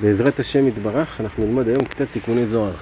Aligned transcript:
בעזרת 0.00 0.40
השם 0.40 0.68
יתברך, 0.68 1.20
אנחנו 1.20 1.46
נלמד 1.46 1.68
היום 1.68 1.84
קצת 1.84 2.06
תיקוני 2.12 2.46
זוהר. 2.46 2.72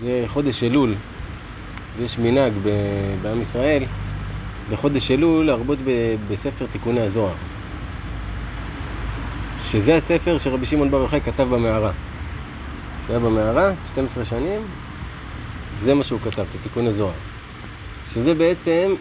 זה 0.00 0.24
חודש 0.26 0.62
אלול, 0.62 0.94
ויש 1.98 2.18
מנהג 2.18 2.52
בעם 3.22 3.40
ישראל 3.40 3.84
בחודש 4.70 5.10
אלול 5.10 5.46
להרבות 5.46 5.78
בספר 6.28 6.66
תיקוני 6.66 7.00
הזוהר. 7.00 7.34
שזה 9.60 9.96
הספר 9.96 10.38
שרבי 10.38 10.66
שמעון 10.66 10.90
בר 10.90 11.00
יוחאי 11.00 11.20
כתב 11.20 11.42
במערה. 11.42 11.92
שהיה 13.06 13.18
במערה, 13.18 13.72
12 13.90 14.24
שנים, 14.24 14.60
זה 15.78 15.94
מה 15.94 16.04
שהוא 16.04 16.20
כתב, 16.20 16.42
את 16.42 16.62
תיקוני 16.62 16.92
זוהר. 16.92 17.14
שזה 18.14 18.34
בעצם 18.34 18.94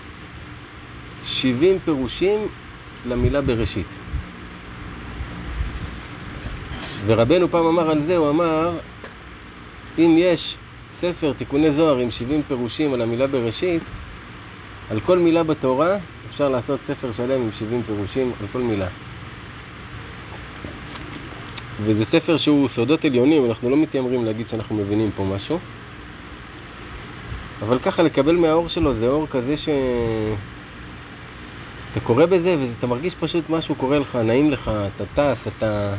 70 1.23 1.79
פירושים 1.85 2.39
למילה 3.07 3.41
בראשית. 3.41 3.98
ורבנו 7.09 7.47
פעם 7.51 7.65
אמר 7.65 7.91
על 7.91 7.99
זה, 7.99 8.17
הוא 8.17 8.29
אמר, 8.29 8.71
אם 9.97 10.15
יש 10.17 10.57
ספר 10.91 11.33
תיקוני 11.33 11.71
זוהר 11.71 11.97
עם 11.97 12.11
70 12.11 12.41
פירושים 12.41 12.93
על 12.93 13.01
המילה 13.01 13.27
בראשית, 13.27 13.83
על 14.89 14.99
כל 14.99 15.19
מילה 15.19 15.43
בתורה 15.43 15.97
אפשר 16.27 16.49
לעשות 16.49 16.81
ספר 16.81 17.11
שלם 17.11 17.41
עם 17.41 17.51
70 17.51 17.83
פירושים 17.83 18.31
על 18.41 18.47
כל 18.51 18.61
מילה. 18.61 18.87
וזה 21.83 22.05
ספר 22.05 22.37
שהוא 22.37 22.67
סודות 22.67 23.05
עליונים, 23.05 23.45
אנחנו 23.45 23.69
לא 23.69 23.77
מתיימרים 23.77 24.25
להגיד 24.25 24.47
שאנחנו 24.47 24.75
מבינים 24.75 25.11
פה 25.15 25.23
משהו. 25.23 25.59
אבל 27.61 27.79
ככה 27.79 28.03
לקבל 28.03 28.35
מהאור 28.35 28.69
שלו 28.69 28.93
זה 28.93 29.07
אור 29.07 29.27
כזה 29.27 29.57
ש... 29.57 29.69
אתה 31.91 31.99
קורא 31.99 32.25
בזה 32.25 32.55
ואתה 32.59 32.87
מרגיש 32.87 33.15
פשוט 33.15 33.49
משהו 33.49 33.75
קורה 33.75 33.99
לך, 33.99 34.15
נעים 34.15 34.51
לך, 34.51 34.71
אתה 34.95 35.05
טס, 35.05 35.47
אתה... 35.47 35.95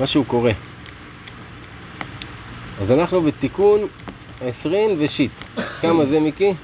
משהו 0.00 0.24
קורה. 0.24 0.52
אז 2.80 2.92
אנחנו 2.92 3.22
בתיקון 3.22 3.80
עשרין 4.40 4.96
ושיט. 4.98 5.30
כמה 5.80 6.06
זה 6.06 6.20
מיקי? 6.20 6.54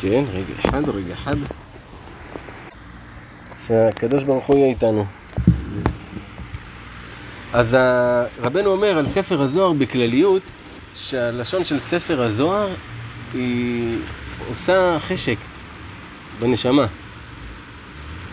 כן, 0.00 0.24
רגע 0.32 0.54
אחד, 0.60 0.88
רגע 0.88 1.14
אחד. 1.14 1.36
שהקדוש 3.66 4.24
ברוך 4.24 4.46
הוא 4.46 4.56
יהיה 4.56 4.68
איתנו. 4.68 5.04
אז 7.52 7.76
רבנו 8.40 8.70
אומר 8.70 8.98
על 8.98 9.06
ספר 9.06 9.40
הזוהר 9.40 9.72
בכלליות, 9.72 10.42
שהלשון 10.94 11.64
של 11.64 11.78
ספר 11.78 12.22
הזוהר 12.22 12.68
היא 13.34 13.98
עושה 14.48 14.96
חשק 15.00 15.36
בנשמה. 16.40 16.86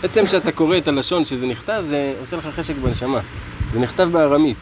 בעצם 0.01 0.25
כשאתה 0.25 0.51
קורא 0.51 0.77
את 0.77 0.87
הלשון 0.87 1.25
שזה 1.25 1.45
נכתב, 1.45 1.83
זה 1.85 2.13
עושה 2.19 2.37
לך 2.37 2.47
חשק 2.47 2.75
בנשמה. 2.75 3.19
זה 3.73 3.79
נכתב 3.79 4.09
בארמית, 4.11 4.57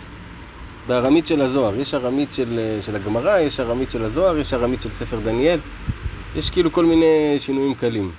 בארמית 0.88 1.28
של 1.28 1.42
הזוהר. 1.42 1.76
יש 1.76 1.94
ארמית 1.94 2.34
של, 2.34 2.78
של 2.82 2.96
הגמרא, 2.96 3.40
יש 3.40 3.60
ארמית 3.60 3.92
של 3.92 4.04
הזוהר, 4.04 4.38
יש 4.38 4.54
ארמית 4.54 4.82
של 4.82 4.92
ספר 4.92 5.20
דניאל. 5.20 5.60
יש 6.36 6.50
כאילו 6.50 6.72
כל 6.72 6.86
מיני 6.86 7.36
שינויים 7.38 7.76
קלים. 7.76 8.12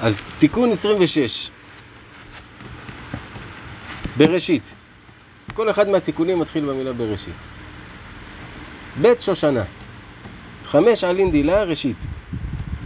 אז 0.00 0.16
תיקון 0.38 0.72
26. 0.72 1.50
בראשית. 4.16 4.62
כל 5.54 5.70
אחד 5.70 5.88
מהתיקונים 5.88 6.38
מתחיל 6.38 6.64
במילה 6.64 6.92
בראשית. 6.92 7.34
בית 9.00 9.20
שושנה. 9.20 9.62
חמש 10.64 11.04
עלין 11.04 11.30
דילה, 11.30 11.62
ראשית. 11.62 12.06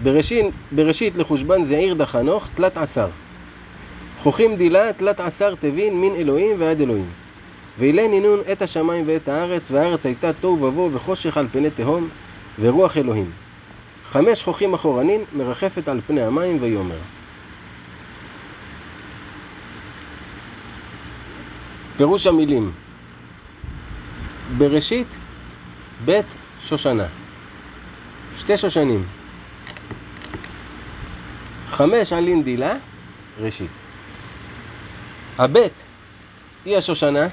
בראשית, 0.02 0.46
בראשית 0.72 1.16
לחושבן 1.16 1.64
זעיר 1.64 1.94
דחנוך, 1.94 2.48
תלת 2.54 2.78
עשר. 2.78 3.08
חוכים 4.18 4.56
דילה, 4.56 4.92
תלת 4.92 5.20
עשר 5.20 5.54
תבין, 5.54 6.00
מן 6.00 6.14
אלוהים 6.14 6.56
ועד 6.58 6.80
אלוהים. 6.80 7.06
ואילי 7.78 8.08
נינון 8.08 8.40
את 8.52 8.62
השמיים 8.62 9.04
ואת 9.08 9.28
הארץ, 9.28 9.70
והארץ 9.70 10.06
הייתה 10.06 10.32
תוהו 10.32 10.62
ובוהו 10.62 10.92
וחושך 10.92 11.36
על 11.36 11.46
פני 11.52 11.70
תהום, 11.70 12.08
ורוח 12.60 12.96
אלוהים. 12.96 13.30
חמש 14.10 14.42
חוכים 14.42 14.74
אחורנין, 14.74 15.20
מרחפת 15.32 15.88
על 15.88 16.00
פני 16.06 16.22
המים 16.22 16.58
ויאמר. 16.60 16.98
פירוש 21.96 22.26
המילים 22.26 22.72
בראשית 24.58 25.18
בית 26.04 26.36
שושנה 26.60 27.06
שתי 28.34 28.56
שושנים 28.56 29.06
חמש 31.74 32.12
עלין 32.12 32.44
דילה 32.44 32.72
ראשית. 33.38 33.70
הבית 35.38 35.84
היא 36.64 36.76
השושנה 36.76 37.26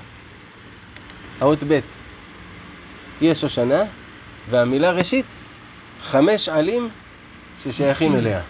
האות 1.40 1.64
בית 1.64 1.86
היא 3.22 3.32
השושנה 3.32 3.80
והמילה 4.50 4.92
ראשית 4.92 5.26
חמש 6.00 6.50
עלים 6.50 6.90
ששייכים 7.58 8.16
אליה. 8.16 8.42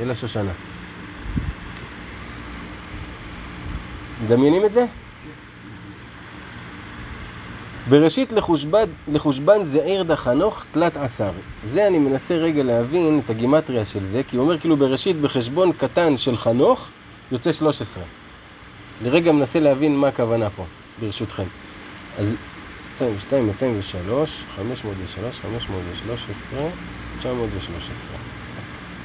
אל 0.00 0.10
השושנה 0.10 0.52
מדמיינים 4.24 4.64
את 4.64 4.72
זה? 4.72 4.86
בראשית 7.88 8.32
לחושבן, 8.32 8.84
לחושבן 9.08 9.62
זעיר 9.62 10.02
דחנוך 10.02 10.64
תלת 10.72 10.96
עשר. 10.96 11.30
זה 11.72 11.86
אני 11.86 11.98
מנסה 11.98 12.34
רגע 12.34 12.62
להבין 12.62 13.20
את 13.24 13.30
הגימטריה 13.30 13.84
של 13.84 14.06
זה, 14.12 14.22
כי 14.28 14.36
הוא 14.36 14.44
אומר 14.44 14.58
כאילו 14.58 14.76
בראשית 14.76 15.20
בחשבון 15.20 15.72
קטן 15.72 16.16
של 16.16 16.36
חנוך 16.36 16.90
יוצא 17.32 17.52
13. 17.52 18.04
אני 19.00 19.08
רגע 19.08 19.32
מנסה 19.32 19.60
להבין 19.60 19.96
מה 19.96 20.08
הכוונה 20.08 20.50
פה, 20.50 20.64
ברשותכם. 21.00 21.44
אז 22.18 22.36
202, 23.00 23.46
203, 23.46 24.44
503, 24.56 25.40
513, 25.40 26.68
913. 27.18 28.16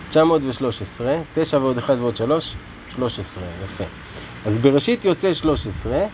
913, 0.10 1.18
9 1.34 1.58
ועוד 1.58 1.78
1 1.78 1.96
ועוד 2.00 2.18
3, 2.18 2.56
13, 2.90 3.44
יפה. 3.64 3.84
אז 4.46 4.58
בראשית 4.58 5.06
יוצא 5.06 5.34
13, 5.34 6.06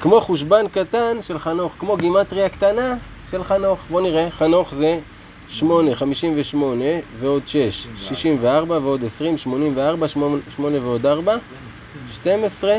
כמו 0.00 0.20
חושבן 0.20 0.68
קטן 0.68 1.22
של 1.22 1.38
חנוך, 1.38 1.74
כמו 1.78 1.96
גימטריה 1.96 2.48
קטנה 2.48 2.94
של 3.30 3.42
חנוך. 3.42 3.84
בואו 3.90 4.02
נראה, 4.02 4.30
חנוך 4.30 4.74
זה 4.74 5.00
8, 5.48 5.94
58 5.94 6.84
ועוד 7.18 7.48
6, 7.48 7.86
64 7.96 8.78
ועוד 8.78 9.04
20, 9.04 9.38
84, 9.38 10.08
8, 10.08 10.36
8 10.56 10.80
ועוד 10.80 11.06
4, 11.06 11.36
12, 12.12 12.78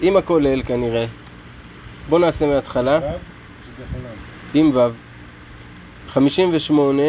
עם 0.00 0.16
הכולל 0.16 0.62
כנראה. 0.62 1.06
בואו 2.08 2.20
נעשה 2.20 2.46
מההתחלה, 2.46 3.00
עם 4.54 4.76
ו', 4.76 4.90
58, 6.08 7.02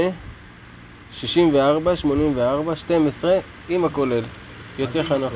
64, 1.11 1.95
84, 1.95 2.75
12, 2.75 3.39
עם 3.69 3.85
הכולל. 3.85 4.23
יוצא 4.79 5.03
חנוך. 5.03 5.33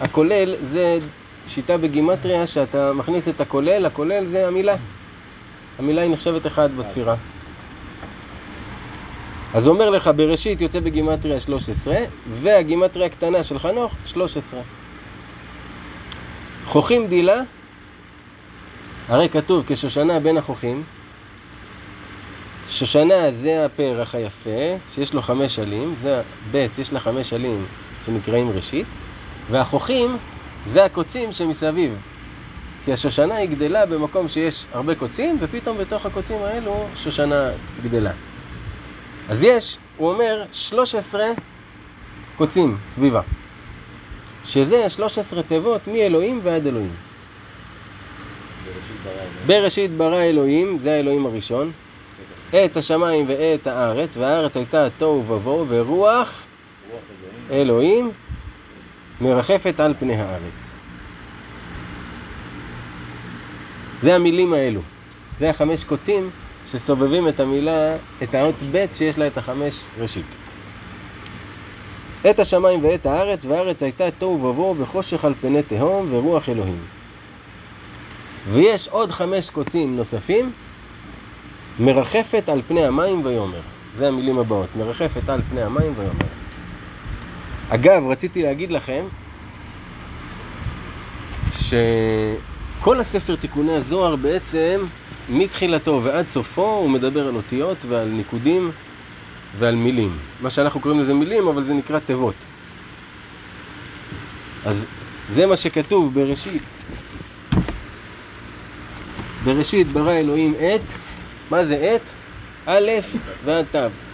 הכולל 0.00 0.54
זה 0.62 0.98
שיטה 1.54 1.76
בגימטריה 1.76 2.46
שאתה 2.46 2.92
מכניס 2.92 3.28
את 3.28 3.40
הכולל, 3.40 3.86
הכולל 3.86 4.24
זה 4.24 4.46
המילה. 4.48 4.76
המילה 5.78 6.02
היא 6.02 6.10
נחשבת 6.10 6.46
אחד 6.46 6.76
בספירה. 6.76 7.14
אז 9.54 9.68
אומר 9.68 9.90
לך, 9.90 10.10
בראשית 10.16 10.60
יוצא 10.60 10.80
בגימטריה 10.80 11.40
13, 11.40 11.96
והגימטריה 12.28 13.06
הקטנה 13.06 13.42
של 13.42 13.58
חנוך, 13.58 13.94
13. 14.04 14.60
חוכים 16.64 17.06
דילה, 17.06 17.40
הרי 19.08 19.28
כתוב 19.28 19.64
כשושנה 19.66 20.20
בין 20.20 20.36
החוכים. 20.36 20.82
שושנה 22.66 23.32
זה 23.32 23.64
הפרח 23.64 24.14
היפה, 24.14 24.76
שיש 24.94 25.14
לו 25.14 25.22
חמש 25.22 25.58
עלים, 25.58 25.94
זה 26.02 26.22
ב' 26.50 26.66
יש 26.78 26.92
לה 26.92 27.00
חמש 27.00 27.32
עלים 27.32 27.66
שנקראים 28.04 28.50
ראשית, 28.50 28.86
והחוכים 29.50 30.16
זה 30.66 30.84
הקוצים 30.84 31.32
שמסביב. 31.32 32.02
כי 32.84 32.92
השושנה 32.92 33.34
היא 33.34 33.48
גדלה 33.48 33.86
במקום 33.86 34.28
שיש 34.28 34.66
הרבה 34.72 34.94
קוצים, 34.94 35.36
ופתאום 35.40 35.78
בתוך 35.78 36.06
הקוצים 36.06 36.36
האלו 36.42 36.86
שושנה 36.96 37.50
גדלה. 37.82 38.12
אז 39.28 39.42
יש, 39.42 39.78
הוא 39.96 40.12
אומר, 40.12 40.44
13 40.52 41.24
קוצים 42.36 42.78
סביבה. 42.86 43.20
שזה 44.44 44.90
13 44.90 45.42
תיבות 45.42 45.88
מאלוהים 45.88 46.40
ועד 46.42 46.66
אלוהים. 46.66 46.94
בראשית 49.46 49.90
ברא 49.90 50.22
אלוהים, 50.22 50.78
זה 50.78 50.92
האלוהים 50.92 51.26
הראשון, 51.26 51.72
את 52.50 52.76
השמיים 52.76 53.24
ואת 53.28 53.66
הארץ, 53.66 54.16
והארץ 54.16 54.56
הייתה 54.56 54.90
תוהו 54.90 55.24
ובוהו, 55.28 55.66
ורוח 55.68 56.46
אלוהים 57.50 58.12
מרחפת 59.20 59.80
על 59.80 59.94
פני 59.98 60.16
הארץ. 60.16 60.74
זה 64.02 64.14
המילים 64.14 64.52
האלו. 64.52 64.80
זה 65.38 65.50
החמש 65.50 65.84
קוצים 65.84 66.30
שסובבים 66.66 67.28
את 67.28 67.40
המילה, 67.40 67.96
את 68.22 68.34
האות 68.34 68.54
ב' 68.72 68.84
שיש 68.92 69.18
לה 69.18 69.26
את 69.26 69.38
החמש 69.38 69.84
ראשית. 69.98 70.36
את 72.30 72.40
השמיים 72.40 72.84
ואת 72.84 73.06
הארץ, 73.06 73.44
והארץ 73.44 73.82
הייתה 73.82 74.10
תוהו 74.10 74.44
ובוהו 74.44 74.78
וחושך 74.78 75.24
על 75.24 75.34
פני 75.40 75.62
תהום 75.62 76.08
ורוח 76.10 76.48
אלוהים. 76.48 76.84
ויש 78.46 78.88
עוד 78.88 79.10
חמש 79.10 79.50
קוצים 79.50 79.96
נוספים, 79.96 80.52
מרחפת 81.78 82.48
על 82.48 82.62
פני 82.68 82.84
המים 82.84 83.24
ויאמר. 83.24 83.60
זה 83.96 84.08
המילים 84.08 84.38
הבאות, 84.38 84.76
מרחפת 84.76 85.28
על 85.28 85.40
פני 85.50 85.62
המים 85.62 85.92
ויאמר. 85.96 86.39
אגב, 87.72 88.06
רציתי 88.06 88.42
להגיד 88.42 88.70
לכם 88.72 89.04
שכל 91.50 93.00
הספר 93.00 93.36
תיקוני 93.36 93.72
הזוהר 93.72 94.16
בעצם, 94.16 94.80
מתחילתו 95.28 96.00
ועד 96.04 96.26
סופו, 96.26 96.66
הוא 96.66 96.90
מדבר 96.90 97.28
על 97.28 97.36
אותיות 97.36 97.84
ועל 97.88 98.08
ניקודים 98.08 98.70
ועל 99.58 99.74
מילים. 99.74 100.18
מה 100.40 100.50
שאנחנו 100.50 100.80
קוראים 100.80 101.00
לזה 101.00 101.14
מילים, 101.14 101.48
אבל 101.48 101.62
זה 101.62 101.74
נקרא 101.74 101.98
תיבות. 101.98 102.34
אז 104.64 104.86
זה 105.28 105.46
מה 105.46 105.56
שכתוב 105.56 106.14
בראשית. 106.14 106.62
בראשית 109.44 109.86
ברא 109.86 110.12
אלוהים 110.12 110.54
את, 110.54 110.92
מה 111.50 111.64
זה 111.64 111.96
את? 111.96 112.10
א' 112.66 112.90
ועד 113.44 113.66
ת'. 113.72 114.09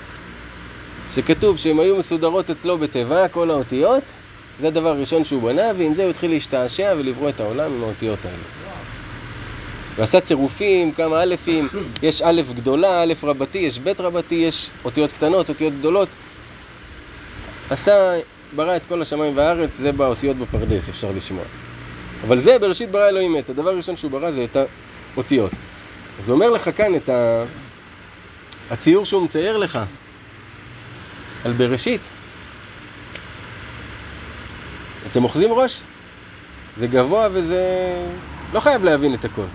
שכתוב 1.15 1.57
שהן 1.57 1.79
היו 1.79 1.97
מסודרות 1.97 2.51
אצלו 2.51 2.79
בתיבה, 2.79 3.29
כל 3.29 3.51
האותיות, 3.51 4.03
זה 4.59 4.67
הדבר 4.67 4.89
הראשון 4.89 5.25
שהוא 5.25 5.43
בנה, 5.43 5.63
ועם 5.77 5.95
זה 5.95 6.03
הוא 6.03 6.11
התחיל 6.11 6.31
להשתעשע 6.31 6.95
ולברוא 6.99 7.29
את 7.29 7.41
העולם 7.41 7.73
עם 7.73 7.85
האותיות 7.85 8.25
האלה. 8.25 8.37
ועשה 9.97 10.21
צירופים, 10.21 10.93
כמה 10.93 11.23
אלפים, 11.23 11.69
יש 12.03 12.23
א' 12.23 12.43
גדולה, 12.55 13.03
א' 13.03 13.13
רבתי, 13.23 13.59
יש 13.59 13.79
ב' 13.79 14.01
רבתי, 14.01 14.35
יש 14.35 14.71
אותיות 14.85 15.13
קטנות, 15.13 15.49
אותיות 15.49 15.73
גדולות. 15.79 16.09
עשה, 17.71 18.21
ברא 18.57 18.77
את 18.77 18.87
כל 18.87 19.03
השמיים 19.03 19.37
והארץ, 19.37 19.77
זה 19.77 19.93
באותיות 19.93 20.37
בפרדס, 20.37 20.89
אפשר 20.89 21.11
לשמוע. 21.17 21.45
אבל 22.27 22.39
זה 22.39 22.59
בראשית 22.59 22.91
ברא 22.91 23.09
אלוהים 23.09 23.33
מת, 23.33 23.51
הדבר 23.51 23.71
הראשון 23.71 23.97
שהוא 23.97 24.11
ברא 24.11 24.31
זה 24.31 24.45
את 24.45 24.57
האותיות. 25.15 25.51
אז 26.19 26.29
הוא 26.29 26.35
אומר 26.35 26.51
לך 26.51 26.71
כאן 26.77 26.95
את 26.95 27.09
ה... 27.09 27.45
הציור 28.71 29.05
שהוא 29.05 29.23
מצייר 29.23 29.57
לך 29.57 29.79
על 31.47 31.53
בראשית. 31.53 32.11
אתם 35.11 35.25
אוחזים 35.25 35.53
ראש? 35.53 35.83
זה 36.77 36.87
גבוה 36.87 37.29
וזה... 37.33 37.63
לא 38.53 38.61
חייב 38.61 38.85
להבין 38.85 39.15
את 39.15 39.25
הכל. 39.25 39.47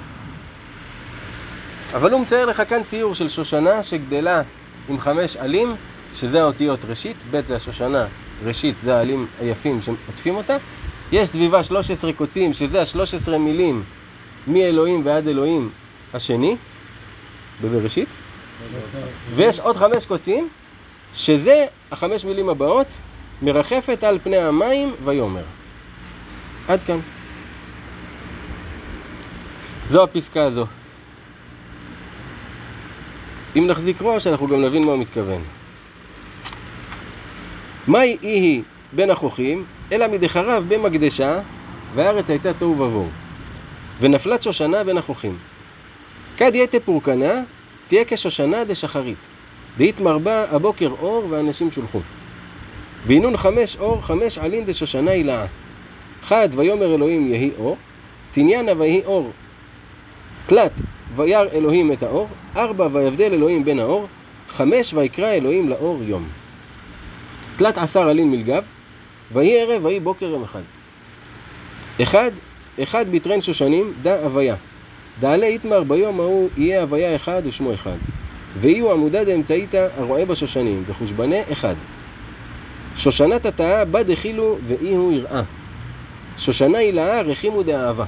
אבל 1.93 2.11
הוא 2.11 2.21
מצייר 2.21 2.45
לך 2.45 2.63
כאן 2.69 2.83
ציור 2.83 3.15
של 3.15 3.29
שושנה 3.29 3.83
שגדלה 3.83 4.41
עם 4.89 4.99
חמש 4.99 5.37
עלים, 5.37 5.75
שזה 6.13 6.41
האותיות 6.41 6.85
ראשית, 6.85 7.17
ב' 7.31 7.45
זה 7.45 7.55
השושנה, 7.55 8.05
ראשית 8.43 8.79
זה 8.79 8.95
העלים 8.95 9.27
היפים 9.39 9.81
שעוטפים 9.81 10.35
אותה. 10.35 10.57
יש 11.11 11.29
סביבה 11.29 11.63
13 11.63 12.13
קוצים, 12.13 12.53
שזה 12.53 12.81
ה-13 12.81 13.37
מילים 13.37 13.83
מאלוהים 14.47 15.05
ועד 15.05 15.27
אלוהים 15.27 15.69
השני, 16.13 16.55
בבראשית. 17.61 18.07
ויש 19.35 19.59
עוד 19.59 19.77
חמש 19.77 20.05
קוצים, 20.05 20.49
שזה 21.13 21.65
החמש 21.91 22.25
מילים 22.25 22.49
הבאות, 22.49 22.99
מרחפת 23.41 24.03
על 24.03 24.19
פני 24.23 24.37
המים 24.37 24.95
ויאמר. 25.03 25.43
עד 26.67 26.83
כאן. 26.83 26.99
זו 29.87 30.03
הפסקה 30.03 30.43
הזו. 30.43 30.65
אם 33.55 33.67
נחזיק 33.67 33.97
ראש, 34.01 34.27
אנחנו 34.27 34.47
גם 34.47 34.61
נבין 34.61 34.83
מה 34.83 34.91
הוא 34.91 34.99
מתכוון. 34.99 35.41
מהי 37.87 38.17
אי 38.23 38.29
היא 38.29 38.63
בין 38.93 39.09
החוכים, 39.09 39.65
אלא 39.91 40.07
מדחרב 40.07 40.63
במקדשה, 40.67 41.39
והארץ 41.95 42.29
הייתה 42.29 42.53
תוהו 42.53 42.71
ובוהו. 42.71 43.09
ונפלת 43.99 44.41
שושנה 44.41 44.83
בין 44.83 44.97
החוכים. 44.97 45.37
כד 46.37 46.51
יתה 46.55 46.79
פורקנה, 46.79 47.33
תהיה 47.87 48.05
כשושנה 48.05 48.63
דשחרית. 48.63 49.30
דאית 49.77 49.99
מרבה 49.99 50.43
הבוקר 50.51 50.89
אור 50.99 51.27
ואנשים 51.29 51.71
שולחו. 51.71 51.99
והנון 53.05 53.37
חמש 53.37 53.77
אור, 53.77 54.01
חמש 54.01 54.37
עלין 54.37 54.65
דשושנה 54.65 55.11
הילאה. 55.11 55.45
חד 56.21 56.49
ויאמר 56.55 56.95
אלוהים 56.95 57.27
יהי 57.27 57.51
אור, 57.59 57.77
תניאנה 58.31 58.71
ויהי 58.77 59.01
אור. 59.05 59.31
תלת 60.45 60.71
וירא 61.15 61.49
אלוהים 61.53 61.91
את 61.91 62.03
האור, 62.03 62.27
ארבע 62.57 62.87
ויבדל 62.91 63.33
אלוהים 63.33 63.65
בין 63.65 63.79
האור, 63.79 64.07
חמש 64.49 64.93
ויקרא 64.93 65.27
אלוהים 65.27 65.69
לאור 65.69 66.03
יום. 66.03 66.27
תלת 67.55 67.77
עשר 67.77 68.07
עלין 68.07 68.31
מלגב, 68.31 68.63
ויהי 69.31 69.61
ערב 69.61 69.85
ויהי 69.85 69.99
בוקר 69.99 70.25
יום 70.25 70.43
אחד. 70.43 70.61
אחד, 72.01 72.31
אחד 72.83 73.09
ביטרן 73.09 73.41
שושנים, 73.41 73.93
דא 74.01 74.23
הוויה. 74.23 74.55
דעלה 75.19 75.45
איתמר 75.45 75.83
ביום 75.83 76.19
ההוא 76.19 76.49
יהיה 76.57 76.81
הוויה 76.81 77.15
אחד 77.15 77.41
ושמו 77.45 77.73
אחד. 77.73 77.97
ויהיו 78.57 78.91
עמודה 78.91 79.23
דאמצעיתא 79.23 79.87
הרועה 79.97 80.25
בשושנים, 80.25 80.83
וחושבנה 80.87 81.35
אחד. 81.51 81.75
שושנת 82.95 83.45
התאה 83.45 83.85
בה 83.85 84.03
דחילו 84.03 84.57
ואי 84.63 84.95
הוא 84.95 85.13
יראה. 85.13 85.41
שושנה 86.37 86.77
הילאה 86.77 87.21
רחימו 87.21 87.63
דאהבה. 87.63 88.05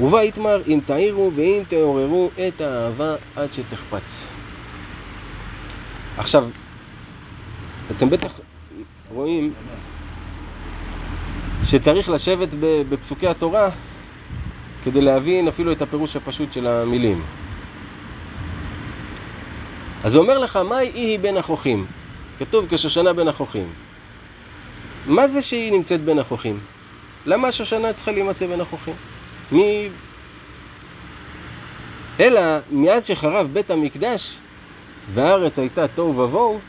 ובה 0.00 0.20
איתמר 0.20 0.62
אם 0.66 0.80
תעירו 0.84 1.30
ואם 1.34 1.62
תעוררו 1.68 2.30
את 2.48 2.60
האהבה 2.60 3.14
עד 3.36 3.52
שתחפץ. 3.52 4.26
עכשיו, 6.18 6.48
אתם 7.90 8.10
בטח 8.10 8.40
רואים 9.14 9.52
שצריך 11.62 12.08
לשבת 12.08 12.48
בפסוקי 12.60 13.28
התורה 13.28 13.70
כדי 14.84 15.00
להבין 15.00 15.48
אפילו 15.48 15.72
את 15.72 15.82
הפירוש 15.82 16.16
הפשוט 16.16 16.52
של 16.52 16.66
המילים. 16.66 17.22
אז 20.04 20.14
הוא 20.14 20.22
אומר 20.22 20.38
לך, 20.38 20.56
מהי 20.56 20.90
אי 20.94 21.00
היא 21.00 21.18
בין 21.18 21.36
החוכים? 21.36 21.86
כתוב 22.38 22.66
כשושנה 22.68 23.12
בין 23.12 23.28
החוכים. 23.28 23.72
מה 25.06 25.28
זה 25.28 25.42
שהיא 25.42 25.72
נמצאת 25.72 26.04
בין 26.04 26.18
החוכים? 26.18 26.60
למה 27.26 27.48
השושנה 27.48 27.92
צריכה 27.92 28.12
להימצא 28.12 28.46
בין 28.46 28.60
החוכים? 28.60 28.94
מי... 29.52 29.88
אלא 32.20 32.40
מאז 32.70 33.06
שחרב 33.06 33.48
בית 33.52 33.70
המקדש 33.70 34.38
והארץ 35.12 35.58
הייתה 35.58 35.88
תוהו 35.88 36.18
ובוהו 36.18 36.60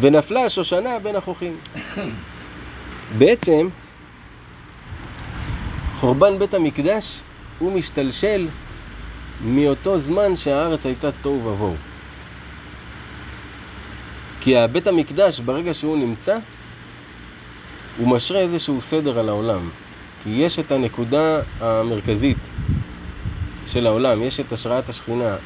ונפלה 0.00 0.44
השושנה 0.44 0.98
בין 0.98 1.16
החוכים. 1.16 1.58
בעצם 3.18 3.68
חורבן 6.00 6.38
בית 6.38 6.54
המקדש 6.54 7.20
הוא 7.58 7.72
משתלשל 7.72 8.48
מאותו 9.44 9.98
זמן 9.98 10.36
שהארץ 10.36 10.86
הייתה 10.86 11.12
תוהו 11.12 11.44
ובוהו. 11.44 11.74
כי 14.40 14.56
הבית 14.56 14.86
המקדש, 14.86 15.40
ברגע 15.40 15.74
שהוא 15.74 15.96
נמצא, 15.98 16.38
הוא 17.98 18.08
משרה 18.08 18.40
איזשהו 18.40 18.80
סדר 18.80 19.18
על 19.18 19.28
העולם. 19.28 19.70
כי 20.22 20.30
יש 20.30 20.58
את 20.58 20.72
הנקודה 20.72 21.40
המרכזית 21.60 22.48
של 23.66 23.86
העולם, 23.86 24.22
יש 24.22 24.40
את 24.40 24.52
השראת 24.52 24.88
השכינה. 24.88 25.36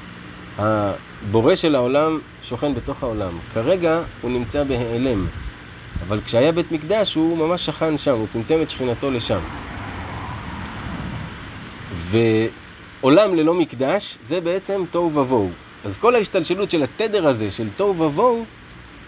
הבורא 0.59 1.55
של 1.55 1.75
העולם 1.75 2.19
שוכן 2.43 2.75
בתוך 2.75 3.03
העולם. 3.03 3.39
כרגע 3.55 4.03
הוא 4.21 4.31
נמצא 4.31 4.65
בהיעלם, 4.65 5.27
אבל 6.07 6.21
כשהיה 6.21 6.53
בית 6.53 6.73
מקדש 6.73 7.15
הוא 7.15 7.39
ממש 7.39 7.67
שכן 7.67 7.97
שם, 7.97 8.15
הוא 8.15 8.27
צמצם 8.27 8.63
את 8.63 8.71
שכינתו 8.71 9.11
לשם. 9.11 9.41
ועולם 13.01 13.35
ללא 13.35 13.55
מקדש 13.55 14.19
זה 14.25 14.41
בעצם 14.41 14.85
תוהו 14.91 15.15
ובוהו. 15.15 15.51
אז 15.85 15.97
כל 15.97 16.15
ההשתלשלות 16.15 16.71
של 16.71 16.83
התדר 16.83 17.27
הזה, 17.27 17.51
של 17.51 17.69
תוהו 17.77 17.99
ובוהו, 17.99 18.45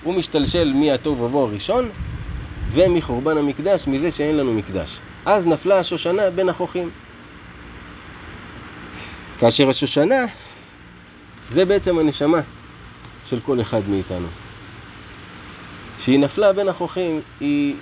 הוא 0.02 0.14
משתלשל 0.14 0.72
מהתוהו 0.74 1.18
ובוהו 1.18 1.46
הראשון 1.46 1.88
ומחורבן 2.70 3.38
המקדש, 3.38 3.86
מזה 3.86 4.10
שאין 4.10 4.36
לנו 4.36 4.52
מקדש. 4.52 5.00
אז 5.26 5.46
נפלה 5.46 5.78
השושנה 5.78 6.30
בין 6.30 6.48
החוכים. 6.48 6.90
כאשר 9.38 9.68
השושנה 9.68 10.26
זה 11.48 11.64
בעצם 11.64 11.98
הנשמה 11.98 12.40
של 13.24 13.40
כל 13.40 13.60
אחד 13.60 13.88
מאיתנו. 13.88 14.26
שהיא 15.98 16.18
נפלה 16.18 16.52
בין 16.52 16.68
החוכים, 16.68 17.20
היא... 17.40 17.74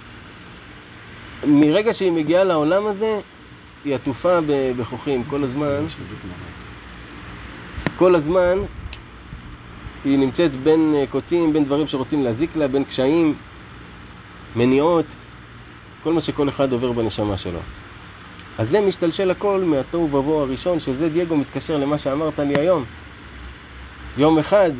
מרגע 1.46 1.92
שהיא 1.92 2.12
מגיעה 2.12 2.44
לעולם 2.44 2.86
הזה, 2.86 3.20
היא 3.84 3.94
עטופה 3.94 4.38
בכוכים 4.76 5.24
כל 5.24 5.44
הזמן. 5.44 5.86
כל 7.96 8.14
הזמן 8.14 8.58
היא 10.04 10.18
נמצאת 10.18 10.56
בין 10.56 10.94
אה, 10.96 11.04
קוצים, 11.06 11.52
בין 11.52 11.64
דברים 11.64 11.86
שרוצים 11.86 12.24
להזיק 12.24 12.56
לה, 12.56 12.68
בין 12.68 12.84
קשיים, 12.84 13.34
מניעות, 14.56 15.16
כל 16.02 16.12
מה 16.12 16.20
שכל 16.20 16.48
אחד 16.48 16.72
עובר 16.72 16.92
בנשמה 16.92 17.36
שלו. 17.36 17.58
אז 18.58 18.70
זה 18.70 18.80
משתלשל 18.80 19.30
הכל 19.30 19.62
מהתוהו 19.66 20.04
ובוהו 20.04 20.40
הראשון, 20.40 20.80
שזה 20.80 21.08
דייגו 21.08 21.36
מתקשר 21.36 21.78
למה 21.78 21.98
שאמרת 21.98 22.38
לי 22.38 22.54
היום. 22.58 22.84
יום 24.18 24.38
אחד 24.38 24.70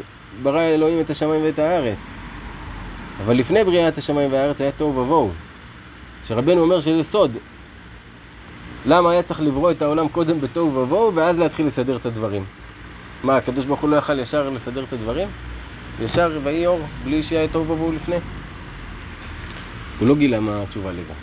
ברא 0.42 0.60
אלוהים 0.60 1.00
את 1.00 1.10
השמיים 1.10 1.42
ואת 1.44 1.58
הארץ. 1.58 2.12
אבל 3.24 3.36
לפני 3.36 3.64
בריאת 3.64 3.98
השמיים 3.98 4.32
והארץ 4.32 4.60
היה 4.60 4.72
תוהו 4.72 4.96
ובוהו. 4.96 5.30
שרבנו 6.26 6.60
אומר 6.60 6.80
שזה 6.80 7.02
סוד. 7.02 7.36
למה 8.86 9.10
היה 9.10 9.22
צריך 9.22 9.40
לברוא 9.40 9.70
את 9.70 9.82
העולם 9.82 10.08
קודם 10.08 10.40
בתוהו 10.40 10.74
ובוהו, 10.74 11.14
ואז 11.14 11.38
להתחיל 11.38 11.66
לסדר 11.66 11.96
את 11.96 12.06
הדברים? 12.06 12.44
מה, 13.24 13.36
הקדוש 13.36 13.64
ברוך 13.64 13.80
הוא 13.80 13.90
לא 13.90 13.96
יכל 13.96 14.18
ישר 14.18 14.50
לסדר 14.50 14.84
את 14.84 14.92
הדברים? 14.92 15.28
ישר 16.00 16.38
ויהי 16.44 16.66
אור, 16.66 16.80
בלי 17.04 17.22
שיהיה 17.22 17.48
תוהו 17.48 17.68
ובוהו 17.68 17.92
לפני? 17.92 18.16
הוא 19.98 20.08
לא 20.08 20.14
גילה 20.14 20.40
מה 20.40 20.62
התשובה 20.62 20.92
לזה. 20.92 21.14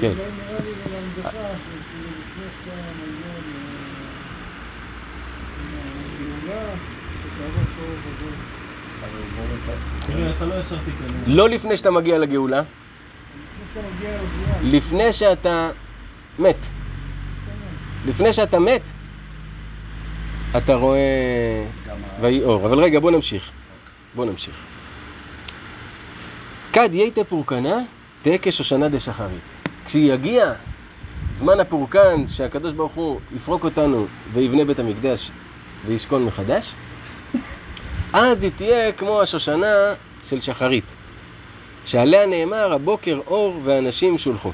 כן. 0.00 0.12
אבל 1.22 1.38
לא 9.08 10.62
תיכנס. 10.84 11.12
לא 11.26 11.48
לגאולה, 11.48 11.54
לפני 11.56 11.76
שאתה 11.76 11.90
מגיע 11.90 12.18
לגאולה. 12.18 12.62
לפני 14.62 15.12
שאתה 15.12 15.70
מת. 16.38 16.66
לפני 18.06 18.32
שאתה 18.32 18.60
מת, 18.60 18.82
אתה 20.56 20.74
רואה 20.74 21.66
ויהי 22.20 22.42
אור. 22.42 22.66
אבל 22.66 22.78
רגע, 22.78 23.00
בוא 23.00 23.10
נמשיך. 23.10 23.50
בוא 24.14 24.24
נמשיך. 24.24 24.54
כד 26.72 26.88
ייתה 26.92 27.24
פורקנה, 27.24 27.76
תהא 28.22 28.36
כשושנה 28.42 28.88
דשחרית. 28.88 29.42
כשיגיע 29.86 30.52
זמן 31.32 31.60
הפורקן 31.60 32.26
שהקדוש 32.26 32.72
ברוך 32.72 32.92
הוא 32.92 33.20
יפרוק 33.36 33.64
אותנו 33.64 34.06
ויבנה 34.32 34.64
בית 34.64 34.78
המקדש 34.78 35.30
וישכון 35.86 36.24
מחדש, 36.24 36.74
אז 38.12 38.42
היא 38.42 38.50
תהיה 38.56 38.92
כמו 38.92 39.22
השושנה 39.22 39.74
של 40.24 40.40
שחרית, 40.40 40.94
שעליה 41.84 42.26
נאמר 42.26 42.72
הבוקר 42.72 43.20
אור 43.26 43.60
ואנשים 43.64 44.18
שולחו. 44.18 44.52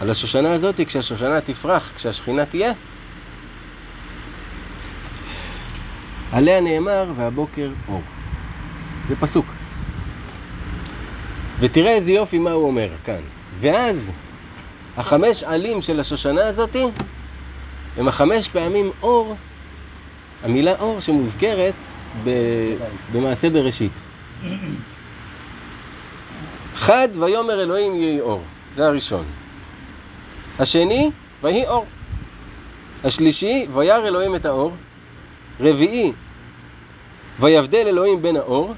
על 0.00 0.10
השושנה 0.10 0.52
הזאת, 0.52 0.80
כשהשושנה 0.86 1.40
תפרח, 1.40 1.92
כשהשכינה 1.96 2.44
תהיה, 2.44 2.72
עליה 6.32 6.60
נאמר 6.60 7.12
והבוקר 7.16 7.70
אור. 7.88 8.02
זה 9.08 9.16
פסוק. 9.16 9.46
ותראה 11.60 11.90
איזה 11.90 12.10
יופי 12.12 12.38
מה 12.38 12.50
הוא 12.50 12.66
אומר 12.66 12.88
כאן. 13.04 13.20
ואז 13.58 14.10
החמש 14.96 15.42
עלים 15.42 15.82
של 15.82 16.00
השושנה 16.00 16.46
הזאתי 16.46 16.84
הם 17.96 18.08
החמש 18.08 18.48
פעמים 18.48 18.90
אור, 19.02 19.36
המילה 20.42 20.74
אור 20.78 21.00
שמוזכרת 21.00 21.74
ב, 22.24 22.30
במעשה 23.12 23.50
בראשית. 23.50 23.92
חד 26.74 27.08
ויאמר 27.20 27.62
אלוהים 27.62 27.94
יהי 27.94 28.20
אור, 28.20 28.42
זה 28.74 28.86
הראשון. 28.86 29.24
השני, 30.58 31.10
ויהי 31.42 31.66
אור. 31.66 31.86
השלישי, 33.04 33.66
וירא 33.74 34.06
אלוהים 34.08 34.34
את 34.34 34.46
האור. 34.46 34.76
רביעי, 35.60 36.12
ויבדל 37.40 37.84
אלוהים 37.86 38.22
בין 38.22 38.36
האור. 38.36 38.74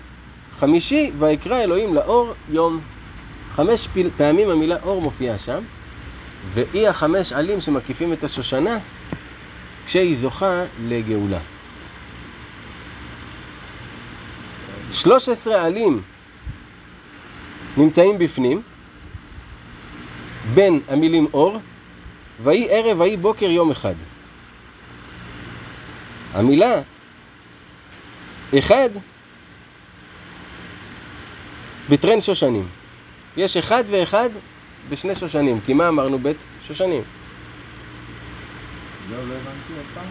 חמישי, 0.59 1.11
ויקרא 1.19 1.63
אלוהים 1.63 1.95
לאור 1.95 2.35
יום. 2.51 2.81
חמש 3.55 3.89
פעמים 4.17 4.51
המילה 4.51 4.77
אור 4.83 5.03
מופיעה 5.03 5.39
שם, 5.39 5.65
והיא 6.47 6.89
החמש 6.89 7.33
עלים 7.33 7.61
שמקיפים 7.61 8.13
את 8.13 8.25
השושנה 8.25 8.79
כשהיא 9.87 10.19
זוכה 10.19 10.63
לגאולה. 10.89 11.39
שלוש 14.93 15.29
עשרה 15.29 15.65
עלים 15.65 16.03
נמצאים 17.77 18.19
בפנים, 18.19 18.63
בין 20.55 20.81
המילים 20.89 21.27
אור, 21.35 21.61
ויהי 22.41 22.67
ערב 22.71 23.01
ויהי 23.01 23.17
בוקר 23.17 23.47
יום 23.47 23.71
אחד. 23.71 23.95
המילה 26.33 26.81
אחד 28.59 28.89
בטרן 31.89 32.21
שושנים. 32.21 32.69
יש 33.37 33.57
אחד 33.57 33.85
ואחד 33.87 34.31
בשני 34.89 35.15
שושנים, 35.15 35.61
כי 35.61 35.75
מה 35.75 35.89
אמרנו? 35.89 36.19
בית 36.19 36.45
שושנים. 36.63 37.03
לא, 39.11 39.17
לא 39.17 39.23
הבנתי 39.23 39.73
עוד 39.77 39.87
פעם. 39.95 40.05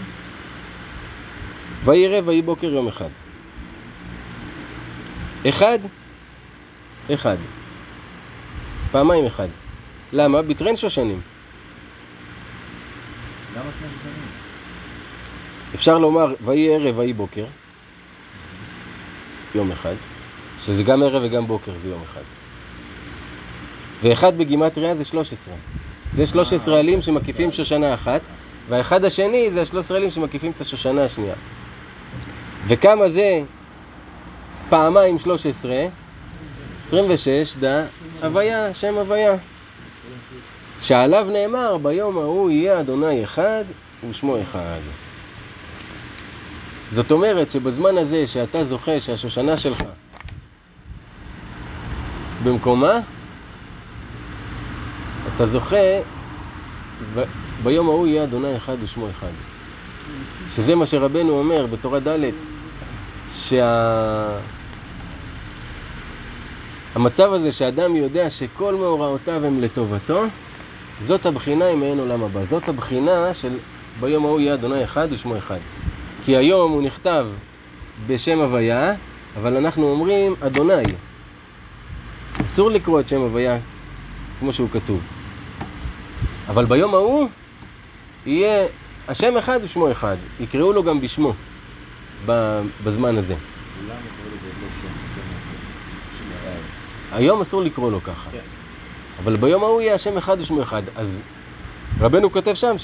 ויהי 1.84 2.06
ערב 2.06 2.28
ויהי 2.28 2.42
בוקר 2.42 2.68
יום 2.68 2.88
אחד. 2.88 3.10
אחד, 5.50 5.80
אחד. 7.14 7.38
פעמיים 8.92 9.26
אחד. 9.26 9.48
למה? 10.14 10.42
בטרן 10.42 10.76
שושנים. 10.76 11.22
למה 13.56 13.64
שני 13.80 13.88
שנים? 14.04 14.14
אפשר 15.76 15.98
לומר 15.98 16.34
ויהי 16.42 16.76
ערב 16.76 16.98
ויהי 16.98 17.14
בוקר, 17.14 17.46
יום 19.56 19.72
אחד, 19.72 19.96
שזה 20.60 20.84
גם 20.84 21.04
ערב 21.04 21.22
וגם 21.26 21.48
בוקר 21.48 21.72
זה 21.82 21.90
יום 21.90 22.02
אחד. 22.04 22.22
ואחד 24.02 24.38
בגימטריה 24.38 24.96
זה 24.96 25.06
13. 25.06 25.54
זה 26.14 26.26
13 26.28 26.80
עלים 26.80 27.02
שמקיפים 27.02 27.52
שושנה 27.52 27.94
אחת, 27.94 28.22
והאחד 28.70 29.06
השני 29.06 29.52
זה 29.52 29.62
ה-13 29.62 29.96
עלים 29.96 30.10
שמקיפים 30.10 30.52
את 30.52 30.62
השושנה 30.62 31.04
השנייה. 31.04 31.36
וכמה 32.68 33.10
זה 33.10 33.44
פעמיים 34.76 35.20
13? 35.20 35.76
26 36.84 37.56
דה 37.60 37.84
הוויה, 38.24 38.74
שם 38.74 38.96
הוויה. 38.98 39.36
שעליו 40.82 41.28
נאמר 41.34 41.78
ביום 41.78 42.18
ההוא 42.18 42.52
יהיה 42.52 42.80
אדוני 42.80 43.24
אחד 43.24 43.64
ושמו 44.10 44.42
אחד. 44.42 44.80
זאת 46.92 47.12
אומרת 47.12 47.52
שבזמן 47.52 47.98
הזה 47.98 48.28
שאתה 48.28 48.64
זוכה 48.64 49.00
שהשושנה 49.00 49.58
שלך 49.58 49.84
במקומה, 52.44 53.00
אתה 55.36 55.48
זוכה, 55.48 55.76
ב- 57.16 57.24
ביום 57.64 57.88
ההוא 57.90 58.08
יהיה 58.08 58.24
אדוני 58.24 58.56
אחד 58.58 58.78
ושמו 58.84 59.10
אחד. 59.10 59.32
שזה 60.50 60.76
מה 60.76 60.86
שרבנו 60.86 61.40
אומר 61.40 61.66
בתורה 61.66 62.00
ד', 62.00 62.18
שה... 63.32 64.38
המצב 66.96 67.34
הזה 67.34 67.52
שאדם 67.52 67.96
יודע 67.96 68.30
שכל 68.30 68.76
מאורעותיו 68.76 69.46
הם 69.46 69.62
לטובתו, 69.62 70.24
זאת 71.06 71.26
הבחינה 71.26 71.68
עם 71.68 71.80
מעין 71.80 72.00
עולם 72.00 72.24
הבא. 72.24 72.46
זאת 72.46 72.70
הבחינה 72.70 73.34
של 73.34 73.58
ביום 74.00 74.26
ההוא 74.26 74.40
יהיה 74.40 74.54
אדוני 74.54 74.84
אחד 74.84 75.08
ושמו 75.12 75.38
אחד. 75.38 75.58
כי 76.24 76.38
היום 76.38 76.72
הוא 76.72 76.82
נכתב 76.82 77.28
בשם 78.08 78.40
הוויה, 78.40 78.94
אבל 79.38 79.58
אנחנו 79.58 79.92
אומרים 79.92 80.36
אדוני. 80.42 80.84
אסור 82.46 82.72
לקרוא 82.72 83.00
את 83.00 83.08
שם 83.08 83.22
הוויה 83.22 83.58
כמו 84.40 84.54
שהוא 84.54 84.70
כתוב. 84.72 85.02
אבל 86.48 86.66
ביום 86.66 86.94
ההוא 86.94 87.28
יהיה 88.26 88.68
השם 89.08 89.38
אחד 89.38 89.60
ושמו 89.64 89.92
אחד. 89.92 90.18
יקראו 90.40 90.74
לו 90.74 90.84
גם 90.84 91.02
בשמו 91.02 91.34
בזמן 92.84 93.18
הזה. 93.18 93.36
למה 93.36 93.94
קורא 93.94 94.36
לזה 94.36 94.48
לא 94.62 94.68
שם, 94.82 94.88
שם 95.16 95.22
הזה? 95.36 95.56
שם 96.18 96.26
הרב. 96.44 96.62
היום 97.12 97.42
אסור 97.42 97.62
לקרוא 97.62 97.92
לו 97.92 98.04
ככה. 98.04 98.30
כן. 98.32 98.38
אבל 99.24 99.36
ביום 99.36 99.64
ההוא 99.64 99.82
יהיה 99.82 99.94
השם 99.94 100.18
אחד 100.18 100.40
ושמו 100.40 100.62
אחד. 100.62 100.84
אז 100.96 101.22
רבנו 102.00 102.32
כותב 102.32 102.54
שם 102.54 102.76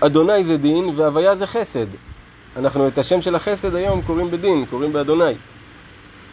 שאדוני 0.00 0.44
זה 0.44 0.56
דין 0.56 0.84
והוויה 0.96 1.36
זה 1.36 1.46
חסד. 1.46 1.86
אנחנו 2.56 2.88
את 2.88 2.98
השם 2.98 3.22
של 3.22 3.34
החסד 3.34 3.74
היום 3.74 4.02
קוראים 4.02 4.30
בדין, 4.30 4.64
קוראים 4.70 4.92
באדוני. 4.92 5.34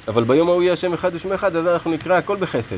אבל 0.08 0.24
ביום 0.24 0.50
ההוא 0.50 0.62
יהיה 0.62 0.74
השם 0.74 0.94
אחד 0.94 1.16
ושמו 1.16 1.36
אחד, 1.36 1.56
אז 1.56 1.68
אנחנו 1.68 1.92
נקרא 1.92 2.18
הכל 2.18 2.38
בחסד. 2.38 2.78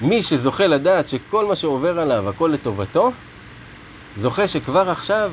מי 0.00 0.22
שזוכה 0.22 0.66
לדעת 0.66 1.06
שכל 1.06 1.44
מה 1.44 1.56
שעובר 1.56 2.00
עליו 2.00 2.28
הכל 2.28 2.50
לטובתו, 2.54 3.12
זוכה 4.16 4.48
שכבר 4.48 4.90
עכשיו 4.90 5.32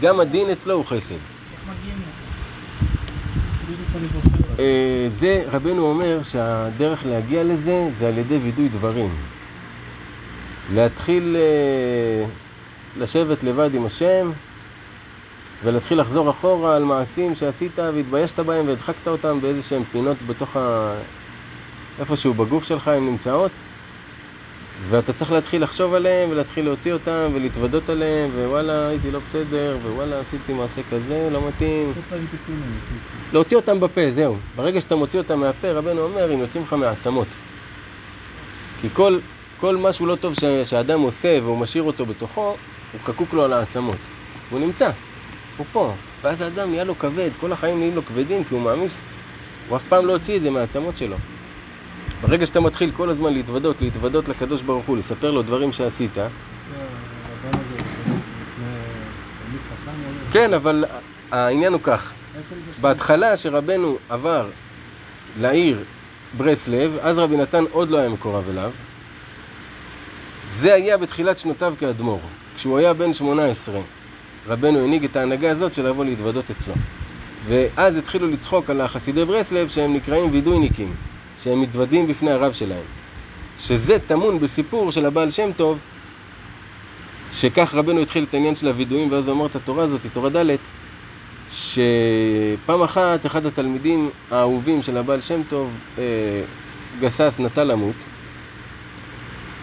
גם 0.00 0.20
הדין 0.20 0.50
אצלו 0.50 0.74
הוא 0.74 0.84
חסד. 0.84 1.14
אה, 3.94 4.37
זה, 5.10 5.44
רבנו 5.52 5.82
אומר 5.82 6.22
שהדרך 6.22 7.06
להגיע 7.06 7.44
לזה 7.44 7.88
זה 7.92 8.08
על 8.08 8.18
ידי 8.18 8.36
וידוי 8.36 8.68
דברים. 8.68 9.10
להתחיל 10.74 11.36
אה, 11.38 12.26
לשבת 12.96 13.42
לבד 13.42 13.74
עם 13.74 13.86
השם 13.86 14.30
ולהתחיל 15.64 16.00
לחזור 16.00 16.30
אחורה 16.30 16.76
על 16.76 16.84
מעשים 16.84 17.34
שעשית 17.34 17.78
והתביישת 17.78 18.40
בהם 18.40 18.68
והדחקת 18.68 19.08
אותם 19.08 19.40
באיזה 19.40 19.62
שהם 19.62 19.82
פינות 19.92 20.16
בתוך 20.26 20.56
ה... 20.56 20.94
איפשהו 21.98 22.34
בגוף 22.34 22.64
שלך 22.64 22.88
הן 22.88 23.06
נמצאות 23.06 23.50
ואתה 24.82 25.12
צריך 25.12 25.32
להתחיל 25.32 25.62
לחשוב 25.62 25.94
עליהם, 25.94 26.30
ולהתחיל 26.30 26.64
להוציא 26.64 26.92
אותם, 26.92 27.30
ולהתוודות 27.34 27.88
עליהם, 27.88 28.30
ווואלה, 28.34 28.88
הייתי 28.88 29.10
לא 29.10 29.18
בסדר, 29.18 29.76
ווואלה, 29.82 30.20
עשיתי 30.20 30.52
מעשה 30.52 30.80
כזה, 30.90 31.28
לא 31.32 31.48
מתאים. 31.48 31.92
להוציא 33.32 33.56
אותם 33.56 33.80
בפה, 33.80 34.10
זהו. 34.10 34.36
ברגע 34.56 34.80
שאתה 34.80 34.96
מוציא 34.96 35.18
אותם 35.18 35.40
מהפה, 35.40 35.72
רבנו 35.72 36.00
אומר, 36.00 36.32
הם 36.32 36.38
יוצאים 36.38 36.62
לך 36.62 36.72
מעצמות. 36.72 37.26
כי 38.80 38.88
כל, 38.92 39.18
כל 39.60 39.76
משהו 39.76 40.06
לא 40.06 40.16
טוב 40.16 40.34
ש, 40.34 40.44
שהאדם 40.64 41.00
עושה 41.00 41.38
והוא 41.42 41.58
משאיר 41.58 41.82
אותו 41.82 42.06
בתוכו, 42.06 42.56
הוא 42.92 43.00
חקוק 43.00 43.32
לו 43.32 43.44
על 43.44 43.52
העצמות. 43.52 43.98
והוא 44.48 44.60
נמצא, 44.60 44.90
הוא 45.56 45.66
פה. 45.72 45.94
ואז 46.22 46.40
האדם 46.40 46.70
נהיה 46.70 46.84
לו 46.84 46.98
כבד, 46.98 47.30
כל 47.40 47.52
החיים 47.52 47.78
נהיים 47.78 47.94
לו 47.94 48.04
כבדים 48.04 48.44
כי 48.44 48.54
הוא 48.54 48.62
מעמיס. 48.62 49.02
הוא 49.68 49.76
אף 49.76 49.84
פעם 49.84 50.06
לא 50.06 50.12
הוציא 50.12 50.36
את 50.36 50.42
זה 50.42 50.50
מהעצמות 50.50 50.96
שלו. 50.96 51.16
ברגע 52.22 52.46
שאתה 52.46 52.60
מתחיל 52.60 52.90
כל 52.90 53.08
הזמן 53.10 53.32
להתוודות, 53.32 53.80
להתוודות 53.80 54.28
לקדוש 54.28 54.62
ברוך 54.62 54.86
הוא, 54.86 54.96
לספר 54.96 55.30
לו 55.30 55.42
דברים 55.42 55.72
שעשית? 55.72 56.18
כן, 60.32 60.54
אבל 60.54 60.84
העניין 61.30 61.72
הוא 61.72 61.80
כך, 61.82 62.12
בהתחלה 62.80 63.36
שרבנו 63.36 63.96
עבר 64.08 64.48
לעיר 65.40 65.84
ברסלב, 66.36 66.98
אז 67.00 67.18
רבי 67.18 67.36
נתן 67.36 67.64
עוד 67.72 67.90
לא 67.90 67.98
היה 67.98 68.08
מקורב 68.08 68.48
אליו. 68.48 68.70
זה 70.50 70.74
היה 70.74 70.96
בתחילת 70.96 71.38
שנותיו 71.38 71.74
כאדמו"ר. 71.78 72.20
כשהוא 72.56 72.78
היה 72.78 72.94
בן 72.94 73.12
18, 73.12 73.80
רבנו 74.48 74.84
הנהיג 74.84 75.04
את 75.04 75.16
ההנהגה 75.16 75.50
הזאת 75.50 75.74
של 75.74 75.88
לבוא 75.88 76.04
להתוודות 76.04 76.50
אצלו. 76.50 76.74
ואז 77.44 77.96
התחילו 77.96 78.28
לצחוק 78.28 78.70
על 78.70 78.80
החסידי 78.80 79.24
ברסלב 79.24 79.68
שהם 79.68 79.92
נקראים 79.92 80.30
וידויניקים, 80.32 80.94
שהם 81.42 81.60
מתוודים 81.60 82.06
בפני 82.06 82.30
הרב 82.30 82.52
שלהם. 82.52 82.84
שזה 83.58 83.98
טמון 83.98 84.38
בסיפור 84.38 84.92
של 84.92 85.06
הבעל 85.06 85.30
שם 85.30 85.50
טוב, 85.56 85.78
שכך 87.32 87.74
רבנו 87.74 88.00
התחיל 88.00 88.24
את 88.24 88.34
העניין 88.34 88.54
של 88.54 88.68
הווידויים, 88.68 89.12
ואז 89.12 89.28
הוא 89.28 89.36
אמר 89.36 89.46
את 89.46 89.56
התורה 89.56 89.84
הזאת, 89.84 90.06
תורה 90.06 90.30
ד', 90.30 90.56
שפעם 91.50 92.82
אחת 92.82 93.26
אחד 93.26 93.46
התלמידים 93.46 94.10
האהובים 94.30 94.82
של 94.82 94.96
הבעל 94.96 95.20
שם 95.20 95.40
טוב 95.48 95.70
אה, 95.98 96.04
גסס, 97.00 97.36
נטה 97.38 97.64
למות, 97.64 98.04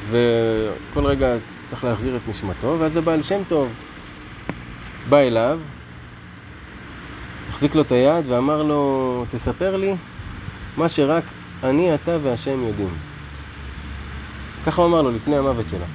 וכל 0.10 1.06
רגע 1.06 1.36
צריך 1.66 1.84
להחזיר 1.84 2.16
את 2.16 2.28
נשמתו, 2.28 2.76
ואז 2.80 2.98
הבעל 2.98 3.22
שם 3.22 3.42
טוב 3.48 3.70
בא 5.10 5.18
אליו, 5.18 5.60
החזיק 7.50 7.76
לו 7.76 7.82
את 7.82 7.92
היד 7.92 8.26
ואמר 8.28 8.64
לו, 8.64 9.26
תספר 9.30 9.76
לי 9.76 9.96
מה 10.78 10.90
שרק 10.90 11.24
אני, 11.64 11.96
אתה 11.96 12.18
והשם 12.24 12.64
יודעים. 12.64 12.90
ככה 14.66 14.82
הוא 14.82 14.90
אמר 14.90 15.02
לו 15.02 15.12
לפני 15.12 15.38
המוות 15.38 15.70
שלו. 15.70 15.86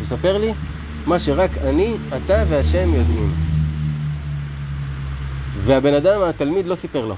תספר 0.00 0.38
לי 0.38 0.52
מה 1.06 1.18
שרק 1.18 1.50
אני, 1.58 1.94
אתה 2.16 2.44
והשם 2.48 2.94
יודעים. 2.94 3.34
והבן 5.60 5.94
אדם, 5.94 6.22
התלמיד, 6.22 6.66
לא 6.66 6.74
סיפר 6.74 7.06
לו. 7.06 7.16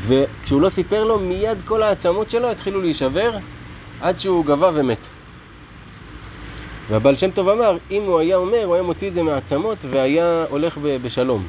וכשהוא 0.00 0.60
לא 0.60 0.68
סיפר 0.68 1.04
לו, 1.04 1.18
מיד 1.18 1.58
כל 1.64 1.82
העצמות 1.82 2.30
שלו 2.30 2.50
התחילו 2.50 2.80
להישבר 2.80 3.36
עד 4.00 4.18
שהוא 4.18 4.44
גבה 4.44 4.70
ומת. 4.74 5.08
והבעל 6.88 7.16
שם 7.16 7.30
טוב 7.30 7.48
אמר, 7.48 7.76
אם 7.90 8.02
הוא 8.02 8.18
היה 8.18 8.36
אומר, 8.36 8.64
הוא 8.64 8.74
היה 8.74 8.82
מוציא 8.82 9.08
את 9.08 9.14
זה 9.14 9.22
מהעצמות 9.22 9.84
והיה 9.90 10.44
הולך 10.48 10.78
בשלום. 10.82 11.46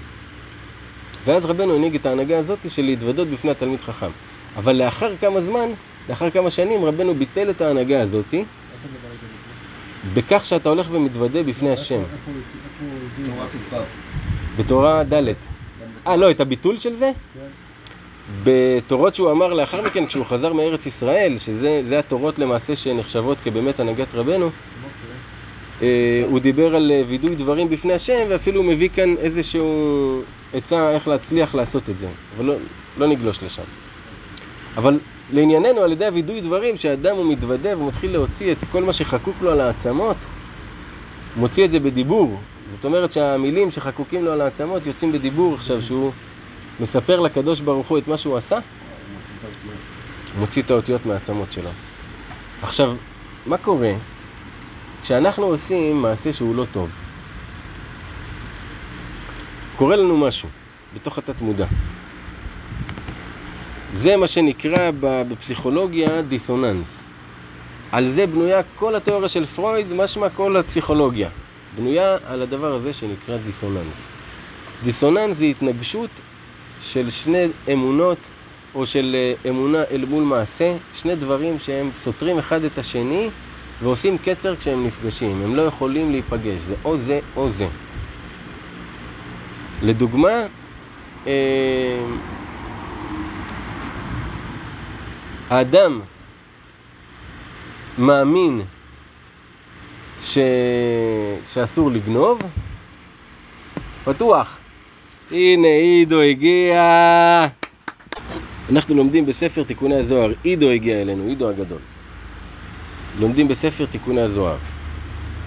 ואז 1.25 1.46
רבנו 1.46 1.75
הנהיג 1.75 1.96
את 1.96 2.06
ההנהגה 2.06 2.38
הזאת 2.38 2.72
של 2.72 2.82
להתוודות 2.82 3.28
בפני 3.28 3.52
התלמיד 3.52 3.82
חכם. 3.82 4.12
אבל 4.57 4.75
לאחר 4.75 5.12
כמה 5.22 5.41
זמן, 5.41 5.69
לאחר 6.10 6.29
כמה 6.29 6.50
שנים, 6.50 6.86
רבנו 6.86 7.15
ביטל 7.15 7.50
את 7.50 7.62
ההנהגה 7.62 8.01
הזאת 8.01 8.33
איפה 8.33 8.43
זה 8.83 8.98
בא 9.03 9.10
לידי 9.10 9.25
ביטוי? 10.13 10.24
בכך 10.24 10.45
שאתה 10.45 10.69
הולך 10.69 10.88
ומתוודה 10.91 11.43
בפני 11.43 11.72
השם. 11.72 11.95
איפה 11.95 12.05
איפה 12.13 12.31
הוא 12.31 12.41
הצ- 12.41 12.55
איפה 12.83 12.86
הוא 12.95 13.00
הביא 13.24 13.53
את 13.55 13.62
זה? 13.62 13.69
תורה 13.69 13.83
ט"ו. 14.57 14.62
בתורה 14.63 15.03
ד'. 15.03 15.33
אה, 16.07 16.15
לא, 16.15 16.31
את 16.31 16.41
הביטול 16.41 16.77
של 16.77 16.95
זה? 16.95 17.12
כן. 17.33 17.39
בתורות 18.44 19.16
שהוא 19.16 19.31
אמר 19.31 19.53
לאחר 19.53 19.81
מכן, 19.81 20.05
כשהוא 20.05 20.25
חזר 20.25 20.53
מארץ 20.53 20.85
ישראל, 20.85 21.37
שזה 21.37 21.81
זה 21.87 22.00
התורות 22.00 22.39
למעשה 22.39 22.75
שנחשבות 22.75 23.37
כבאמת 23.44 23.79
הנהגת 23.79 24.16
רבנו, 24.16 24.46
אוקיי. 24.46 25.87
אה, 25.87 26.24
הוא 26.29 26.39
דיבר 26.39 26.75
על 26.75 26.92
אה, 26.92 27.01
וידוי 27.07 27.35
דברים 27.35 27.70
בפני 27.70 27.94
השם, 27.94 28.25
ואפילו 28.29 28.57
הוא 28.57 28.66
מביא 28.66 28.89
כאן 28.94 29.16
איזשהו 29.18 30.22
עצה 30.53 30.92
איך 30.92 31.07
להצליח 31.07 31.55
לעשות 31.55 31.89
את 31.89 32.00
זה. 32.00 32.07
אבל 32.37 32.46
לא, 32.46 32.53
לא 32.98 33.07
נגלוש 33.07 33.44
לשם. 33.44 33.63
אבל 34.77 35.00
לענייננו, 35.31 35.81
על 35.81 35.92
ידי 35.92 36.05
הווידוי 36.05 36.42
דברים, 36.42 36.77
שהאדם 36.77 37.16
הוא 37.16 37.25
מתוודה 37.25 37.77
ומתחיל 37.77 38.12
להוציא 38.12 38.51
את 38.51 38.57
כל 38.72 38.83
מה 38.83 38.94
שחקוק 38.94 39.36
לו 39.42 39.51
על 39.51 39.62
העצמות, 39.62 40.18
הוא 41.36 41.42
מוציא 41.42 41.66
את 41.66 41.72
זה 41.72 41.79
בדיבור. 41.79 42.40
זאת 42.70 42.86
אומרת 42.86 43.12
שהמילים 43.12 43.72
שחקוקים 43.72 44.25
לו 44.25 44.31
על 44.31 44.42
העצמות 44.42 44.86
יוצאים 44.86 45.12
בדיבור 45.12 45.53
עכשיו, 45.53 45.81
שהוא 45.81 46.12
מספר 46.79 47.20
לקדוש 47.20 47.62
ברוך 47.62 47.88
הוא 47.88 47.98
את 47.98 48.07
מה 48.07 48.18
שהוא 48.18 48.38
עשה, 48.38 48.55
הוא 48.55 48.62
מוציא 50.40 50.62
את 50.62 50.72
האותיות. 50.72 51.05
מהעצמות 51.05 51.51
שלו. 51.51 51.70
עכשיו, 52.62 52.96
מה 53.46 53.57
קורה 53.57 53.94
כשאנחנו 55.01 55.46
עושים 55.46 56.01
מעשה 56.01 56.33
שהוא 56.33 56.55
לא 56.55 56.66
טוב? 56.72 56.90
קורה 59.75 59.96
לנו 59.96 60.18
משהו 60.18 60.50
בתוך 60.96 61.18
התת 61.18 61.42
מודע. 61.42 61.66
זה 63.94 64.18
מה 64.18 64.27
שנקרא 64.27 64.92
בפסיכולוגיה 65.01 66.22
דיסוננס. 66.22 67.03
על 67.92 68.10
זה 68.10 68.27
בנויה 68.27 68.62
כל 68.75 68.96
התיאוריה 68.96 69.29
של 69.29 69.46
פרויד, 69.46 69.94
משמע 69.94 70.29
כל 70.29 70.58
הפסיכולוגיה. 70.58 71.29
בנויה 71.77 72.18
על 72.27 72.42
הדבר 72.42 72.74
הזה 72.74 72.94
שנקרא 72.94 73.38
דיסוננס. 73.38 74.08
דיסוננס 74.84 75.38
זה 75.38 75.46
התנגשות 75.46 76.10
של 76.79 77.10
שני 77.10 77.46
אמונות 77.74 78.18
או 78.75 78.86
של 78.86 79.16
אה, 79.16 79.50
אמונה 79.50 79.84
אל 79.92 80.06
מול 80.06 80.24
מעשה, 80.24 80.75
שני 80.94 81.16
דברים 81.16 81.60
שהם 81.60 81.90
סותרים 81.94 82.38
אחד 82.38 82.64
את 82.64 82.77
השני 82.77 83.29
ועושים 83.82 84.18
קצר 84.18 84.56
כשהם 84.56 84.86
נפגשים, 84.86 85.42
הם 85.44 85.56
לא 85.56 85.62
יכולים 85.62 86.12
להיפגש, 86.12 86.60
זה 86.68 86.75
או 86.86 86.98
זה 86.98 87.20
או 87.36 87.50
זה. 87.50 87.68
לדוגמה, 89.82 90.46
אה, 91.27 91.32
האדם 95.50 96.01
מאמין 97.98 98.62
ש... 100.20 100.38
שאסור 101.46 101.92
לגנוב, 101.92 102.42
פתוח. 104.03 104.58
הנה 105.32 105.68
עידו 105.68 106.22
הגיע. 106.22 107.48
אנחנו 108.72 108.96
לומדים 108.96 109.25
בספר 109.25 109.64
תיקוני 109.64 109.96
הזוהר, 109.96 110.32
עידו 110.44 110.70
הגיע 110.70 111.01
אלינו, 111.01 111.24
עידו 111.27 111.50
הגדול. 111.50 111.79
לומדים 113.20 113.48
בספר 113.48 113.86
תיקוני 113.86 114.22
הזוהר. 114.22 114.58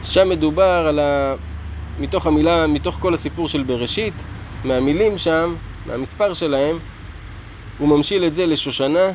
שם 0.05 0.29
מדובר 0.29 0.87
על 0.89 0.99
ה... 0.99 1.35
מתוך 2.01 2.27
המילה, 2.27 2.67
מתוך 2.67 2.97
כל 3.01 3.15
הסיפור 3.15 3.49
של 3.49 3.63
בראשית, 3.63 4.15
מהמילים 4.65 5.19
שם, 5.19 5.55
מהמספר 5.87 6.33
שלהם, 6.33 6.79
הוא 7.79 7.89
ממשיל 7.89 8.25
את 8.25 8.35
זה 8.35 8.47
לשושנה 8.47 9.11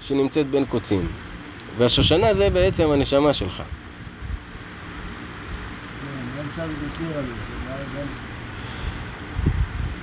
שנמצאת 0.00 0.50
בין 0.50 0.64
קוצים. 0.64 1.08
והשושנה 1.78 2.34
זה 2.34 2.50
בעצם 2.50 2.90
הנשמה 2.90 3.32
שלך. 3.32 3.62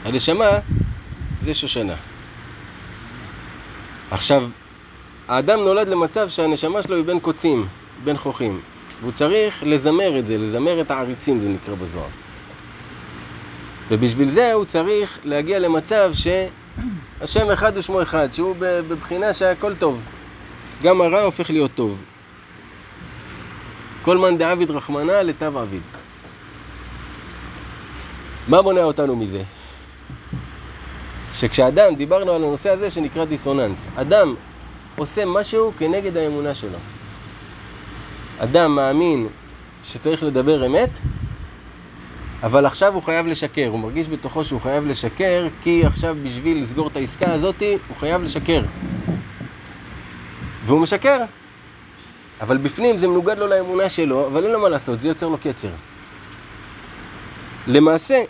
הנשמה 0.06 0.50
זה 1.42 1.54
שושנה. 1.54 1.96
עכשיו, 4.12 4.50
האדם 5.28 5.60
נולד 5.60 5.90
למצב 5.90 6.30
שהנשמה 6.30 6.82
שלו 6.82 6.96
היא 6.96 7.06
בין 7.06 7.20
קוצים, 7.20 7.68
בין 8.04 8.18
חוכים. 8.18 8.62
והוא 9.02 9.12
צריך 9.12 9.64
לזמר 9.64 10.20
את 10.20 10.28
זה, 10.28 10.38
לזמר 10.38 10.82
את 10.82 10.92
העריצים, 10.92 11.40
זה 11.40 11.50
נקרא 11.50 11.76
בזוהר. 11.76 12.08
ובשביל 13.90 14.32
זה 14.32 14.54
הוא 14.54 14.66
צריך 14.66 15.20
להגיע 15.24 15.60
למצב 15.60 16.12
שהשם 17.20 17.52
אחד 17.52 17.78
ושמו 17.78 18.02
אחד, 18.02 18.32
שהוא 18.32 18.56
בבחינה 18.60 19.34
שהכל 19.34 19.76
טוב. 19.76 20.02
גם 20.84 21.02
הרע 21.02 21.22
הופך 21.22 21.50
להיות 21.50 21.72
טוב. 21.76 22.02
כל 24.02 24.18
מאן 24.18 24.38
דעביד 24.38 24.72
רחמנא 24.72 25.12
לטב 25.12 25.58
עביד. 25.58 25.82
מה 28.48 28.62
מונע 28.62 28.84
אותנו 28.84 29.16
מזה? 29.16 29.44
שכשאדם, 31.34 31.96
דיברנו 31.96 32.32
על 32.32 32.44
הנושא 32.44 32.70
הזה 32.70 32.90
שנקרא 32.90 33.26
דיסוננס, 33.26 33.88
אדם 33.96 34.34
עושה 34.96 35.26
משהו 35.26 35.72
כנגד 35.78 36.18
האמונה 36.18 36.54
שלו. 36.56 36.78
אדם 38.40 38.76
מאמין 38.76 39.28
שצריך 39.84 40.24
לדבר 40.24 40.66
אמת, 40.66 40.90
אבל 42.44 42.66
עכשיו 42.66 42.94
הוא 42.94 43.04
חייב 43.04 43.28
לשקר, 43.28 43.68
הוא 43.68 43.80
מרגיש 43.80 44.10
בתוכו 44.10 44.44
שהוא 44.44 44.62
חייב 44.62 44.86
לשקר, 44.86 45.48
כי 45.62 45.86
עכשיו 45.86 46.16
בשביל 46.24 46.62
לסגור 46.62 46.88
את 46.88 46.98
העסקה 46.98 47.34
הזאת, 47.34 47.64
הוא 47.88 47.98
חייב 47.98 48.22
לשקר. 48.24 48.62
והוא 50.66 50.80
משקר. 50.80 51.18
אבל 52.42 52.58
בפנים 52.58 52.98
זה 52.98 53.08
מנוגד 53.08 53.40
לו 53.40 53.48
לאמונה 53.48 53.90
שלו, 53.90 54.28
אבל 54.28 54.44
אין 54.44 54.52
לו 54.52 54.60
מה 54.60 54.70
לעשות, 54.70 55.00
זה 55.00 55.08
יוצר 55.08 55.30
לו 55.30 55.38
קצר. 55.38 55.70
למעשה, 57.68 58.24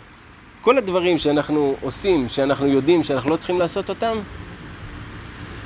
כל 0.60 0.78
הדברים 0.78 1.18
שאנחנו 1.18 1.76
עושים, 1.80 2.28
שאנחנו 2.28 2.66
יודעים 2.66 3.02
שאנחנו 3.02 3.30
לא 3.30 3.36
צריכים 3.36 3.58
לעשות 3.58 3.88
אותם, 3.88 4.16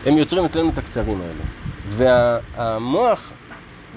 הם 0.06 0.18
יוצרים 0.18 0.44
אצלנו 0.44 0.68
את 0.68 0.78
הקצרים 0.78 1.20
האלה. 1.20 1.44
והמוח 1.88 3.32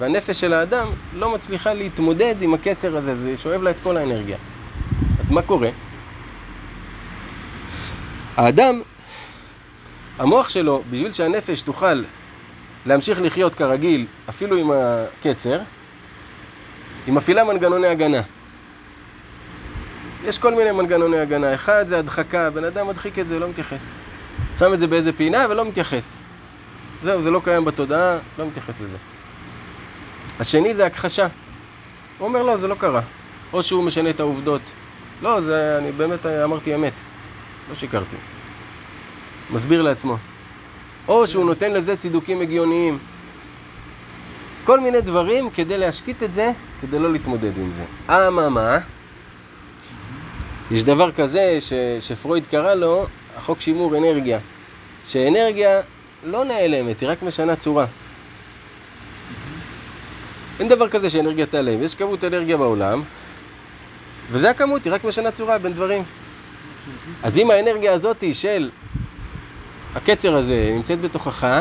והנפש 0.00 0.40
של 0.40 0.52
האדם 0.52 0.88
לא 1.14 1.34
מצליחה 1.34 1.72
להתמודד 1.72 2.34
עם 2.40 2.54
הקצר 2.54 2.96
הזה, 2.96 3.16
זה 3.16 3.36
שואב 3.36 3.62
לה 3.62 3.70
את 3.70 3.80
כל 3.80 3.96
האנרגיה. 3.96 4.36
אז 5.20 5.30
מה 5.30 5.42
קורה? 5.42 5.68
האדם, 8.36 8.80
המוח 10.18 10.48
שלו, 10.48 10.82
בשביל 10.90 11.12
שהנפש 11.12 11.62
תוכל 11.62 12.02
להמשיך 12.86 13.20
לחיות 13.22 13.54
כרגיל, 13.54 14.06
אפילו 14.28 14.56
עם 14.56 14.70
הקצר, 14.70 15.60
היא 17.06 17.14
מפעילה 17.14 17.44
מנגנוני 17.44 17.88
הגנה. 17.88 18.20
יש 20.24 20.38
כל 20.38 20.54
מיני 20.54 20.72
מנגנוני 20.72 21.18
הגנה. 21.18 21.54
אחד 21.54 21.88
זה 21.88 21.98
הדחקה, 21.98 22.50
בן 22.50 22.64
אדם 22.64 22.88
מדחיק 22.88 23.18
את 23.18 23.28
זה, 23.28 23.38
לא 23.38 23.48
מתייחס. 23.48 23.94
שם 24.58 24.74
את 24.74 24.80
זה 24.80 24.86
באיזה 24.86 25.12
פינה 25.12 25.46
ולא 25.50 25.64
מתייחס. 25.64 26.16
זהו, 27.02 27.22
זה 27.22 27.30
לא 27.30 27.40
קיים 27.44 27.64
בתודעה, 27.64 28.18
לא 28.38 28.46
מתייחס 28.46 28.80
לזה. 28.80 28.96
השני 30.40 30.74
זה 30.74 30.86
הכחשה. 30.86 31.26
הוא 32.18 32.28
אומר, 32.28 32.42
לא, 32.42 32.56
זה 32.56 32.68
לא 32.68 32.74
קרה. 32.74 33.00
או 33.52 33.62
שהוא 33.62 33.84
משנה 33.84 34.10
את 34.10 34.20
העובדות. 34.20 34.72
לא, 35.22 35.40
זה, 35.40 35.78
אני 35.78 35.92
באמת 35.92 36.26
אמרתי 36.26 36.74
אמת. 36.74 36.92
לא 37.68 37.74
שיקרתי. 37.74 38.16
מסביר 39.50 39.82
לעצמו. 39.82 40.16
או 41.08 41.26
שהוא 41.26 41.44
נותן 41.44 41.72
לזה 41.72 41.96
צידוקים 41.96 42.40
הגיוניים. 42.40 42.98
כל 44.64 44.80
מיני 44.80 45.00
דברים 45.00 45.50
כדי 45.50 45.78
להשקיט 45.78 46.22
את 46.22 46.34
זה, 46.34 46.52
כדי 46.80 46.98
לא 46.98 47.12
להתמודד 47.12 47.58
עם 47.58 47.70
זה. 47.72 47.84
אממה, 48.08 48.78
יש 50.70 50.84
דבר 50.84 51.12
כזה 51.12 51.60
ש, 51.60 51.72
שפרויד 52.00 52.46
קרא 52.46 52.74
לו 52.74 53.06
החוק 53.36 53.60
שימור 53.60 53.96
אנרגיה. 53.96 54.38
שאנרגיה 55.04 55.80
לא 56.24 56.44
נעלמת, 56.44 57.00
היא 57.00 57.08
רק 57.08 57.22
משנה 57.22 57.56
צורה. 57.56 57.86
אין 60.60 60.68
דבר 60.68 60.88
כזה 60.88 61.10
שאנרגיה 61.10 61.46
תיעלם, 61.46 61.82
יש 61.82 61.94
כמות 61.94 62.24
אנרגיה 62.24 62.56
בעולם, 62.56 63.02
וזה 64.30 64.50
הכמות, 64.50 64.84
היא 64.84 64.92
רק 64.92 65.04
משנה 65.04 65.30
צורה 65.30 65.58
בין 65.58 65.72
דברים. 65.72 66.02
אז 67.22 67.38
אם 67.38 67.50
האנרגיה 67.50 67.92
הזאת 67.92 68.24
של 68.32 68.70
הקצר 69.94 70.36
הזה 70.36 70.70
נמצאת 70.74 71.00
בתוכך, 71.00 71.60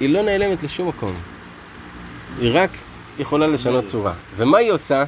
היא 0.00 0.08
לא 0.08 0.22
נעלמת 0.22 0.62
לשום 0.62 0.88
מקום. 0.88 1.14
היא 2.38 2.50
רק 2.54 2.70
יכולה 3.18 3.46
לשנות 3.46 3.84
צורה. 3.84 4.12
ומה 4.36 4.58
היא 4.58 4.70
עושה? 4.70 5.04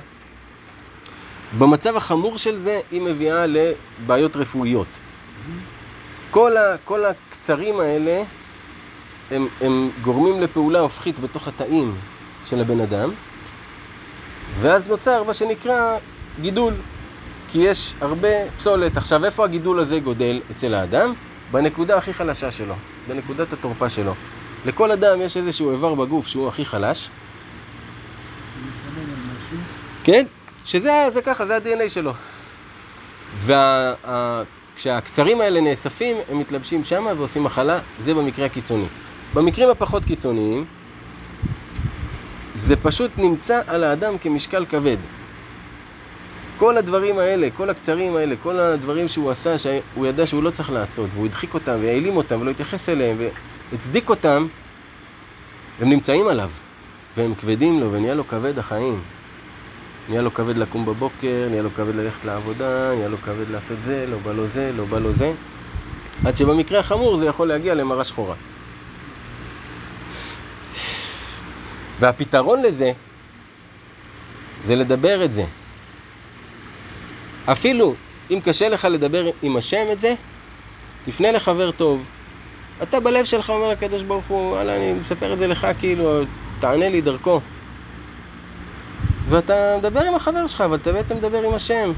במצב 1.58 1.96
החמור 1.96 2.38
של 2.38 2.58
זה, 2.58 2.80
היא 2.90 3.00
מביאה 3.02 3.44
לבעיות 3.46 4.36
רפואיות. 4.36 4.98
כל, 6.30 6.56
ה, 6.56 6.76
כל 6.84 7.04
הקצרים 7.04 7.80
האלה, 7.80 8.22
הם, 9.30 9.48
הם 9.60 9.90
גורמים 10.02 10.40
לפעולה 10.40 10.80
הופכית 10.80 11.18
בתוך 11.18 11.48
התאים 11.48 11.94
של 12.44 12.60
הבן 12.60 12.80
אדם, 12.80 13.10
ואז 14.60 14.86
נוצר 14.86 15.22
מה 15.22 15.34
שנקרא 15.34 15.98
גידול, 16.40 16.74
כי 17.48 17.58
יש 17.58 17.94
הרבה 18.00 18.28
פסולת. 18.56 18.96
עכשיו, 18.96 19.24
איפה 19.24 19.44
הגידול 19.44 19.78
הזה 19.78 19.98
גודל 19.98 20.40
אצל 20.50 20.74
האדם? 20.74 21.12
בנקודה 21.50 21.96
הכי 21.96 22.12
חלשה 22.12 22.50
שלו, 22.50 22.74
בנקודת 23.08 23.52
התורפה 23.52 23.88
שלו. 23.88 24.14
לכל 24.64 24.90
אדם 24.90 25.20
יש 25.20 25.36
איזשהו 25.36 25.72
איבר 25.72 25.94
בגוף 25.94 26.26
שהוא 26.26 26.48
הכי 26.48 26.64
חלש. 26.64 27.10
כן, 30.04 30.26
שזה 30.64 31.06
זה 31.08 31.22
ככה, 31.22 31.46
זה 31.46 31.56
ה-DNA 31.56 31.88
שלו. 31.88 32.12
וכשהקצרים 34.76 35.40
האלה 35.40 35.60
נאספים, 35.60 36.16
הם 36.28 36.38
מתלבשים 36.38 36.84
שם 36.84 37.06
ועושים 37.16 37.42
מחלה, 37.42 37.78
זה 37.98 38.14
במקרה 38.14 38.46
הקיצוני. 38.46 38.86
במקרים 39.34 39.70
הפחות 39.70 40.04
קיצוניים, 40.04 40.64
זה 42.64 42.76
פשוט 42.76 43.10
נמצא 43.16 43.60
על 43.66 43.84
האדם 43.84 44.18
כמשקל 44.18 44.64
כבד. 44.64 44.96
כל 46.58 46.76
הדברים 46.76 47.18
האלה, 47.18 47.48
כל 47.50 47.70
הקצרים 47.70 48.16
האלה, 48.16 48.36
כל 48.42 48.58
הדברים 48.58 49.08
שהוא 49.08 49.30
עשה, 49.30 49.58
שהוא 49.58 50.06
ידע 50.06 50.26
שהוא 50.26 50.42
לא 50.42 50.50
צריך 50.50 50.72
לעשות, 50.72 51.10
והוא 51.14 51.26
הדחיק 51.26 51.54
אותם, 51.54 51.78
והעלים 51.82 52.16
אותם, 52.16 52.40
ולא 52.40 52.50
התייחס 52.50 52.88
אליהם, 52.88 53.16
והצדיק 53.72 54.10
אותם, 54.10 54.46
הם 55.80 55.88
נמצאים 55.88 56.28
עליו, 56.28 56.50
והם 57.16 57.34
כבדים 57.34 57.80
לו, 57.80 57.92
ונהיה 57.92 58.14
לו 58.14 58.28
כבד 58.28 58.58
החיים. 58.58 59.00
נהיה 60.08 60.22
לו 60.22 60.34
כבד 60.34 60.56
לקום 60.56 60.86
בבוקר, 60.86 61.46
נהיה 61.50 61.62
לו 61.62 61.70
כבד 61.76 61.94
ללכת 61.94 62.24
לעבודה, 62.24 62.94
נהיה 62.94 63.08
לו 63.08 63.16
כבד 63.24 63.50
לעשות 63.50 63.78
זה, 63.82 64.06
לא 64.10 64.16
בא 64.18 64.32
לו 64.32 64.48
זה, 64.48 64.72
לא 64.76 64.84
בא 64.84 64.98
לו 64.98 65.12
זה. 65.12 65.32
עד 66.24 66.36
שבמקרה 66.36 66.78
החמור 66.78 67.18
זה 67.18 67.26
יכול 67.26 67.48
להגיע 67.48 67.74
למראה 67.74 68.04
שחורה. 68.04 68.34
והפתרון 72.02 72.62
לזה, 72.62 72.92
זה 74.64 74.76
לדבר 74.76 75.24
את 75.24 75.32
זה. 75.32 75.44
אפילו 77.44 77.94
אם 78.30 78.40
קשה 78.44 78.68
לך 78.68 78.84
לדבר 78.84 79.30
עם 79.42 79.56
השם 79.56 79.86
את 79.92 80.00
זה, 80.00 80.14
תפנה 81.04 81.32
לחבר 81.32 81.70
טוב. 81.70 82.04
אתה 82.82 83.00
בלב 83.00 83.24
שלך 83.24 83.50
אומר 83.50 83.68
לקדוש 83.68 84.02
ברוך 84.02 84.26
הוא, 84.26 84.52
וואלה, 84.52 84.76
אני 84.76 84.92
מספר 84.92 85.32
את 85.32 85.38
זה 85.38 85.46
לך, 85.46 85.66
כאילו, 85.78 86.20
תענה 86.58 86.88
לי 86.88 87.00
דרכו. 87.00 87.40
ואתה 89.28 89.76
מדבר 89.78 90.00
עם 90.00 90.14
החבר 90.14 90.46
שלך, 90.46 90.60
אבל 90.60 90.76
אתה 90.76 90.92
בעצם 90.92 91.16
מדבר 91.16 91.42
עם 91.42 91.54
השם. 91.54 91.92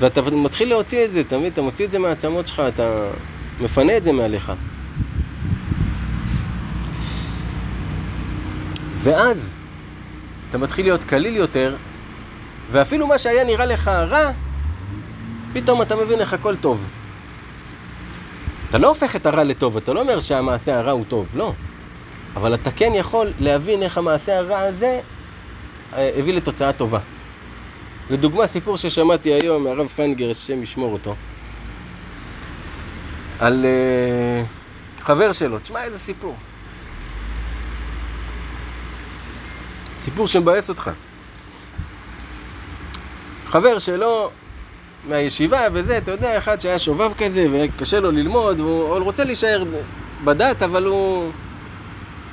ואתה 0.00 0.22
מתחיל 0.22 0.68
להוציא 0.68 1.04
את 1.04 1.12
זה, 1.12 1.20
אתה 1.20 1.38
מבין? 1.38 1.52
אתה 1.52 1.62
מוציא 1.62 1.86
את 1.86 1.90
זה 1.90 1.98
מהעצמות 1.98 2.46
שלך, 2.48 2.62
אתה 2.68 3.10
מפנה 3.60 3.96
את 3.96 4.04
זה 4.04 4.12
מעליך. 4.12 4.52
ואז 9.02 9.48
אתה 10.48 10.58
מתחיל 10.58 10.86
להיות 10.86 11.04
קליל 11.04 11.36
יותר, 11.36 11.76
ואפילו 12.70 13.06
מה 13.06 13.18
שהיה 13.18 13.44
נראה 13.44 13.66
לך 13.66 13.88
רע, 13.88 14.30
פתאום 15.52 15.82
אתה 15.82 15.96
מבין 15.96 16.20
איך 16.20 16.32
הכל 16.32 16.56
טוב. 16.56 16.86
אתה 18.68 18.78
לא 18.78 18.88
הופך 18.88 19.16
את 19.16 19.26
הרע 19.26 19.44
לטוב, 19.44 19.76
אתה 19.76 19.92
לא 19.92 20.00
אומר 20.00 20.20
שהמעשה 20.20 20.78
הרע 20.78 20.90
הוא 20.90 21.04
טוב, 21.08 21.26
לא. 21.34 21.52
אבל 22.36 22.54
אתה 22.54 22.70
כן 22.70 22.92
יכול 22.94 23.32
להבין 23.40 23.82
איך 23.82 23.98
המעשה 23.98 24.38
הרע 24.38 24.58
הזה 24.58 25.00
אה, 25.94 26.10
הביא 26.18 26.34
לתוצאה 26.34 26.72
טובה. 26.72 26.98
לדוגמה, 28.10 28.46
סיפור 28.46 28.76
ששמעתי 28.76 29.32
היום 29.32 29.64
מהרב 29.64 29.86
פיינגר, 29.86 30.30
השם 30.30 30.62
ישמור 30.62 30.92
אותו, 30.92 31.14
על 33.38 33.64
uh, 33.64 35.02
חבר 35.02 35.32
שלו. 35.32 35.58
תשמע 35.58 35.84
איזה 35.84 35.98
סיפור. 35.98 36.36
סיפור 40.00 40.26
שמבאס 40.26 40.68
אותך. 40.68 40.90
חבר 43.46 43.78
שלו 43.78 44.30
מהישיבה 45.08 45.60
וזה, 45.72 45.98
אתה 45.98 46.10
יודע, 46.10 46.38
אחד 46.38 46.60
שהיה 46.60 46.78
שובב 46.78 47.12
כזה 47.18 47.46
וקשה 47.52 48.00
לו 48.00 48.10
ללמוד, 48.10 48.60
והוא 48.60 48.98
רוצה 48.98 49.24
להישאר 49.24 49.64
בדת, 50.24 50.62
אבל 50.62 50.84
הוא 50.84 51.30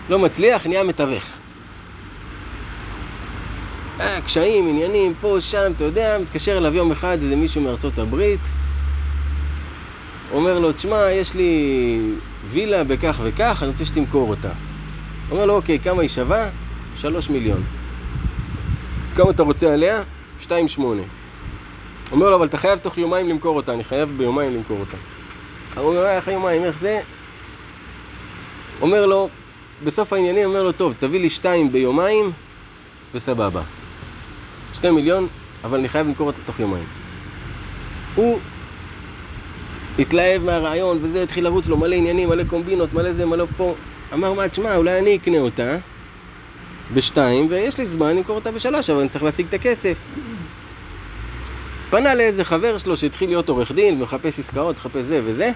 לא 0.09 0.19
מצליח, 0.19 0.67
נהיה 0.67 0.83
מתווך. 0.83 1.23
אה, 3.99 4.21
קשיים, 4.21 4.67
עניינים, 4.67 5.13
פה, 5.21 5.37
שם, 5.39 5.71
אתה 5.75 5.83
יודע, 5.83 6.17
מתקשר 6.21 6.57
אליו 6.57 6.75
יום 6.75 6.91
אחד 6.91 7.17
איזה 7.21 7.35
מישהו 7.35 7.61
מארצות 7.61 7.99
הברית, 7.99 8.41
אומר 10.33 10.59
לו, 10.59 10.71
תשמע, 10.71 11.11
יש 11.11 11.33
לי 11.33 11.99
וילה 12.49 12.83
בכך 12.83 13.19
וכך, 13.23 13.59
אני 13.61 13.71
רוצה 13.71 13.85
שתמכור 13.85 14.29
אותה. 14.29 14.51
אומר 15.31 15.45
לו, 15.45 15.55
אוקיי, 15.55 15.79
כמה 15.79 16.01
היא 16.01 16.09
שווה? 16.09 16.49
שלוש 16.97 17.29
מיליון. 17.29 17.63
כמה 19.15 19.31
אתה 19.31 19.43
רוצה 19.43 19.73
עליה? 19.73 20.03
שתיים 20.39 20.67
שמונה. 20.67 21.01
אומר 22.11 22.29
לו, 22.29 22.35
אבל 22.35 22.47
אתה 22.47 22.57
חייב 22.57 22.79
תוך 22.79 22.97
יומיים 22.97 23.29
למכור 23.29 23.55
אותה, 23.55 23.73
אני 23.73 23.83
חייב 23.83 24.09
ביומיים 24.17 24.55
למכור 24.55 24.79
אותה. 24.79 24.97
הוא 25.75 25.89
אומר, 25.89 26.07
איך 26.07 26.27
יומיים, 26.27 26.63
איך 26.63 26.79
זה? 26.79 26.99
אומר 28.81 29.05
לו, 29.05 29.29
בסוף 29.83 30.13
העניינים 30.13 30.49
אומר 30.49 30.63
לו, 30.63 30.71
טוב, 30.71 30.93
תביא 30.99 31.19
לי 31.19 31.29
שתיים 31.29 31.71
ביומיים, 31.71 32.31
וסבבה. 33.13 33.61
שתי 34.73 34.91
מיליון, 34.91 35.27
אבל 35.63 35.79
אני 35.79 35.87
חייב 35.87 36.07
למכור 36.07 36.27
אותה 36.27 36.39
תוך 36.45 36.59
יומיים. 36.59 36.85
הוא 38.15 38.39
התלהב 39.99 40.43
מהרעיון, 40.43 40.99
וזה 41.01 41.23
התחיל 41.23 41.43
לרוץ 41.43 41.67
לו 41.67 41.77
מלא 41.77 41.95
עניינים, 41.95 42.29
מלא 42.29 42.43
קומבינות, 42.43 42.93
מלא 42.93 43.13
זה, 43.13 43.25
מלא 43.25 43.45
פה. 43.57 43.75
אמר, 44.13 44.33
מה, 44.33 44.47
תשמע, 44.47 44.75
אולי 44.75 44.99
אני 44.99 45.15
אקנה 45.15 45.39
אותה 45.39 45.77
בשתיים, 46.93 47.47
ויש 47.49 47.77
לי 47.77 47.87
זמן 47.87 48.15
למכור 48.15 48.35
אותה 48.35 48.51
בשלוש, 48.51 48.89
אבל 48.89 48.99
אני 48.99 49.09
צריך 49.09 49.23
להשיג 49.23 49.45
את 49.49 49.53
הכסף. 49.53 49.97
פנה 51.89 52.15
לאיזה 52.15 52.43
חבר 52.43 52.77
שלו 52.77 52.97
שהתחיל 52.97 53.29
להיות 53.29 53.49
עורך 53.49 53.71
דין, 53.71 54.01
ומחפש 54.01 54.39
עסקאות, 54.39 54.75
מחפש 54.75 55.03
זה 55.05 55.21
וזה. 55.25 55.51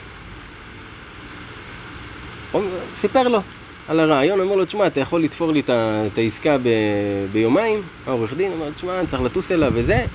סיפר 2.95 3.27
לו, 3.27 3.41
על 3.87 3.99
הרעיון, 3.99 4.39
אומר 4.39 4.55
לו, 4.55 4.65
תשמע, 4.65 4.87
אתה 4.87 4.99
יכול 4.99 5.21
לתפור 5.23 5.51
לי 5.51 5.61
את 5.67 6.17
העסקה 6.17 6.57
ב, 6.57 6.69
ביומיים? 7.31 7.81
העורך 8.07 8.33
דין 8.33 8.51
אומר, 8.51 8.69
תשמע, 8.69 8.99
אני 8.99 9.07
צריך 9.07 9.21
לטוס 9.21 9.51
אליו 9.51 9.71
וזה. 9.75 10.05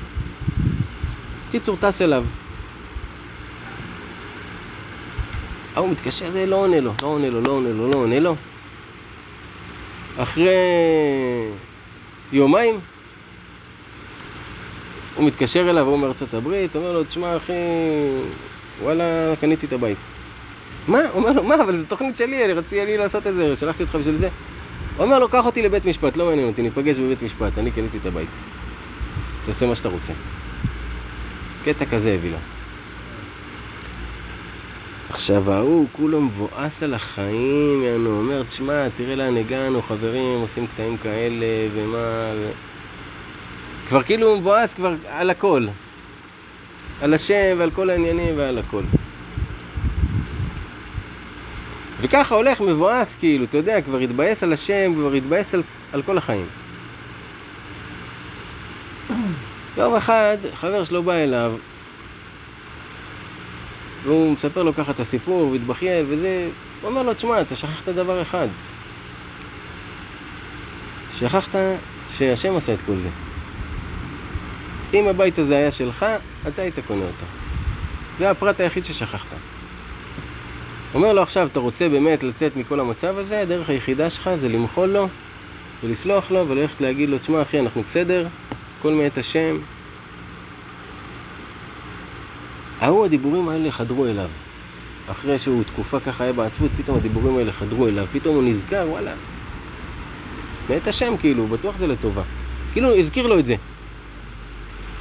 קיצור, 1.51 1.77
טס 1.81 2.03
אליו. 2.03 2.25
ההוא 5.77 5.91
מתקשר, 5.91 6.31
זה 6.31 6.47
לא 6.47 6.57
עונה 6.57 6.81
לו, 6.81 6.93
לא 7.03 7.07
עונה 7.07 7.31
לו, 7.31 7.41
לא 7.41 7.51
עונה 7.51 7.69
לו, 7.73 7.91
לא 7.91 7.99
עונה 7.99 8.21
לו. 8.21 8.37
אחרי 10.19 10.51
יומיים, 12.33 12.81
הוא 15.15 15.25
מתקשר 15.27 15.71
אליו, 15.71 15.87
הוא 15.87 15.99
מארצות 15.99 16.35
הברית, 16.35 16.77
אומר 16.77 16.93
לו, 16.93 17.05
תשמע 17.05 17.37
אחי, 17.37 17.53
וואלה, 18.83 19.35
קניתי 19.41 19.67
את 19.67 19.73
הבית. 19.73 19.99
מה? 20.89 20.99
הוא 20.99 21.09
אומר 21.15 21.33
לו, 21.33 21.45
מה? 21.45 21.55
אבל 21.55 21.79
זו 21.79 21.85
תוכנית 21.89 22.17
שלי, 22.17 22.45
אני 22.45 22.53
רציתי 22.53 22.85
לי 22.85 22.97
לעשות 22.97 23.27
את 23.27 23.35
זה, 23.35 23.57
שלחתי 23.57 23.83
אותך 23.83 23.95
בשביל 23.95 24.17
זה. 24.17 24.29
הוא 24.97 25.05
אומר 25.05 25.19
לו, 25.19 25.29
קח 25.29 25.47
אותי 25.47 25.63
לבית 25.63 25.85
משפט, 25.85 26.17
לא 26.17 26.27
מעניין 26.27 26.49
אותי, 26.49 26.63
ניפגש 26.63 26.99
בבית 26.99 27.23
משפט, 27.23 27.59
אני 27.59 27.71
קניתי 27.71 27.99
את 27.99 28.07
הבית. 28.07 28.29
תעשה 29.47 29.67
מה 29.67 29.75
שאתה 29.75 29.89
רוצה. 29.89 30.13
קטע 31.65 31.85
כזה 31.85 32.15
הביא 32.15 32.31
לו. 32.31 32.56
עכשיו 35.11 35.53
ההוא 35.53 35.87
כולו 35.93 36.21
מבואס 36.21 36.83
על 36.83 36.95
החיים, 36.95 37.83
יענו, 37.83 38.19
אומר, 38.19 38.43
תשמע, 38.43 38.89
תראה 38.89 39.17
לאן 39.17 39.37
הגענו, 39.37 39.83
חברים, 39.83 40.41
עושים 40.41 40.67
קטעים 40.67 40.97
כאלה, 40.97 41.47
ומה... 41.75 42.33
ו... 42.37 42.51
כבר 43.89 44.03
כאילו 44.03 44.27
הוא 44.27 44.39
מבואס 44.39 44.75
כבר 44.75 44.95
על 45.09 45.31
הכל. 45.31 45.67
על 47.01 47.15
השם 47.15 47.57
ועל 47.59 47.71
כל 47.71 47.91
העניינים 47.91 48.35
ועל 48.37 48.59
הכל. 48.59 48.83
וככה 52.01 52.35
הולך 52.35 52.61
מבואס, 52.61 53.17
כאילו, 53.17 53.45
אתה 53.45 53.57
יודע, 53.57 53.81
כבר 53.81 53.99
התבאס 53.99 54.43
על 54.43 54.53
השם, 54.53 54.93
כבר 54.95 55.13
התבאס 55.13 55.55
על, 55.55 55.63
על 55.93 56.03
כל 56.03 56.19
החיים. 56.19 56.47
יום 59.77 59.95
אחד, 59.95 60.37
חבר 60.55 60.85
שלו 60.85 61.03
בא 61.03 61.13
אליו, 61.13 61.53
והוא 64.05 64.33
מספר 64.33 64.63
לו 64.63 64.75
ככה 64.75 64.93
את 64.93 65.01
הסיפור, 65.01 65.51
והתבכיין 65.51 66.07
וזה, 66.09 66.49
הוא 66.83 66.91
אומר 66.91 67.03
לו, 67.03 67.15
תשמע, 67.15 67.41
אתה 67.41 67.57
שכחת 67.57 67.89
דבר 67.89 68.23
אחד. 68.23 68.49
שכחת 71.19 71.55
שהשם 72.11 72.57
עשה 72.57 72.75
את 72.75 72.79
כל 72.87 72.97
זה. 73.03 73.09
אם 74.95 75.09
הבית 75.09 75.39
הזה 75.39 75.57
היה 75.57 75.71
שלך, 75.71 76.07
אתה 76.49 76.63
היית 76.63 76.75
קונה 76.87 77.05
אותו. 77.05 77.27
זה 78.19 78.31
הפרט 78.31 78.61
היחיד 78.61 78.85
ששכחת. 78.85 79.29
אומר 80.95 81.13
לו 81.13 81.23
עכשיו, 81.23 81.47
אתה 81.47 81.61
רוצה 81.61 81.89
באמת 81.89 82.23
לצאת 82.23 82.57
מכל 82.57 82.81
המצב 82.81 83.19
הזה, 83.19 83.41
הדרך 83.41 83.69
היחידה 83.69 84.11
שלך 84.11 84.31
זה 84.41 84.49
למחול 84.49 84.89
לו 84.89 85.09
ולסלוח 85.85 86.31
לו 86.31 86.49
וללכת 86.49 86.81
להגיד 86.81 87.09
לו, 87.09 87.19
תשמע 87.19 87.43
אחי, 87.43 87.61
אנחנו 87.61 87.83
בסדר, 87.83 88.27
הכל 88.79 88.93
מאת 88.93 89.19
השם. 89.19 89.59
ההוא 92.87 93.05
הדיבורים 93.05 93.49
האלה 93.49 93.71
חדרו 93.71 94.07
אליו. 94.07 94.29
אחרי 95.11 95.39
שהוא 95.39 95.63
תקופה 95.65 96.01
ככה 96.01 96.25
היה 96.25 96.33
בעצבות, 96.33 96.71
פתאום 96.77 96.97
הדיבורים 96.97 97.39
האלה 97.39 97.53
חדרו 97.53 97.89
אליו, 97.89 98.07
פתאום 98.13 98.35
הוא 98.35 98.45
נזכר, 98.45 98.87
וואלה, 98.89 99.13
מאת 100.71 100.87
השם 100.87 101.17
כאילו, 101.17 101.47
בטוח 101.47 101.77
זה 101.77 101.87
לטובה. 101.87 102.23
כאילו, 102.73 102.97
הזכיר 102.97 103.27
לו 103.27 103.39
את 103.39 103.47
זה. 103.47 103.55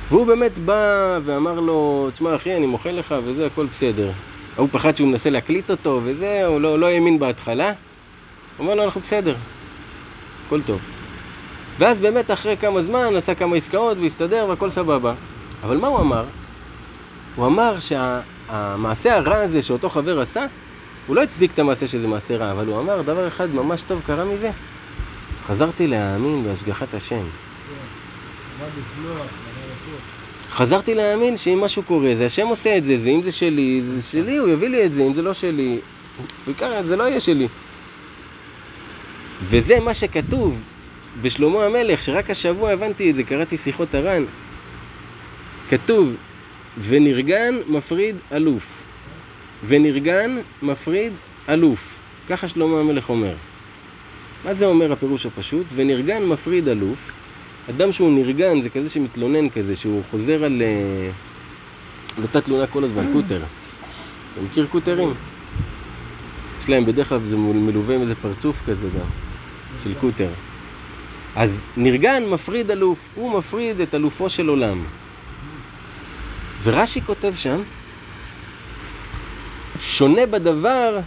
והוא 0.09 0.27
באמת 0.27 0.57
בא 0.57 1.19
ואמר 1.25 1.59
לו, 1.59 2.09
תשמע 2.13 2.35
אחי, 2.35 2.57
אני 2.57 2.65
מוחל 2.65 2.91
לך 2.91 3.15
וזה, 3.25 3.45
הכל 3.45 3.65
בסדר. 3.65 4.11
ההוא 4.55 4.69
פחד 4.71 4.95
שהוא 4.95 5.07
מנסה 5.07 5.29
להקליט 5.29 5.71
אותו 5.71 6.01
וזה, 6.03 6.45
הוא 6.45 6.61
לא, 6.61 6.79
לא 6.79 6.85
האמין 6.85 7.19
בהתחלה. 7.19 7.67
הוא 7.67 7.73
אומר 8.59 8.75
לו, 8.75 8.83
אנחנו 8.83 9.01
בסדר, 9.01 9.35
הכל 10.47 10.61
טוב. 10.61 10.79
ואז 11.77 12.01
באמת 12.01 12.31
אחרי 12.31 12.57
כמה 12.57 12.81
זמן 12.81 13.15
עשה 13.15 13.35
כמה 13.35 13.55
עסקאות 13.55 13.97
והסתדר 13.97 14.45
והכל 14.49 14.69
סבבה. 14.69 15.13
אבל 15.63 15.77
מה 15.77 15.87
הוא 15.87 15.99
אמר? 15.99 16.25
הוא 17.35 17.45
אמר 17.45 17.77
שהמעשה 17.79 19.15
הרע 19.15 19.37
הזה 19.37 19.61
שאותו 19.61 19.89
חבר 19.89 20.19
עשה, 20.19 20.45
הוא 21.07 21.15
לא 21.15 21.23
הצדיק 21.23 21.51
את 21.51 21.59
המעשה 21.59 21.87
שזה 21.87 22.07
מעשה 22.07 22.37
רע, 22.37 22.51
אבל 22.51 22.67
הוא 22.67 22.79
אמר 22.79 23.01
דבר 23.01 23.27
אחד 23.27 23.55
ממש 23.55 23.83
טוב 23.83 24.01
קרה 24.05 24.25
מזה. 24.25 24.51
חזרתי 25.47 25.87
להאמין 25.87 26.43
בהשגחת 26.43 26.93
השם. 26.93 27.23
חזרתי 30.49 30.95
להאמין 30.95 31.37
שאם 31.37 31.61
משהו 31.61 31.83
קורה, 31.83 32.15
זה 32.15 32.25
השם 32.25 32.47
עושה 32.47 32.77
את 32.77 32.85
זה, 32.85 32.97
זה 32.97 33.09
אם 33.09 33.21
זה 33.21 33.31
שלי, 33.31 33.81
זה 33.85 34.01
שלי, 34.01 34.37
הוא 34.37 34.49
יביא 34.49 34.67
לי 34.67 34.85
את 34.85 34.93
זה, 34.93 35.03
אם 35.03 35.13
זה 35.13 35.21
לא 35.21 35.33
שלי, 35.33 35.79
בעיקר 36.45 36.83
זה 36.85 36.95
לא 36.95 37.03
יהיה 37.03 37.19
שלי. 37.19 37.47
וזה 39.43 39.79
מה 39.79 39.93
שכתוב 39.93 40.61
בשלמה 41.21 41.65
המלך, 41.65 42.03
שרק 42.03 42.29
השבוע 42.29 42.71
הבנתי 42.71 43.11
את 43.11 43.15
זה, 43.15 43.23
קראתי 43.23 43.57
שיחות 43.57 43.95
הר"ן. 43.95 44.23
כתוב, 45.69 46.15
ונרגן 46.83 47.55
מפריד 47.67 48.15
אלוף. 48.31 48.83
ונרגן 49.67 50.37
מפריד 50.61 51.13
אלוף. 51.49 51.97
ככה 52.29 52.47
שלמה 52.47 52.79
המלך 52.79 53.09
אומר. 53.09 53.33
מה 54.45 54.53
זה 54.53 54.65
אומר 54.65 54.91
הפירוש 54.91 55.25
הפשוט? 55.25 55.65
ונרגן 55.75 56.23
מפריד 56.23 56.67
אלוף. 56.67 57.11
אדם 57.69 57.91
שהוא 57.91 58.11
נרגן 58.11 58.61
זה 58.61 58.69
כזה 58.69 58.89
שמתלונן 58.89 59.49
כזה, 59.49 59.75
שהוא 59.75 60.01
חוזר 60.11 60.45
על, 60.45 60.61
על 62.17 62.23
אותה 62.23 62.41
תלונה 62.41 62.67
כל 62.67 62.83
הזמן, 62.83 63.05
קוטר. 63.13 63.41
אתה 64.33 64.41
מכיר 64.41 64.67
קוטרים? 64.71 65.13
יש 66.59 66.69
להם 66.69 66.85
בדרך 66.85 67.09
כלל 67.09 67.19
זה 67.25 67.37
מלווה 67.37 67.95
עם 67.95 68.01
איזה 68.01 68.15
פרצוף 68.15 68.61
כזה 68.67 68.87
גם, 68.99 69.05
של 69.83 69.93
קוטר. 70.01 70.29
אז 71.35 71.61
נרגן 71.77 72.23
מפריד 72.29 72.71
אלוף, 72.71 73.09
הוא 73.15 73.37
מפריד 73.37 73.81
את 73.81 73.95
אלופו 73.95 74.29
של 74.29 74.47
עולם. 74.47 74.83
ורש"י 76.65 77.01
כותב 77.01 77.33
שם, 77.35 77.61
שונה 79.79 80.25
בדבר 80.25 80.99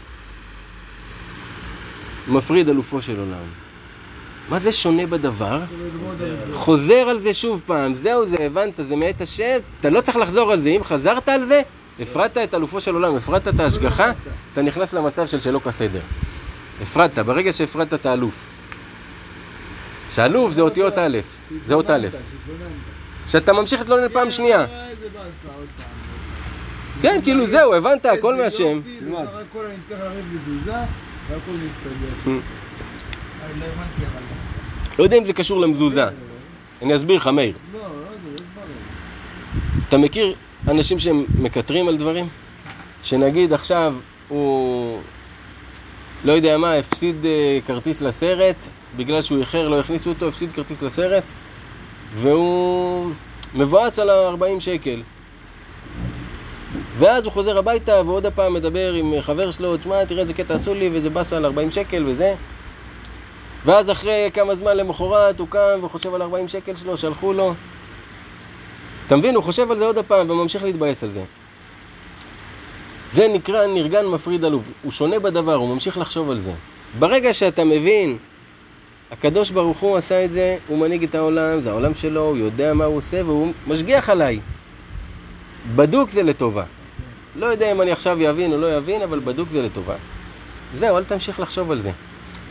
מפריד 2.28 2.68
אלופו 2.68 3.02
של 3.02 3.18
עולם. 3.18 3.44
מה 4.48 4.58
זה 4.58 4.72
שונה 4.72 5.06
בדבר? 5.06 5.60
חוזר 6.52 6.94
על 6.94 7.18
זה 7.18 7.34
שוב 7.34 7.62
פעם, 7.66 7.94
זהו 7.94 8.26
זה, 8.26 8.36
הבנת, 8.46 8.74
זה 8.88 8.96
מאת 8.96 9.20
השם, 9.20 9.58
אתה 9.80 9.90
לא 9.90 10.00
צריך 10.00 10.16
לחזור 10.16 10.52
על 10.52 10.60
זה, 10.60 10.68
אם 10.68 10.84
חזרת 10.84 11.28
על 11.28 11.44
זה, 11.44 11.62
הפרדת 12.00 12.38
את 12.38 12.54
אלופו 12.54 12.80
של 12.80 12.94
עולם, 12.94 13.16
הפרדת 13.16 13.48
את 13.48 13.60
ההשגחה, 13.60 14.12
אתה 14.52 14.62
נכנס 14.62 14.92
למצב 14.92 15.26
של 15.26 15.40
שלא 15.40 15.60
כסדר. 15.64 16.00
הפרדת, 16.82 17.18
ברגע 17.18 17.52
שהפרדת 17.52 17.94
את 17.94 18.06
האלוף. 18.06 18.34
שאלוף 20.14 20.52
זה 20.52 20.62
אותיות 20.62 20.98
א', 20.98 21.18
זה 21.66 21.74
אות 21.74 21.90
א'. 21.90 22.06
שאתה 23.28 23.52
ממשיך 23.52 23.80
להתלונן 23.80 24.08
פעם 24.08 24.30
שנייה. 24.30 24.66
כן, 27.02 27.20
כאילו 27.24 27.46
זהו, 27.46 27.74
הבנת, 27.74 28.06
הכל 28.06 28.34
מהשם. 28.36 28.80
לא. 29.00 29.20
לא 34.98 35.04
יודע 35.04 35.16
אם 35.16 35.24
זה 35.24 35.32
קשור 35.32 35.60
למזוזה. 35.60 36.04
אני 36.82 36.96
אסביר 36.96 37.16
לך, 37.16 37.26
מאיר. 37.26 37.56
לא, 37.72 37.80
לא. 37.80 37.88
אתה 39.88 39.98
מכיר 39.98 40.34
אנשים 40.68 40.98
שהם 40.98 41.24
מקטרים 41.38 41.88
על 41.88 41.96
דברים? 41.96 42.28
שנגיד 43.02 43.52
עכשיו 43.52 43.94
הוא, 44.28 45.00
לא 46.24 46.32
יודע 46.32 46.58
מה, 46.58 46.74
הפסיד 46.74 47.26
אה, 47.26 47.58
כרטיס 47.66 48.02
לסרט, 48.02 48.66
בגלל 48.96 49.22
שהוא 49.22 49.38
איחר, 49.38 49.68
לא 49.68 49.80
הכניסו 49.80 50.10
אותו, 50.10 50.28
הפסיד 50.28 50.52
כרטיס 50.52 50.82
לסרט, 50.82 51.24
והוא 52.14 53.10
מבואס 53.54 53.98
על 53.98 54.10
ה-40 54.10 54.60
שקל. 54.60 55.02
ואז 56.96 57.24
הוא 57.24 57.32
חוזר 57.32 57.58
הביתה 57.58 58.02
ועוד 58.06 58.26
הפעם 58.26 58.54
מדבר 58.54 58.92
עם 58.92 59.20
חבר 59.20 59.50
שלו, 59.50 59.76
תשמע, 59.76 60.04
תראה 60.04 60.22
איזה 60.22 60.34
קטע 60.34 60.54
עשו 60.54 60.74
לי 60.74 60.90
וזה 60.92 61.10
באסה 61.10 61.36
על 61.36 61.44
40 61.44 61.70
שקל 61.70 62.04
וזה. 62.06 62.34
ואז 63.64 63.90
אחרי 63.90 64.30
כמה 64.34 64.56
זמן 64.56 64.76
למחרת 64.76 65.40
הוא 65.40 65.48
קם 65.48 65.84
וחושב 65.84 66.14
על 66.14 66.22
40 66.22 66.48
שקל 66.48 66.74
שלו, 66.74 66.96
שלחו 66.96 67.32
לו. 67.32 67.54
אתה 69.06 69.16
מבין? 69.16 69.34
הוא 69.34 69.44
חושב 69.44 69.70
על 69.70 69.78
זה 69.78 69.86
עוד 69.86 69.98
הפעם 69.98 70.30
וממשיך 70.30 70.64
להתבאס 70.64 71.04
על 71.04 71.10
זה. 71.12 71.24
זה 73.10 73.28
נקרא 73.28 73.66
נרגן 73.66 74.06
מפריד 74.06 74.44
עלוב. 74.44 74.70
הוא 74.82 74.92
שונה 74.92 75.18
בדבר, 75.18 75.54
הוא 75.54 75.74
ממשיך 75.74 75.98
לחשוב 75.98 76.30
על 76.30 76.38
זה. 76.38 76.52
ברגע 76.98 77.32
שאתה 77.32 77.64
מבין, 77.64 78.18
הקדוש 79.10 79.50
ברוך 79.50 79.78
הוא 79.78 79.96
עשה 79.96 80.24
את 80.24 80.32
זה, 80.32 80.56
הוא 80.66 80.78
מנהיג 80.78 81.02
את 81.02 81.14
העולם, 81.14 81.60
זה 81.60 81.70
העולם 81.70 81.94
שלו, 81.94 82.20
הוא 82.20 82.36
יודע 82.36 82.74
מה 82.74 82.84
הוא 82.84 82.96
עושה 82.96 83.24
והוא 83.24 83.52
משגיח 83.66 84.10
עליי. 84.10 84.40
בדוק 85.76 86.10
זה 86.10 86.22
לטובה. 86.22 86.64
לא 87.36 87.46
יודע 87.46 87.72
אם 87.72 87.82
אני 87.82 87.92
עכשיו 87.92 88.20
יבין 88.20 88.52
או 88.52 88.58
לא 88.58 88.76
יבין, 88.76 89.02
אבל 89.02 89.20
בדוק 89.20 89.48
זה 89.48 89.62
לטובה. 89.62 89.94
זהו, 90.74 90.96
אל 90.96 91.04
תמשיך 91.04 91.40
לחשוב 91.40 91.70
על 91.70 91.80
זה. 91.80 91.90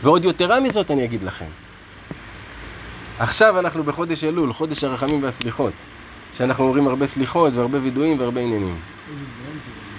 ועוד 0.02 0.24
יתרה 0.24 0.60
מזאת 0.60 0.90
אני 0.90 1.04
אגיד 1.04 1.22
לכם. 1.22 1.46
עכשיו 3.18 3.58
אנחנו 3.58 3.84
בחודש 3.84 4.24
אלול, 4.24 4.52
חודש 4.52 4.84
הרחמים 4.84 5.22
והסליחות. 5.22 5.72
שאנחנו 6.32 6.64
אומרים 6.64 6.88
הרבה 6.88 7.06
סליחות 7.06 7.52
והרבה 7.54 7.78
וידויים 7.82 8.20
והרבה 8.20 8.40
עניינים. 8.40 8.76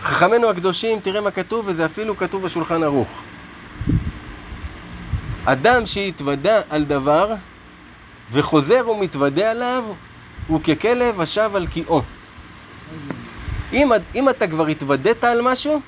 חכמינו 0.01 0.49
הקדושים, 0.49 0.99
תראה 0.99 1.21
מה 1.21 1.31
כתוב, 1.31 1.67
וזה 1.67 1.85
אפילו 1.85 2.17
כתוב 2.17 2.43
בשולחן 2.43 2.83
ערוך. 2.83 3.21
אדם 5.51 5.85
שהתוודה 5.85 6.61
על 6.69 6.85
דבר 6.85 7.33
וחוזר 8.31 8.89
ומתוודה 8.89 9.51
עליו, 9.51 9.83
הוא 10.47 10.61
ככלב 10.61 11.21
השב 11.21 11.51
על 11.55 11.67
קיאו. 11.67 12.01
אם, 13.73 13.89
אם 14.15 14.29
אתה 14.29 14.47
כבר 14.47 14.67
התוודית 14.67 15.23
על 15.23 15.41
משהו, 15.41 15.81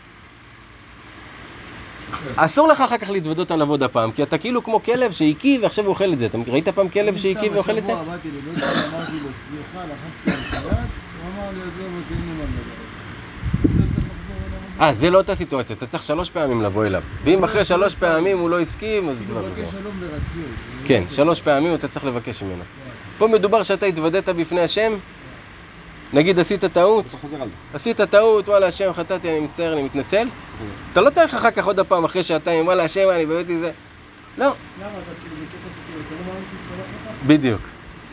אסור 2.35 2.67
לך 2.67 2.81
אחר 2.81 2.97
כך 2.97 3.09
להתוודות 3.09 3.51
עליו 3.51 3.69
עוד 3.69 3.83
הפעם, 3.83 4.11
כי 4.11 4.23
אתה 4.23 4.37
כאילו 4.37 4.63
כמו 4.63 4.83
כלב 4.83 5.11
שהקיא 5.11 5.59
ועכשיו 5.61 5.85
הוא 5.85 5.89
אוכל 5.89 6.13
את 6.13 6.19
זה. 6.19 6.25
אתה 6.25 6.37
ראית 6.47 6.69
פעם 6.69 6.89
כלב 6.89 7.17
שהקיא 7.17 7.49
ואוכל 7.51 7.77
את 7.77 7.85
זה? 7.85 7.93
אמרתי 7.93 8.27
לו, 8.27 8.39
סליחה, 8.53 9.85
לחצתי 9.85 10.57
על 10.57 10.63
הוא 10.63 11.29
אמר 11.35 11.51
לי, 11.51 11.61
עזוב 11.61 11.91
אותי, 11.95 12.13
אין 12.13 12.21
לי 12.21 12.33
מה 12.37 12.43
לדבר 12.43 12.73
איתך. 12.81 13.65
אני 13.65 13.79
לא 13.79 13.93
צריך 13.93 14.05
לחזור 14.05 14.35
אליו. 14.47 14.70
אה, 14.81 14.93
זה 14.93 15.09
לא 15.09 15.17
אותה 15.17 15.35
סיטואציה, 15.35 15.75
אתה 15.75 15.85
צריך 15.85 16.03
שלוש 16.03 16.29
פעמים 16.29 16.61
לבוא 16.61 16.85
אליו. 16.85 17.03
ואם 17.23 17.43
אחרי 17.43 17.63
שלוש 17.63 17.95
פעמים 17.95 18.37
הוא 18.37 18.49
לא 18.49 18.59
הסכים, 18.59 19.09
אז 19.09 19.17
כבר 19.27 19.41
ברדפיות. 19.41 19.69
כן, 20.85 21.03
שלוש 21.09 21.41
פעמים 21.41 21.75
אתה 21.75 21.87
צריך 21.87 22.05
לבקש 22.05 22.43
ממנו. 22.43 22.63
פה 23.17 23.27
מדובר 23.27 23.63
שאתה 23.63 23.85
התוודית 23.85 24.29
בפני 24.29 24.61
השם, 24.61 24.93
נגיד 26.13 26.39
עשית 26.39 26.65
טעות, 26.65 27.15
זה. 27.29 27.37
עשית 27.73 28.01
טעות, 28.01 28.49
וואלה 28.49 28.67
השם 28.67 28.93
חטאתי, 28.93 29.31
אני 29.31 29.39
מצטער, 29.39 29.73
אני 29.73 29.83
מתנצל. 29.83 30.27
אתה 30.91 31.01
לא 31.01 31.09
צריך 31.09 31.33
אחר 31.33 31.51
כך 31.51 31.65
עוד 31.65 31.79
הפעם, 31.79 32.03
אחרי 32.03 32.23
שעתיים, 32.23 32.65
וואלה 32.65 32.83
השם, 32.83 33.07
אני 33.15 33.25
באמת 33.25 33.47
זה... 33.47 33.71
לא, 34.37 34.45
למה 34.45 34.53
אתה 34.87 35.11
כאילו 35.21 35.35
בקטע 35.35 35.57
שכאילו, 35.75 36.01
אתה 36.07 36.15
לא 36.15 36.33
מאמין 36.33 36.43
שהוא 36.49 36.59
סולח 36.69 36.85
לך? 37.11 37.27
בדיוק. 37.27 37.61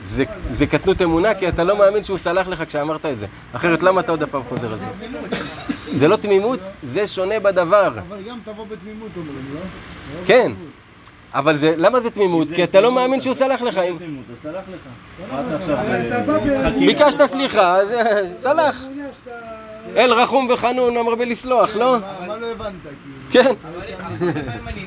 זה, 0.05 0.25
זה 0.51 0.67
קטנות 0.67 1.03
אמונה, 1.03 1.35
כי 1.35 1.49
אתה 1.49 1.65
לא 1.65 1.79
מאמין 1.79 2.03
שהוא 2.03 2.19
סלח 2.19 2.49
לך 2.49 2.65
כשאמרת 2.67 3.07
את 3.07 3.19
זה. 3.19 3.27
אחרת 3.53 3.83
למה 3.83 4.01
אתה 4.01 4.13
עוד 4.13 4.23
הפעם 4.23 4.43
חוזר 4.49 4.73
על 4.73 4.79
זה? 4.79 4.87
זה 5.96 6.09
לא 6.09 6.16
תמימות, 6.16 6.61
זה 6.83 7.07
שונה 7.07 7.40
בדבר. 7.40 7.92
אבל 8.09 8.22
גם 8.29 8.38
תבוא 8.44 8.64
בתמימות, 8.70 9.09
אומרים, 9.16 9.44
לא? 9.55 9.61
תבוא 9.61 10.27
כן. 10.27 10.53
אבל 11.35 11.57
זה, 11.57 11.74
למה 11.77 12.01
זה 12.01 12.11
תמימות? 12.11 12.48
כי 12.51 12.64
אתה 12.64 12.81
לא 12.81 12.92
מאמין 12.92 13.20
שהוא 13.20 13.35
סלח 13.35 13.62
לך. 13.62 13.79
אם- 13.79 13.96
הוא 14.29 14.37
סלח 14.37 14.64
לך. 14.68 14.81
אה, 15.33 16.70
ביקשת 16.79 17.22
סליחה, 17.27 17.77
אז 17.77 17.90
אה, 17.92 18.05
סלח. 18.38 18.85
אל 19.96 20.12
רחום 20.12 20.48
וחנון 20.51 20.96
אמר 20.96 21.14
בלסלוח, 21.14 21.77
לא? 21.77 21.96
מה 22.01 22.27
מה 22.27 22.37
לא 22.37 22.46
הבנת, 22.46 22.72
כאילו? 23.31 23.44
כן. 23.44 23.55
לא 23.74 24.16
זה, 24.18 24.33
לי 24.74 24.87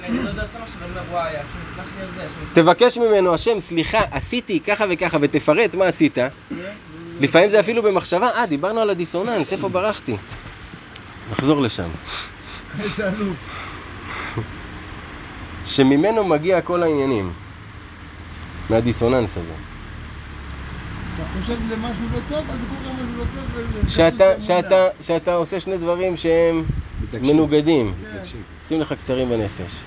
תבקש 2.54 2.98
ממנו, 2.98 3.34
השם, 3.34 3.60
סליחה, 3.60 4.00
עשיתי 4.12 4.60
ככה 4.60 4.86
וככה, 4.90 5.18
ותפרט 5.22 5.76
מה 5.76 5.86
עשית. 5.86 6.18
לפעמים 7.20 7.50
זה 7.50 7.60
אפילו 7.60 7.84
במחשבה, 7.84 8.28
אה, 8.30 8.46
דיברנו 8.46 8.80
על 8.82 8.90
הדיסוננס, 8.90 9.54
איפה 9.54 9.70
ברחתי? 9.70 10.18
נחזור 11.32 11.62
לשם. 11.62 11.90
איזה 12.80 13.08
אלוף. 13.08 13.70
שממנו 15.66 16.24
מגיע 16.24 16.62
כל 16.62 16.84
העניינים. 16.84 17.34
מהדיסוננס 18.70 19.38
הזה. 19.38 19.54
אתה 21.16 21.24
חושב 21.40 21.58
למשהו 21.72 22.06
לא 22.14 22.20
טוב, 22.30 22.52
אז 22.52 22.60
זה 22.60 22.66
קורה 22.68 22.94
משהו 22.94 23.18
לא 23.18 23.24
טוב. 23.24 23.90
שאתה, 23.90 24.42
שאתה, 24.42 24.88
שאתה 25.02 25.34
עושה 25.34 25.60
שני 25.60 25.78
דברים 25.78 26.18
שהם 26.18 26.64
מתעקשים. 27.04 27.36
מנוגדים. 27.36 27.94
כן. 28.02 28.10
מתעקשים. 28.16 28.42
שים 28.68 28.80
לך 28.80 28.94
קצרים 28.94 29.30
בנפש. 29.30 29.84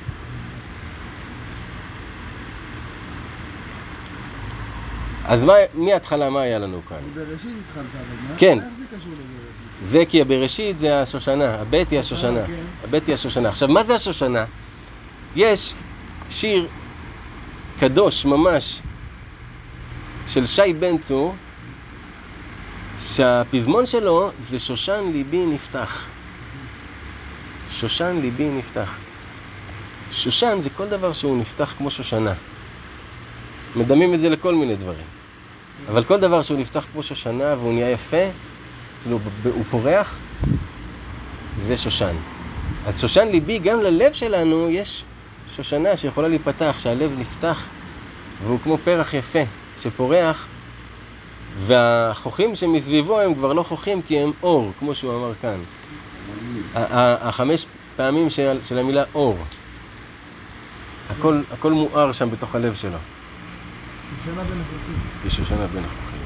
אז 5.24 5.44
מה, 5.44 5.52
מההתחלה 5.74 6.30
מה 6.30 6.40
היה 6.40 6.58
לנו 6.58 6.80
כאן? 6.88 6.98
בראשית 7.14 7.50
התחלת, 7.68 7.84
אבל 7.92 8.28
מה? 8.28 8.34
כן. 8.38 8.58
איך 8.58 8.68
זה 8.78 8.96
קשור 8.96 9.12
לבראשית? 9.12 9.43
זה 9.82 10.04
כי 10.08 10.20
הבראשית 10.20 10.78
זה 10.78 11.02
השושנה, 11.02 11.54
הבית 11.54 11.90
היא 11.90 11.98
השושנה. 11.98 12.46
כן. 12.46 12.52
הבית 12.84 13.06
היא 13.06 13.14
השושנה. 13.14 13.48
עכשיו, 13.48 13.68
מה 13.68 13.84
זה 13.84 13.94
השושנה? 13.94 14.44
יש 15.36 15.74
שיר 16.30 16.68
קדוש 17.78 18.24
ממש 18.24 18.82
של 20.26 20.46
שי 20.46 20.72
בן 20.78 20.98
צור, 20.98 21.34
שהפזמון 23.00 23.86
שלו 23.86 24.30
זה 24.38 24.58
שושן 24.58 25.10
ליבי 25.12 25.46
נפתח. 25.46 26.06
שושן 27.70 28.18
ליבי 28.20 28.50
נפתח. 28.50 28.94
שושן 30.10 30.58
זה 30.60 30.70
כל 30.70 30.88
דבר 30.88 31.12
שהוא 31.12 31.38
נפתח 31.38 31.74
כמו 31.78 31.90
שושנה. 31.90 32.32
מדמים 33.76 34.14
את 34.14 34.20
זה 34.20 34.28
לכל 34.28 34.54
מיני 34.54 34.76
דברים. 34.76 35.04
אבל 35.88 36.04
כל 36.04 36.20
דבר 36.20 36.42
שהוא 36.42 36.58
נפתח 36.58 36.86
כמו 36.92 37.02
שושנה 37.02 37.54
והוא 37.58 37.72
נהיה 37.72 37.90
יפה, 37.90 38.26
כאילו 39.04 39.18
הוא 39.44 39.64
פורח, 39.70 40.16
זה 41.60 41.76
שושן. 41.76 42.14
אז 42.86 43.00
שושן 43.00 43.28
ליבי, 43.28 43.58
גם 43.58 43.80
ללב 43.80 44.12
שלנו 44.12 44.70
יש 44.70 45.04
שושנה 45.56 45.96
שיכולה 45.96 46.28
להיפתח, 46.28 46.76
שהלב 46.78 47.18
נפתח 47.18 47.68
והוא 48.44 48.58
כמו 48.62 48.78
פרח 48.84 49.14
יפה 49.14 49.38
שפורח, 49.80 50.46
והחוכים 51.58 52.54
שמסביבו 52.54 53.20
הם 53.20 53.34
כבר 53.34 53.52
לא 53.52 53.62
חוכים 53.62 54.02
כי 54.02 54.18
הם 54.18 54.32
אור, 54.42 54.72
כמו 54.78 54.94
שהוא 54.94 55.16
אמר 55.16 55.32
כאן. 55.42 55.60
החמש 56.74 57.66
פעמים 57.96 58.30
של, 58.30 58.58
של 58.62 58.78
המילה 58.78 59.02
אור. 59.14 59.38
הכל, 61.10 61.42
הכל 61.52 61.72
מואר 61.72 62.12
שם 62.12 62.30
בתוך 62.30 62.54
הלב 62.54 62.74
שלו, 62.74 62.98
שנה 64.24 64.42
בין 64.42 64.60
החוקים. 64.60 65.28
כשושנה 65.28 65.66
בין 65.66 65.84
החוכים. 65.84 66.18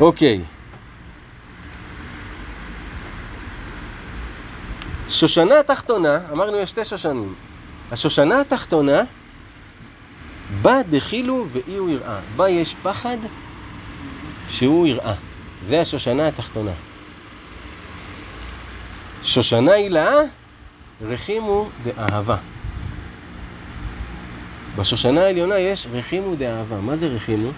אוקיי. 0.00 0.55
שושנה 5.16 5.60
התחתונה, 5.60 6.18
אמרנו 6.32 6.56
יש 6.56 6.70
שתי 6.70 6.84
שושנים. 6.84 7.34
השושנה 7.90 8.40
התחתונה, 8.40 9.00
בה 10.62 10.82
דחילו 10.82 11.46
ואי 11.52 11.76
הוא 11.76 11.90
יראה. 11.90 12.20
בה 12.36 12.48
יש 12.48 12.74
פחד 12.82 13.16
שהוא 14.48 14.86
יראה. 14.86 15.14
זה 15.62 15.80
השושנה 15.80 16.28
התחתונה. 16.28 16.70
שושנה 19.22 19.72
הילאה, 19.72 20.14
רחימו 21.02 21.68
דאהבה. 21.82 22.36
בשושנה 24.76 25.20
העליונה 25.20 25.58
יש 25.58 25.86
רחימו 25.92 26.34
דאהבה. 26.34 26.80
מה 26.80 26.96
זה 26.96 27.06
רחימו? 27.06 27.50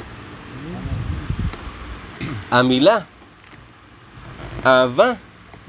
המילה 2.51 2.97
אהבה 4.67 5.13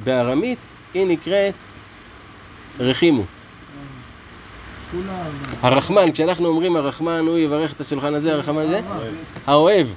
בארמית 0.04 0.60
היא 0.94 1.08
נקראת 1.08 1.56
רחימו. 2.80 3.24
הרחמן, 5.62 6.12
כשאנחנו 6.12 6.48
אומרים 6.48 6.76
הרחמן 6.76 7.24
הוא 7.28 7.38
יברך 7.38 7.74
את 7.74 7.82
השולחן 7.82 8.14
הזה, 8.14 8.34
הרחמן 8.34 8.68
זה, 8.68 8.80
האוהב. 9.48 9.88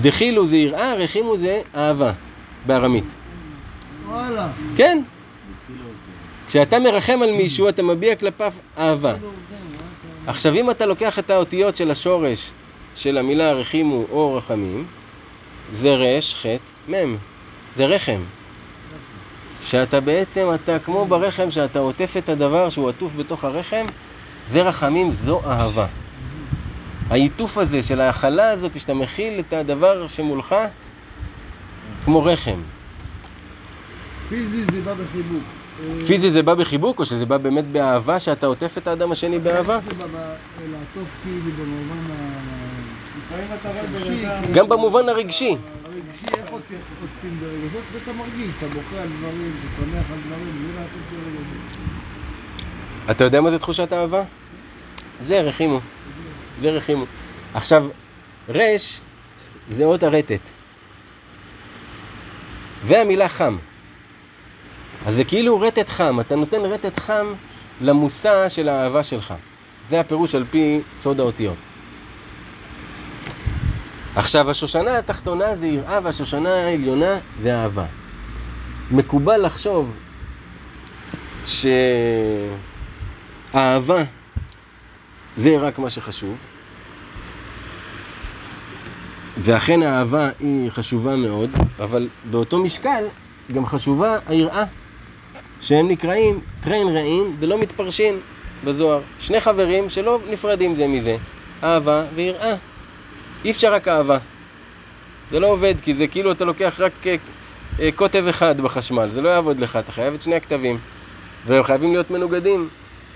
דחילו 0.00 0.46
זה 0.46 0.56
יראה, 0.56 0.94
רחימו 0.94 1.36
זה 1.36 1.60
אהבה 1.76 2.12
בארמית. 2.66 3.14
וואלה. 4.06 4.48
כן. 4.76 5.02
כשאתה 6.48 6.78
מרחם 6.78 7.22
על 7.22 7.32
מישהו, 7.32 7.68
אתה 7.68 7.82
מביע 7.82 8.14
כלפיו 8.14 8.52
אהבה. 8.78 9.14
עכשיו, 10.26 10.54
אם 10.54 10.70
אתה 10.70 10.86
לוקח 10.86 11.18
את 11.18 11.30
האותיות 11.30 11.76
של 11.76 11.90
השורש 11.90 12.50
של 12.94 13.18
המילה 13.18 13.52
רחימו 13.52 14.04
או 14.10 14.36
רחמים, 14.36 14.86
זה 15.72 15.94
רש, 15.94 16.34
ח', 16.34 16.46
מ', 16.90 17.16
זה 17.76 17.86
רחם. 17.86 18.20
שאתה 19.60 20.00
בעצם, 20.00 20.46
אתה 20.54 20.78
כמו 20.78 21.06
ברחם, 21.06 21.50
שאתה 21.50 21.78
עוטף 21.78 22.14
את 22.18 22.28
הדבר 22.28 22.68
שהוא 22.68 22.88
עטוף 22.88 23.12
בתוך 23.16 23.44
הרחם, 23.44 23.84
זה 24.50 24.62
רחמים, 24.62 25.12
זו 25.12 25.40
אהבה. 25.46 25.86
העיטוף 27.10 27.58
הזה 27.58 27.82
של 27.82 28.00
ההכלה 28.00 28.50
הזאת, 28.50 28.80
שאתה 28.80 28.94
מכיל 28.94 29.38
את 29.38 29.52
הדבר 29.52 30.08
שמולך, 30.08 30.54
כמו 32.04 32.24
רחם. 32.24 32.60
פיזי 34.28 34.64
זה 34.64 34.82
בא 34.82 34.94
בחיבוק. 34.94 35.42
פיזי 36.06 36.30
זה 36.30 36.42
בא 36.42 36.54
בחיבוק, 36.54 36.98
או 36.98 37.04
שזה 37.04 37.26
בא 37.26 37.36
באמת 37.36 37.66
באהבה, 37.72 38.20
שאתה 38.20 38.46
עוטף 38.46 38.78
את 38.78 38.86
האדם 38.86 39.12
השני 39.12 39.38
באהבה? 39.38 39.78
זה 39.78 39.94
בא 39.94 40.34
לעטוף 40.72 41.08
כאילו 41.22 41.50
במובן 41.58 42.10
ה... 42.10 42.50
כאילו, 44.04 44.54
גם 44.54 44.68
במובן 44.68 45.08
הרגשי. 45.08 45.56
הרגשי, 46.10 46.26
איך 46.42 46.50
עוטפים 46.50 47.40
ברגשות? 47.40 47.82
ואתה 47.92 48.12
מרגיש, 48.12 48.54
אתה 48.58 48.68
בוכה 48.68 49.02
על 49.02 49.08
דברים, 49.08 49.52
אתה 49.60 49.76
שמח 49.76 50.10
על 50.10 50.18
דברים, 50.26 50.66
זה 50.66 50.80
לעטוף 50.80 51.02
ברגשות. 51.10 51.78
אתה 53.10 53.24
יודע 53.24 53.40
מה 53.40 53.50
זה 53.50 53.58
תחושת 53.58 53.92
אהבה? 53.92 54.22
זה 55.20 55.40
רחימו. 55.40 55.80
זה 56.60 56.70
רחימו. 56.70 57.04
עכשיו, 57.54 57.88
רש 58.48 59.00
זה 59.70 59.84
אות 59.84 60.02
הרטט. 60.02 60.40
והמילה 62.84 63.28
חם. 63.28 63.56
אז 65.06 65.14
זה 65.14 65.24
כאילו 65.24 65.60
רטט 65.60 65.88
חם, 65.88 66.20
אתה 66.20 66.36
נותן 66.36 66.60
רטט 66.60 66.98
חם 66.98 67.26
למושא 67.80 68.48
של 68.48 68.68
האהבה 68.68 69.02
שלך. 69.02 69.34
זה 69.84 70.00
הפירוש 70.00 70.34
על 70.34 70.44
פי 70.50 70.80
סוד 70.98 71.20
האותיות. 71.20 71.56
עכשיו, 74.16 74.50
השושנה 74.50 74.98
התחתונה 74.98 75.56
זה 75.56 75.66
יראה 75.66 75.98
והשושנה 76.02 76.54
העליונה 76.54 77.18
זה 77.40 77.62
אהבה. 77.62 77.84
מקובל 78.90 79.46
לחשוב 79.46 79.94
ש... 81.46 81.66
אהבה 83.54 84.02
זה 85.36 85.56
רק 85.58 85.78
מה 85.78 85.90
שחשוב. 85.90 86.36
ואכן 89.38 89.82
האהבה 89.82 90.30
היא 90.40 90.70
חשובה 90.70 91.16
מאוד, 91.16 91.50
אבל 91.78 92.08
באותו 92.30 92.58
משקל 92.58 93.04
גם 93.54 93.66
חשובה 93.66 94.18
היראה, 94.26 94.64
שהם 95.60 95.88
נקראים 95.88 96.40
טרן 96.60 96.88
רעים 96.88 97.36
ולא 97.40 97.58
מתפרשים 97.58 98.20
בזוהר. 98.64 99.00
שני 99.18 99.40
חברים 99.40 99.88
שלא 99.88 100.18
נפרדים 100.30 100.74
זה 100.74 100.88
מזה, 100.88 101.16
אהבה 101.64 102.04
ויראה. 102.14 102.54
אי 103.44 103.50
אפשר 103.50 103.72
רק 103.72 103.88
אהבה. 103.88 104.18
זה 105.30 105.40
לא 105.40 105.46
עובד, 105.46 105.74
כי 105.82 105.94
זה 105.94 106.06
כאילו 106.06 106.32
אתה 106.32 106.44
לוקח 106.44 106.80
רק 106.80 106.92
אה, 107.06 107.16
אה, 107.80 107.88
קוטב 107.94 108.26
אחד 108.26 108.60
בחשמל, 108.60 109.10
זה 109.10 109.20
לא 109.20 109.28
יעבוד 109.28 109.60
לך, 109.60 109.76
אתה 109.76 109.92
חייב 109.92 110.14
את 110.14 110.20
שני 110.20 110.36
הכתבים. 110.36 110.78
והם 111.46 111.62
חייבים 111.62 111.92
להיות 111.92 112.10
מנוגדים. 112.10 112.68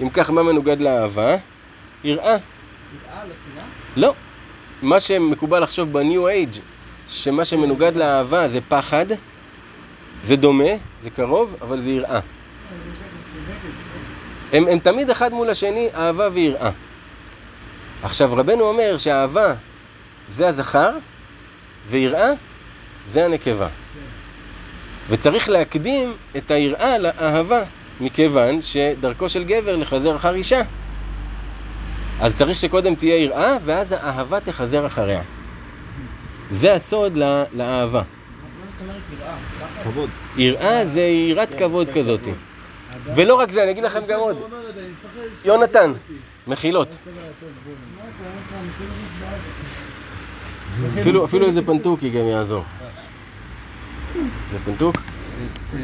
אם 0.02 0.10
כך, 0.10 0.30
מה 0.30 0.42
מנוגד 0.42 0.80
לאהבה? 0.80 1.36
יראה. 2.04 2.24
יראה, 2.24 2.38
לא 3.12 3.34
שנאה? 3.44 3.64
לא. 3.96 4.14
מה 4.82 5.00
שמקובל 5.00 5.62
לחשוב 5.62 5.92
בניו 5.92 6.28
אייג', 6.28 6.54
שמה 7.08 7.44
שמנוגד 7.44 7.96
לאהבה 7.96 8.48
זה 8.48 8.60
פחד, 8.68 9.06
זה 10.22 10.36
דומה, 10.36 10.70
זה 11.02 11.10
קרוב, 11.10 11.56
אבל 11.62 11.80
זה 11.80 11.90
יראה. 11.90 12.20
הם, 14.52 14.68
הם 14.68 14.78
תמיד 14.78 15.10
אחד 15.10 15.32
מול 15.32 15.50
השני, 15.50 15.88
אהבה 15.94 16.28
ויראה. 16.32 16.70
עכשיו, 18.02 18.30
רבנו 18.32 18.64
אומר 18.64 18.96
שאהבה 18.96 19.54
זה 20.32 20.48
הזכר, 20.48 20.90
ויראה 21.88 22.30
זה 23.08 23.24
הנקבה. 23.24 23.68
וצריך 25.08 25.48
להקדים 25.48 26.12
את 26.36 26.50
היראה 26.50 26.98
לאהבה, 26.98 27.62
מכיוון 28.00 28.62
שדרכו 28.62 29.28
של 29.28 29.44
גבר 29.44 29.76
לחזר 29.76 30.16
אחר 30.16 30.34
אישה. 30.34 30.60
אז 32.20 32.36
צריך 32.36 32.56
שקודם 32.56 32.94
תהיה 32.94 33.16
יראה, 33.16 33.56
ואז 33.64 33.92
האהבה 33.92 34.40
תחזר 34.40 34.86
אחריה. 34.86 35.22
זה 36.50 36.74
הסוד 36.74 37.16
לה- 37.16 37.44
לאהבה. 37.52 38.02
כבוד. 39.82 40.10
יראה 40.36 40.86
זה 40.86 41.00
יראת 41.00 41.54
כבוד 41.58 41.90
כזאת. 41.90 42.20
ולא 43.14 43.34
רק 43.34 43.50
זה, 43.50 43.62
אני 43.62 43.70
אגיד 43.70 43.84
לכם 43.84 44.00
גם 44.08 44.20
עוד. 44.20 44.36
יונתן, 45.44 45.92
מחילות. 46.46 46.88
אפילו, 51.00 51.24
אפילו 51.24 51.46
איזה 51.46 51.66
פנטוקי 51.66 52.10
גם 52.10 52.26
יעזור. 52.26 52.64
זה 54.52 54.58
פנטוק? 54.64 54.96
אה, 55.74 55.80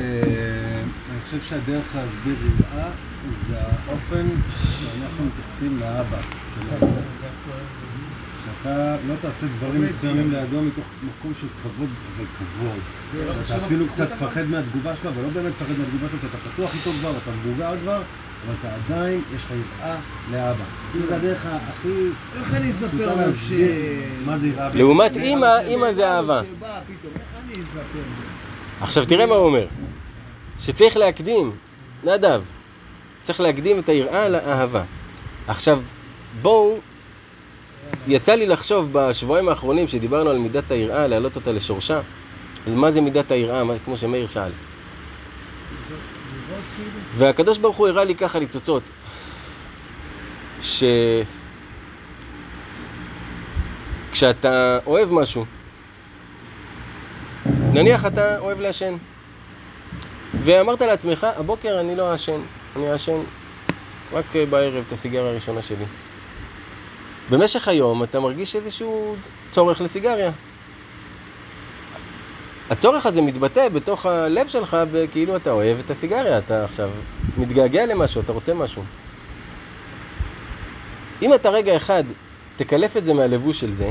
אני 1.11 1.21
חושב 1.25 1.49
שהדרך 1.49 1.95
להסביר 1.95 2.37
יראה 2.43 2.91
זה 3.49 3.57
האופן 3.59 4.27
שאנחנו 4.61 5.25
מתייחסים 5.25 5.81
לאבא. 5.81 6.19
שאתה 8.45 8.97
לא 9.09 9.15
תעשה 9.21 9.47
דברים 9.59 9.83
מסוימים 9.83 10.33
לידו 10.33 10.63
מתוך 10.63 10.85
מקום 11.03 11.33
של 11.41 11.47
כבוד, 11.63 11.89
אבל 12.17 12.25
כבוד. 12.39 12.81
שאתה 13.45 13.67
אפילו 13.67 13.87
קצת 13.89 14.13
מפחד 14.13 14.45
מהתגובה 14.47 14.97
שלו, 14.97 15.11
אבל 15.11 15.23
לא 15.23 15.29
באמת 15.29 15.53
מפחד 15.53 15.79
מהתגובה 15.79 16.09
שלו, 16.09 16.19
כי 16.21 16.27
אתה 16.27 16.51
פתוח 16.51 16.75
איתו 16.75 16.91
כבר, 17.01 17.11
אתה 17.11 17.31
מבוגר 17.31 17.75
כבר, 17.83 18.03
אבל 18.47 18.55
אתה 18.61 18.69
עדיין, 18.75 19.23
יש 19.37 19.45
לך 19.45 19.51
יראה 19.51 19.97
לאבא. 20.33 20.65
כאילו 20.93 21.07
זה 21.07 21.17
הדרך 21.17 21.47
הכי 21.47 21.89
איך 22.37 22.55
אני 22.55 22.71
אספר 22.71 23.27
לו 23.27 23.35
ש... 23.35 23.53
מה 24.25 24.39
זה 24.39 24.47
יראה. 24.47 24.69
לעומת 24.75 25.17
אימא, 25.17 25.59
אימא 25.67 25.93
זה 25.93 26.11
אהבה. 26.11 26.43
עכשיו 28.81 29.07
תראה 29.07 29.27
מה 29.27 29.35
הוא 29.35 29.47
אומר. 29.47 29.67
שצריך 30.59 30.97
להקדים, 30.97 31.53
נדב, 32.05 32.43
צריך 33.21 33.41
להקדים 33.41 33.79
את 33.79 33.89
היראה 33.89 34.29
לאהבה. 34.29 34.83
עכשיו, 35.49 35.81
בואו, 36.43 36.79
יצא 38.07 38.35
לי 38.35 38.47
לחשוב 38.47 38.89
בשבועיים 38.93 39.49
האחרונים 39.49 39.89
שדיברנו 39.89 40.31
על 40.31 40.39
מידת 40.39 40.71
היראה, 40.71 41.07
להעלות 41.07 41.37
אותה 41.37 41.53
לשורשה, 41.53 42.01
על 42.67 42.73
מה 42.73 42.91
זה 42.91 43.01
מידת 43.01 43.31
היראה, 43.31 43.63
כמו 43.85 43.97
שמאיר 43.97 44.27
שאל. 44.27 44.51
והקדוש 47.15 47.59
ברוך 47.59 47.77
הוא 47.77 47.89
הראה 47.89 48.05
לי 48.05 48.15
ככה 48.15 48.39
ניצוצות, 48.39 48.83
ש... 50.61 50.85
כשאתה 54.13 54.79
אוהב 54.87 55.13
משהו, 55.13 55.45
נניח 57.73 58.07
אתה 58.07 58.39
אוהב 58.39 58.61
לעשן, 58.61 58.97
ואמרת 60.35 60.83
לעצמך, 60.83 61.27
הבוקר 61.37 61.81
אני 61.81 61.97
לא 61.97 62.13
אעשן, 62.13 62.41
אני 62.77 62.93
אעשן 62.93 63.21
רק 64.13 64.37
בערב 64.51 64.85
את 64.87 64.93
הסיגריה 64.93 65.31
הראשונה 65.31 65.63
שלי. 65.63 65.85
במשך 67.31 67.69
היום 67.69 68.03
אתה 68.03 68.21
מרגיש 68.21 68.57
איזשהו 68.57 69.17
צורך 69.51 69.81
לסיגריה. 69.81 70.31
הצורך 72.71 73.07
הזה 73.07 73.23
מתבטא 73.23 73.69
בתוך 73.69 74.07
הלב 74.07 74.49
שלך 74.49 74.77
כאילו 75.11 75.37
אתה 75.37 75.51
אוהב 75.51 75.79
את 75.79 75.91
הסיגריה, 75.91 76.39
אתה 76.39 76.65
עכשיו 76.65 76.91
מתגעגע 77.39 77.87
למשהו, 77.87 78.21
אתה 78.21 78.33
רוצה 78.33 78.55
משהו. 78.55 78.83
אם 81.23 81.35
אתה 81.35 81.51
רגע 81.51 81.77
אחד 81.77 82.05
תקלף 82.57 82.97
את 82.97 83.05
זה 83.05 83.15
מהלבוש 83.15 83.61
של 83.61 83.75
זה, 83.75 83.91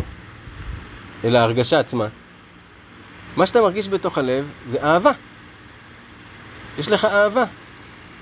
אל 1.24 1.36
ההרגשה 1.36 1.80
עצמה, 1.80 2.08
מה 3.38 3.46
שאתה 3.46 3.62
מרגיש 3.62 3.90
בתוך 3.90 4.18
הלב 4.18 4.52
זה 4.68 4.84
אהבה. 4.84 5.12
יש 6.78 6.92
לך 6.92 7.06
אהבה. 7.06 7.44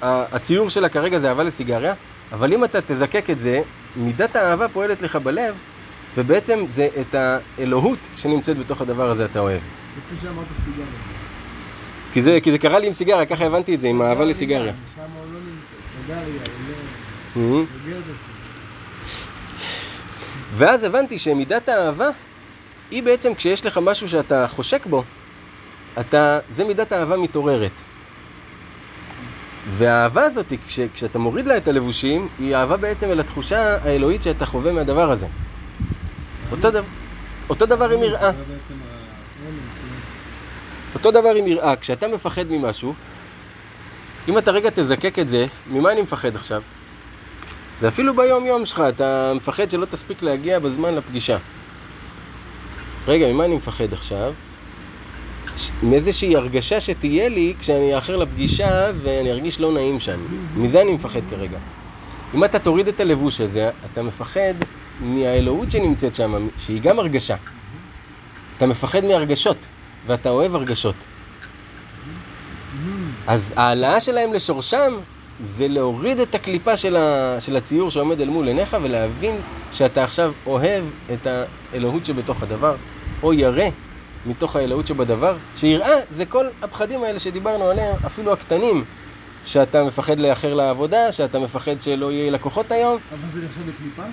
הציור 0.02 0.70
שלה 0.70 0.90
כרגע 0.90 1.20
זה 1.20 1.30
אהבה 1.30 1.44
לסיגריה, 1.44 1.94
אבל 2.32 2.54
אם 2.54 2.64
אתה 2.64 2.82
תזקק 2.82 3.30
את 3.30 3.40
זה, 3.40 3.62
מידת 3.96 4.36
האהבה 4.36 4.68
פועלת 4.68 5.02
לך 5.02 5.16
בלב, 5.16 5.56
ובעצם 6.18 6.66
זה 6.70 6.88
את 7.02 7.16
האלוהות 7.16 8.08
שנמצאת 8.16 8.58
בתוך 8.58 8.82
הדבר 8.82 9.12
הזה 9.12 9.26
אתה 9.26 9.40
אוהב. 9.40 9.62
לפי 9.62 10.22
שאמרת 10.22 10.46
סיגריה. 10.66 10.86
כי 12.14 12.22
זה, 12.22 12.40
כי 12.44 12.52
זה 12.52 12.58
קרה 12.58 12.80
לי 12.80 12.88
עם 12.88 12.94
סיגריה, 12.94 13.26
ככה 13.26 13.46
הבנתי 13.46 13.76
את 13.76 13.82
זה, 13.82 13.88
עם 13.88 14.02
אהבה 14.02 14.26
לסיגריה. 14.26 14.74
שם 14.96 15.02
הוא 15.02 15.34
לא 15.34 15.40
נמצא, 15.40 15.90
סיגריה, 16.02 16.42
הוא 17.36 17.60
לא... 17.60 17.66
סוגר 17.84 17.98
את 17.98 18.04
עצמו. 18.04 18.34
ואז 20.56 20.84
הבנתי 20.84 21.18
שמידת 21.18 21.70
האהבה 21.70 22.10
היא 22.92 23.04
בעצם 23.04 23.36
כשיש 23.36 23.66
לך 23.66 23.80
משהו 23.84 24.08
שאתה 24.08 24.48
חושק 24.48 24.86
בו, 24.86 25.04
אתה, 26.00 26.40
זה 26.52 26.64
מידת 26.64 26.92
האהבה 26.92 27.18
מתעוררת. 27.18 27.72
והאהבה 29.70 30.24
הזאת, 30.24 30.54
כש, 30.68 30.80
כשאתה 30.94 31.20
מוריד 31.20 31.48
לה 31.48 31.58
את 31.58 31.68
הלבושים, 31.68 32.28
היא 32.40 32.56
אהבה 32.56 32.78
בעצם 32.78 33.12
אל 33.12 33.20
התחושה 33.20 33.78
האלוהית 33.84 34.24
שאתה 34.24 34.46
חווה 34.46 34.72
מהדבר 34.72 35.12
הזה. 35.12 35.28
אותו, 36.52 36.72
דבר, 36.72 36.88
אותו 37.50 37.66
דבר 37.66 37.90
עם 37.90 38.04
יראה. 38.04 38.32
אותו 40.96 41.12
דבר 41.12 41.30
עם 41.30 41.48
יראה. 41.48 41.76
כשאתה 41.76 42.08
מפחד 42.08 42.46
ממשהו, 42.50 42.94
אם 44.28 44.38
אתה 44.38 44.52
רגע 44.52 44.70
תזקק 44.74 45.20
את 45.20 45.30
זה, 45.30 45.46
ממה 45.68 45.92
אני 45.92 46.02
מפחד 46.02 46.36
עכשיו? 46.36 46.62
זה 47.82 47.88
אפילו 47.88 48.16
ביום-יום 48.16 48.66
שלך, 48.66 48.84
אתה 48.90 49.32
מפחד 49.36 49.70
שלא 49.70 49.86
תספיק 49.86 50.24
להגיע 50.24 50.60
בזמן 50.60 50.96
לפגישה. 50.96 51.38
רגע, 53.08 53.34
ממה 53.34 53.46
אני 53.46 53.56
מפחד 53.56 53.94
עכשיו? 53.94 54.34
מאיזושהי 55.84 56.36
הרגשה 56.36 56.82
שתהיה 56.82 57.30
לי 57.30 57.54
כשאני 57.60 57.96
אאחר 57.96 58.16
לפגישה 58.16 58.92
ואני 59.02 59.32
ארגיש 59.32 59.60
לא 59.60 59.72
נעים 59.72 60.00
שם. 60.00 60.20
מזה 60.56 60.82
אני 60.82 60.94
מפחד 60.94 61.22
כרגע. 61.30 61.58
אם 62.34 62.44
אתה 62.44 62.60
תוריד 62.60 62.88
את 62.88 63.00
הלבוש 63.00 63.42
הזה, 63.42 63.70
אתה 63.86 64.04
מפחד 64.04 64.54
מהאלוהות 65.02 65.72
שנמצאת 65.72 66.16
שם, 66.16 66.48
שהיא 66.58 66.82
גם 66.82 67.00
הרגשה. 67.00 67.36
אתה 68.58 68.68
מפחד 68.68 69.06
מהרגשות, 69.06 69.68
ואתה 70.08 70.30
אוהב 70.30 70.56
הרגשות. 70.56 70.96
אז 73.28 73.54
ההעלאה 73.58 74.00
שלהם 74.00 74.34
לשורשם 74.34 74.94
זה 75.40 75.68
להוריד 75.68 76.20
את 76.20 76.36
הקליפה 76.36 76.78
של, 76.78 76.96
ה... 76.96 77.36
של 77.40 77.56
הציור 77.56 77.92
שעומד 77.92 78.22
אל 78.22 78.30
מול 78.30 78.48
עיניך 78.48 78.78
ולהבין 78.82 79.36
שאתה 79.72 80.04
עכשיו 80.04 80.34
אוהב 80.46 80.84
את 81.14 81.28
האלוהות 81.74 82.06
שבתוך 82.06 82.44
הדבר, 82.44 82.76
או 83.24 83.34
ירא 83.34 83.66
מתוך 84.26 84.56
האלוהות 84.56 84.88
שבדבר, 84.88 85.38
שיראה 85.56 85.96
זה 86.10 86.26
כל 86.26 86.46
הפחדים 86.62 87.04
האלה 87.04 87.20
שדיברנו 87.20 87.70
עליהם, 87.70 87.96
אפילו 88.06 88.34
הקטנים, 88.34 88.86
שאתה 89.44 89.84
מפחד 89.84 90.20
לאחר 90.20 90.54
לעבודה, 90.54 91.12
שאתה 91.12 91.40
מפחד 91.40 91.82
שלא 91.82 92.12
יהיה 92.12 92.32
לקוחות 92.32 92.72
היום, 92.72 92.98
אבל 93.12 93.30
זה 93.30 93.40
נחשב 93.46 93.62
לקליפה? 93.62 94.04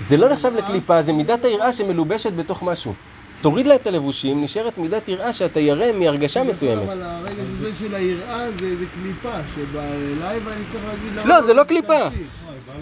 זה 0.00 0.16
לא 0.16 0.28
נחשב 0.28 0.54
לקליפה, 0.56 1.02
זה 1.02 1.12
מידת 1.12 1.44
היראה 1.44 1.72
שמלובשת 1.72 2.32
בתוך 2.32 2.62
משהו. 2.62 2.94
תוריד 3.40 3.66
לה 3.66 3.74
את 3.74 3.86
הלבושים, 3.86 4.44
נשארת 4.44 4.78
מידת 4.78 5.08
יראה 5.08 5.32
שאתה 5.32 5.60
ירא 5.60 5.92
מהרגשה 5.92 6.44
מסוימת. 6.44 6.82
אבל 6.82 7.02
הרגע 7.02 7.42
הזה 7.42 7.74
של 7.78 7.94
היראה 7.94 8.50
זה 8.50 8.76
זה 8.78 8.84
קליפה 8.94 9.38
שבאה 9.54 9.94
אליי 9.94 10.38
ואני 10.44 10.64
צריך 10.72 10.84
להגיד 10.84 11.12
למה... 11.16 11.24
לא, 11.24 11.42
זה 11.42 11.54
לא 11.54 11.64
קליפה. 11.64 12.08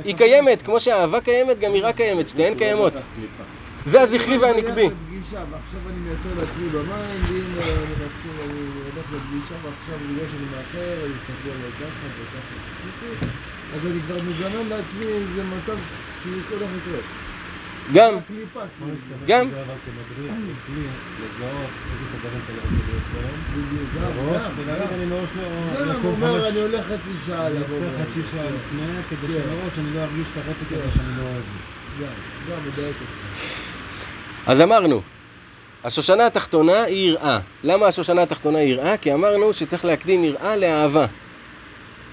היא 0.05 0.17
קיימת, 0.17 0.63
כמו 0.63 0.81
שהאהבה 0.81 1.21
קיימת, 1.21 1.59
גם 1.61 1.75
יראה 1.75 1.93
קיימת, 1.93 2.29
שתיהן 2.29 2.55
קיימות. 2.55 2.93
זה 3.85 4.01
הזכרי 4.01 4.39
והנקבי. 4.39 4.83
הולך 4.83 4.93
לפגישה, 4.93 5.45
ועכשיו 5.51 5.81
אני 5.91 5.99
מייצר 5.99 6.41
לעצמי 6.41 6.69
במים, 6.69 7.21
והנה 7.29 7.73
אני 7.73 7.93
מתחיל, 7.93 8.37
אני 8.45 8.61
הולך 8.63 9.07
לפגישה, 9.13 9.55
ועכשיו 9.63 9.95
בגלל 10.09 10.29
שאני 10.29 10.47
מאחר, 10.57 11.05
אז 11.05 11.11
יסתכלו 11.11 11.53
עליי 11.53 11.73
ככה 11.81 12.07
וככה. 12.19 13.27
אז 13.75 13.87
אני 13.87 14.01
כבר 14.07 14.17
מזמן 14.29 14.69
לעצמי 14.69 15.13
איזה 15.13 15.43
מצב. 15.45 15.79
גם, 17.95 18.15
גם. 19.27 19.49
אומר, 26.05 26.49
אני 26.49 26.61
הולך 26.61 26.85
חצי 26.87 27.27
שעה 27.27 27.47
אני 27.47 27.59
חצי 28.05 28.21
שעה 28.33 28.45
לפני, 28.45 29.03
כדי. 29.11 29.33
שמראש 29.33 29.79
אני 29.79 29.95
לא 29.95 30.01
ארגיש 30.01 30.27
את 30.33 30.37
הזה. 30.73 30.91
שאני 30.95 31.17
לא 31.19 31.23
אוהב. 31.23 31.43
מדייק. 32.73 32.97
אז 34.47 34.61
אמרנו, 34.61 35.01
השושנה 35.85 36.27
התחתונה 36.27 36.83
היא 36.83 37.09
יראה. 37.09 37.39
למה 37.65 37.87
השושנה 37.87 38.23
התחתונה 38.23 38.59
היא 38.59 38.73
יראה? 38.73 38.97
כי 38.97 39.13
אמרנו 39.13 39.53
שצריך 39.53 39.85
להקדים 39.85 40.25
יראה 40.25 40.57
לאהבה. 40.57 41.07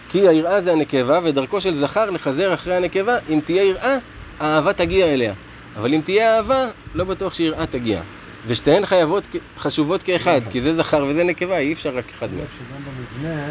כי 0.09 0.27
היראה 0.27 0.61
זה 0.61 0.71
הנקבה, 0.71 1.19
ודרכו 1.23 1.61
של 1.61 1.73
זכר 1.73 2.09
לחזר 2.09 2.53
אחרי 2.53 2.75
הנקבה, 2.75 3.17
אם 3.29 3.39
תהיה 3.45 3.63
יראה, 3.63 3.97
האהבה 4.39 4.73
תגיע 4.73 5.05
אליה. 5.05 5.33
אבל 5.77 5.93
אם 5.93 6.01
תהיה 6.03 6.37
אהבה, 6.37 6.65
לא 6.95 7.03
בטוח 7.03 7.33
שיראה 7.33 7.65
תגיע. 7.65 8.01
ושתיהן 8.47 8.85
חייבות, 8.85 9.27
חשובות 9.57 10.03
כאחד, 10.03 10.41
כי 10.51 10.61
זה 10.61 10.75
זכר 10.75 11.05
וזה 11.09 11.23
נקבה, 11.23 11.57
אי 11.57 11.73
אפשר 11.73 11.97
רק 11.97 12.05
אחד 12.17 12.33
מהם. 12.33 12.45
שגם 12.57 12.81
במבנה 12.85 13.45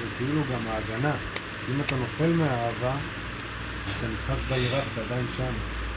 זה 0.00 0.06
כאילו 0.18 0.40
גם 0.52 0.60
ההגנה. 0.70 1.12
אם 1.70 1.80
אתה 1.80 1.96
נופל 1.96 2.32
מהאהבה, 2.32 2.96
אתה 3.98 4.06
נתפס 4.06 4.44
ביראה 4.48 4.80
ואתה 4.96 5.00
עדיין 5.06 5.26
שם. 5.36 5.52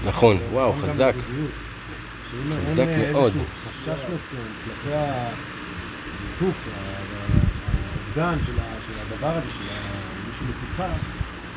נכון, 0.05 0.37
וואו, 0.51 0.73
גם 0.73 0.79
חזק. 0.79 1.13
בזוגיות. 1.15 1.51
שאם 2.31 2.61
חזק 2.61 2.87
אין 2.87 3.11
מאוד. 3.11 3.33
איזשהו 3.33 3.93
חשש 3.95 4.03
מסוים 4.15 4.41
כלפי 4.65 4.95
הניתוק, 4.95 6.57
האובדן 8.17 8.43
של 8.45 8.51
ה- 8.59 8.63
של 8.87 9.15
הדבר 9.15 9.27
הזה, 9.27 9.45
של 9.51 9.73
מישהו 10.27 10.45
לצדך, 10.49 10.81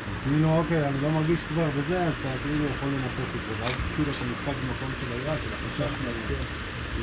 אז 0.09 0.15
כאילו, 0.23 0.57
אוקיי, 0.57 0.87
אני 0.87 1.01
לא 1.03 1.09
מרגיש 1.09 1.39
כבר 1.49 1.63
בזה, 1.79 2.03
אז 2.03 2.13
אתה 2.21 2.29
כאילו 2.43 2.65
יכול 2.75 2.89
לנפץ 2.89 3.35
את 3.35 3.41
זה, 3.45 3.63
ואז 3.63 3.71
כאילו 3.95 4.11
אתה 4.11 4.25
נדפק 4.25 4.61
במקום 4.63 4.89
של 5.01 5.13
היראה, 5.13 5.35
של 5.37 5.49
החשש 5.83 5.93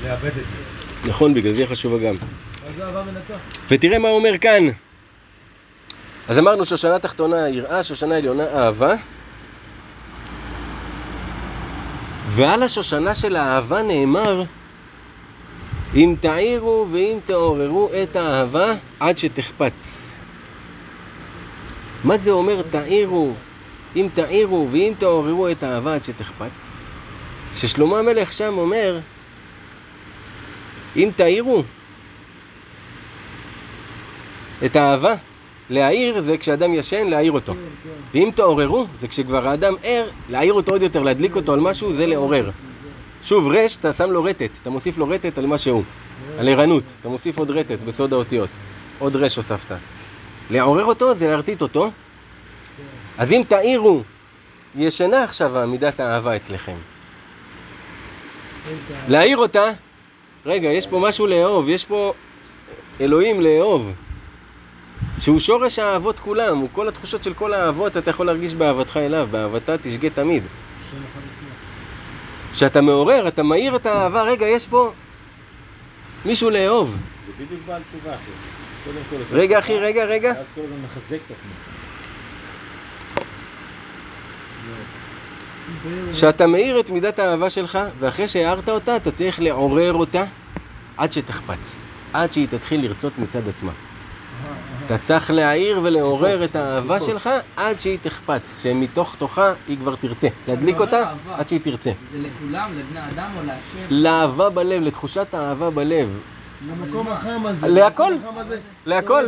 לאבד 0.05 0.27
את 0.27 0.45
זה. 1.05 1.09
נכון, 1.11 1.35
בגלל 1.35 1.53
זה 1.53 1.67
חשובה 1.67 1.99
גם. 1.99 2.15
אז 2.67 2.81
אהבה 2.81 3.03
מנצחת. 3.05 3.59
ותראה 3.69 3.99
מה 3.99 4.09
הוא 4.09 4.17
אומר 4.19 4.39
כאן. 4.39 4.65
אז 6.29 6.39
אמרנו 6.39 6.65
שושנה 6.67 6.99
תחתונה 6.99 7.49
יראה, 7.49 7.83
שושנה 7.83 8.17
עליונה 8.17 8.45
אהבה. 8.45 8.95
ועל 12.29 12.63
השושנה 12.63 13.15
של 13.15 13.37
האהבה 13.37 13.83
נאמר, 13.83 14.43
אם 15.95 16.15
תעירו 16.21 16.87
ואם 16.93 17.19
תעוררו 17.25 17.89
את 18.03 18.17
האהבה 18.17 18.75
עד 19.01 19.19
שתחפץ. 19.19 20.15
מה 22.05 22.17
זה 22.17 22.31
אומר 22.31 22.63
תעירו, 22.71 23.33
אם 23.97 24.09
תעירו 24.15 24.69
ואם 24.73 24.93
תעוררו 24.99 25.49
את 25.49 25.63
האהבה 25.63 25.95
עד 25.95 26.03
שתחפץ? 26.03 26.65
ששלמה 27.55 27.99
המלך 27.99 28.33
שם 28.33 28.55
אומר, 28.59 29.01
אם 30.97 31.11
תעירו, 31.17 31.63
את 34.65 34.77
האהבה. 34.77 35.15
להעיר 35.71 36.21
זה 36.21 36.39
כשאדם 36.39 36.75
ישן, 36.75 37.07
להעיר 37.07 37.33
אותו. 37.33 37.53
כן, 37.53 37.59
כן. 37.85 38.19
ואם 38.19 38.31
תעוררו, 38.35 38.87
זה 38.99 39.09
כשכבר 39.09 39.49
האדם 39.49 39.75
ער, 39.83 40.09
להעיר 40.29 40.53
אותו 40.53 40.73
עוד 40.73 40.83
יותר, 40.83 41.03
להדליק 41.03 41.37
אותו 41.37 41.53
על 41.53 41.61
משהו, 41.61 41.93
זה 41.93 42.07
לעורר. 42.07 42.51
שוב, 43.23 43.49
רש, 43.49 43.77
אתה 43.77 43.93
שם 43.93 44.11
לו 44.11 44.25
רטט, 44.25 44.59
אתה 44.63 44.71
מוסיף 44.71 44.99
לו 44.99 45.09
רטט 45.09 45.39
על 45.39 45.47
מה 45.47 45.59
שהוא. 45.59 45.83
על 46.39 46.49
ערנות, 46.49 46.85
אתה 47.01 47.09
מוסיף 47.09 47.39
עוד 47.39 47.51
רטט 47.51 47.83
בסוד 47.83 48.13
האותיות. 48.13 48.51
עוד 48.99 49.17
רש 49.17 49.37
הוספת. 49.37 49.77
לעורר 50.51 50.85
אותו 50.85 51.15
זה 51.15 51.29
להרטיט 51.29 51.63
אותו. 51.63 51.91
אז 53.19 53.33
אם 53.33 53.43
תעירו, 53.49 54.03
ישנה 54.75 55.25
עכשיו 55.25 55.69
מידת 55.69 56.01
האהבה 56.01 56.37
אצלכם. 56.37 56.77
להעיר 59.09 59.37
אותה, 59.37 59.65
רגע, 60.47 60.69
יש 60.69 60.87
פה 60.87 60.99
משהו 61.09 61.27
לאהוב, 61.27 61.69
יש 61.69 61.85
פה 61.85 62.13
אלוהים 63.01 63.41
לאהוב. 63.41 63.93
שהוא 65.19 65.39
שורש 65.39 65.79
האהבות 65.79 66.21
כולם, 66.21 66.59
הוא 66.59 66.69
כל 66.73 66.89
התחושות 66.89 67.25
של 67.25 67.35
כל 67.35 67.55
האהבות, 67.55 67.97
אתה 67.97 68.11
יכול 68.11 68.27
להרגיש 68.27 68.55
באהבתך 68.55 68.97
אליו, 68.97 69.29
באהבתה 69.31 69.79
תשגה 69.79 70.11
תמיד. 70.11 70.43
כשאתה 72.53 72.81
מעורר, 72.81 73.29
אתה 73.29 73.43
מאיר 73.43 73.77
את 73.77 73.87
האהבה, 73.87 74.23
רגע, 74.23 74.47
יש 74.47 74.67
פה 74.67 74.93
מישהו 76.25 76.51
לאהוב. 76.51 76.97
זה 77.27 77.45
בדיוק 77.45 77.61
בעל 77.67 77.83
תשובה, 77.91 78.15
אחי. 78.15 78.31
רגע, 79.33 79.59
אחי, 79.59 79.79
רגע, 79.79 80.05
רגע. 80.05 80.33
ואז 80.37 80.47
כל 80.55 80.61
הזמן 80.65 80.77
מחזק 80.85 81.19
את 81.27 81.31
עצמך. 81.31 81.73
כשאתה 86.13 86.47
מאיר 86.47 86.81
את 86.81 86.91
מידת 86.91 87.19
האהבה 87.19 87.51
שלך, 87.51 87.79
ואחרי 87.99 88.29
שהארת 88.29 88.69
אותה, 88.69 88.97
אתה 88.97 89.11
צריך 89.11 89.41
לעורר 89.41 89.93
אותה 89.93 90.25
עד 90.97 91.13
שתחפץ. 91.13 91.77
עד 92.13 92.33
שהיא 92.33 92.49
תתחיל 92.49 92.83
לרצות 92.85 93.13
מצד 93.19 93.49
עצמה. 93.49 93.73
אתה 94.95 95.03
צריך 95.03 95.31
להעיר 95.31 95.81
ולעורר 95.83 96.45
את 96.45 96.57
האהבה 96.57 97.01
שלך 97.01 97.31
עד 97.57 97.81
שהיא 97.81 97.99
תחפץ, 98.03 98.63
שמתוך 98.63 99.15
תוכה 99.19 99.53
היא 99.69 99.79
כבר 99.79 99.95
תרצה. 99.97 100.29
להדליק 100.49 100.81
אותה 100.81 100.99
אהבה. 100.99 101.37
עד 101.37 101.49
שהיא 101.49 101.61
תרצה. 101.61 101.91
זה 102.13 102.19
לכולם, 102.19 102.71
לבני 102.79 103.01
אדם 103.01 103.31
או 103.37 103.43
להשם? 103.47 103.87
לאהבה 103.91 104.51
בלב, 104.51 104.83
לתחושת 104.83 105.35
האהבה 105.35 105.71
בלב. 105.71 106.19
למקום 106.69 107.09
החם 107.09 107.47
הזה. 107.47 107.69
להכל. 107.69 108.13
להכל. 108.87 109.25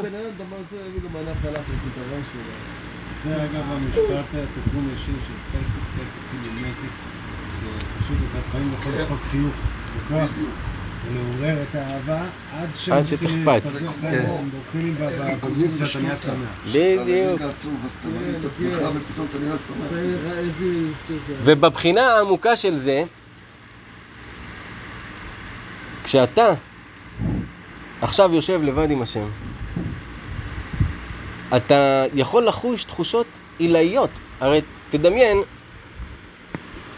זה 3.24 3.36
אגב 3.36 3.62
המשפט 3.68 4.24
התרגום 4.30 4.88
ישיר 4.94 5.14
של 5.26 5.58
till 5.94 6.46
you 6.46 6.60
make 6.60 6.84
it, 6.84 6.94
שפשוט 7.60 8.16
אתה 8.30 8.38
לפעמים 8.38 8.72
יכול 8.80 8.92
לדפוק 8.92 9.18
חיוך 9.30 9.54
בכוח 9.96 10.30
ולעורר 11.09 11.62
את 11.62 11.74
האהבה 11.74 12.22
עד 12.52 12.68
שתחפץ. 13.05 13.82
כן. 14.00 14.24
שמח. 15.86 16.26
בדיוק. 16.68 17.40
כן, 17.40 17.48
כן. 21.26 21.34
ובבחינה 21.42 22.02
העמוקה 22.02 22.57
של 22.57 22.76
זה, 22.76 23.05
כשאתה 26.05 26.52
עכשיו 28.00 28.34
יושב 28.34 28.62
לבד 28.62 28.90
עם 28.90 29.02
השם, 29.02 29.28
אתה 31.57 32.05
יכול 32.14 32.46
לחוש 32.46 32.84
תחושות 32.84 33.26
עילאיות. 33.59 34.20
הרי 34.40 34.61
תדמיין, 34.90 35.38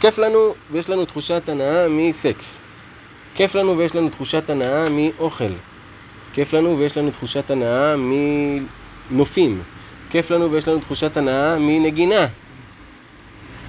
כיף 0.00 0.18
לנו 0.18 0.54
ויש 0.70 0.90
לנו 0.90 1.04
תחושת 1.04 1.48
הנאה 1.48 1.88
מסקס. 1.88 2.59
כיף 3.37 3.55
לנו 3.55 3.78
ויש 3.78 3.95
לנו 3.95 4.09
תחושת 4.09 4.51
הנאה 4.51 4.91
מאוכל. 4.91 5.53
כיף 6.32 6.53
לנו 6.53 6.78
ויש 6.78 6.97
לנו 6.97 7.11
תחושת 7.11 7.51
הנאה 7.51 7.95
מנופים. 9.11 9.62
כיף 10.11 10.30
לנו 10.30 10.53
ויש 10.53 10.68
לנו 10.68 10.80
תחושת 10.80 11.16
הנאה 11.16 11.59
מנגינה. 11.59 12.26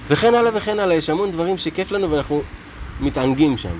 וכן 0.08 0.34
הלאה 0.34 0.50
וכן 0.54 0.78
הלאה, 0.78 0.96
יש 0.96 1.10
המון 1.10 1.30
דברים 1.30 1.58
שכיף 1.58 1.92
לנו 1.92 2.10
ואנחנו 2.10 2.42
מתענגים 3.00 3.56
שם. 3.56 3.78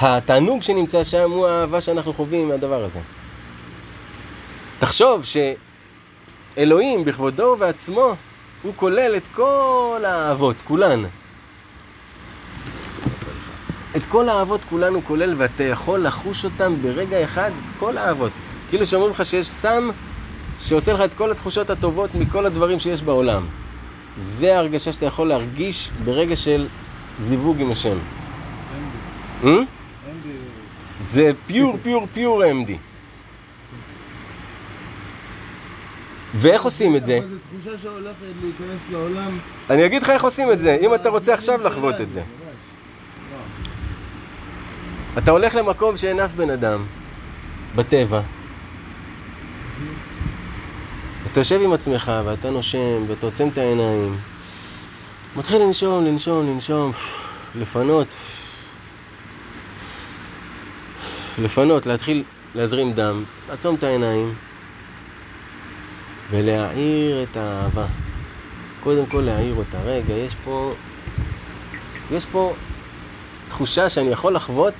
התענוג 0.00 0.62
שנמצא 0.62 1.04
שם 1.04 1.30
הוא 1.30 1.46
האהבה 1.46 1.80
שאנחנו 1.80 2.12
חווים 2.12 2.48
מהדבר 2.48 2.84
הזה. 2.84 3.00
תחשוב 4.78 5.24
שאלוהים 6.56 7.04
בכבודו 7.04 7.42
ובעצמו, 7.42 8.14
הוא 8.62 8.72
כולל 8.76 9.16
את 9.16 9.26
כל 9.26 10.02
האהבות, 10.06 10.62
כולן. 10.62 11.02
את 13.96 14.02
כל 14.08 14.28
האהבות 14.28 14.64
כולן 14.64 14.94
הוא 14.94 15.02
כולל, 15.06 15.34
ואתה 15.36 15.64
יכול 15.64 16.00
לחוש 16.00 16.44
אותן 16.44 16.74
ברגע 16.82 17.24
אחד, 17.24 17.50
את 17.64 17.70
כל 17.78 17.96
האהבות. 17.96 18.32
כאילו 18.68 18.86
שאומרים 18.86 19.10
לך 19.10 19.24
שיש 19.24 19.46
סם 19.46 19.88
שעושה 20.58 20.92
לך 20.92 21.00
את 21.00 21.14
כל 21.14 21.30
התחושות 21.30 21.70
הטובות 21.70 22.14
מכל 22.14 22.46
הדברים 22.46 22.78
שיש 22.78 23.02
בעולם. 23.02 23.46
זה 24.18 24.56
ההרגשה 24.56 24.92
שאתה 24.92 25.06
יכול 25.06 25.28
להרגיש 25.28 25.90
ברגע 26.04 26.36
של 26.36 26.66
זיווג 27.20 27.60
עם 27.60 27.70
השם. 27.70 27.96
Hmm? 29.42 29.44
בי, 29.44 29.50
אין 29.50 29.64
בי... 30.22 30.28
זה 31.00 31.30
פיור 31.46 31.78
פיור 31.82 32.06
פיור 32.12 32.44
MD. 32.44 32.70
ואיך 36.34 36.62
עושים 36.62 36.96
את 36.96 37.04
זה? 37.04 37.18
זו 37.20 37.36
תחושה 37.60 37.78
שהולכת 37.78 38.16
להיכנס 38.42 38.80
לעולם. 38.90 39.38
אני 39.70 39.86
אגיד 39.86 40.02
לך 40.02 40.10
איך 40.10 40.24
עושים 40.24 40.52
את 40.52 40.58
זה, 40.58 40.76
אם 40.80 40.94
אתה 40.94 41.08
רוצה 41.08 41.34
עכשיו 41.34 41.62
לחוות 41.66 42.00
את 42.00 42.12
זה. 42.12 42.22
אתה 45.18 45.30
הולך 45.30 45.54
למקום 45.54 45.96
שאין 45.96 46.20
אף 46.20 46.34
בן 46.34 46.50
אדם, 46.50 46.84
בטבע. 47.74 48.20
אתה 51.26 51.40
יושב 51.40 51.60
עם 51.62 51.72
עצמך 51.72 52.12
ואתה 52.24 52.50
נושם 52.50 53.04
ואתה 53.08 53.26
עוצם 53.26 53.48
את 53.48 53.58
העיניים. 53.58 54.18
מתחיל 55.36 55.62
לנשום, 55.62 56.04
לנשום, 56.04 56.46
לנשום, 56.46 56.92
לפנות, 57.54 58.16
לפנות, 61.38 61.86
להתחיל 61.86 62.24
להזרים 62.54 62.92
דם, 62.92 63.24
לעצום 63.48 63.74
את 63.74 63.84
העיניים 63.84 64.34
ולהעיר 66.30 67.22
את 67.22 67.36
האהבה. 67.36 67.86
קודם 68.82 69.06
כל 69.06 69.20
להעיר 69.20 69.54
אותה. 69.54 69.78
רגע, 69.80 70.14
יש 70.14 70.36
פה... 70.44 70.72
יש 72.10 72.26
פה 72.26 72.54
תחושה 73.48 73.88
שאני 73.88 74.10
יכול 74.10 74.34
לחוות 74.34 74.74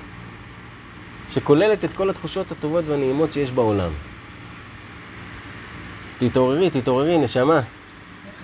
שכוללת 1.29 1.85
את 1.85 1.93
כל 1.93 2.11
התחושות 2.11 2.53
הטובות 2.53 2.85
והנעימות 2.89 3.33
שיש 3.33 3.53
בעולם. 3.53 3.91
תתעוררי, 6.19 6.71
תתעוררי, 6.71 7.19
נשמה. 7.19 7.57
איך 7.57 7.65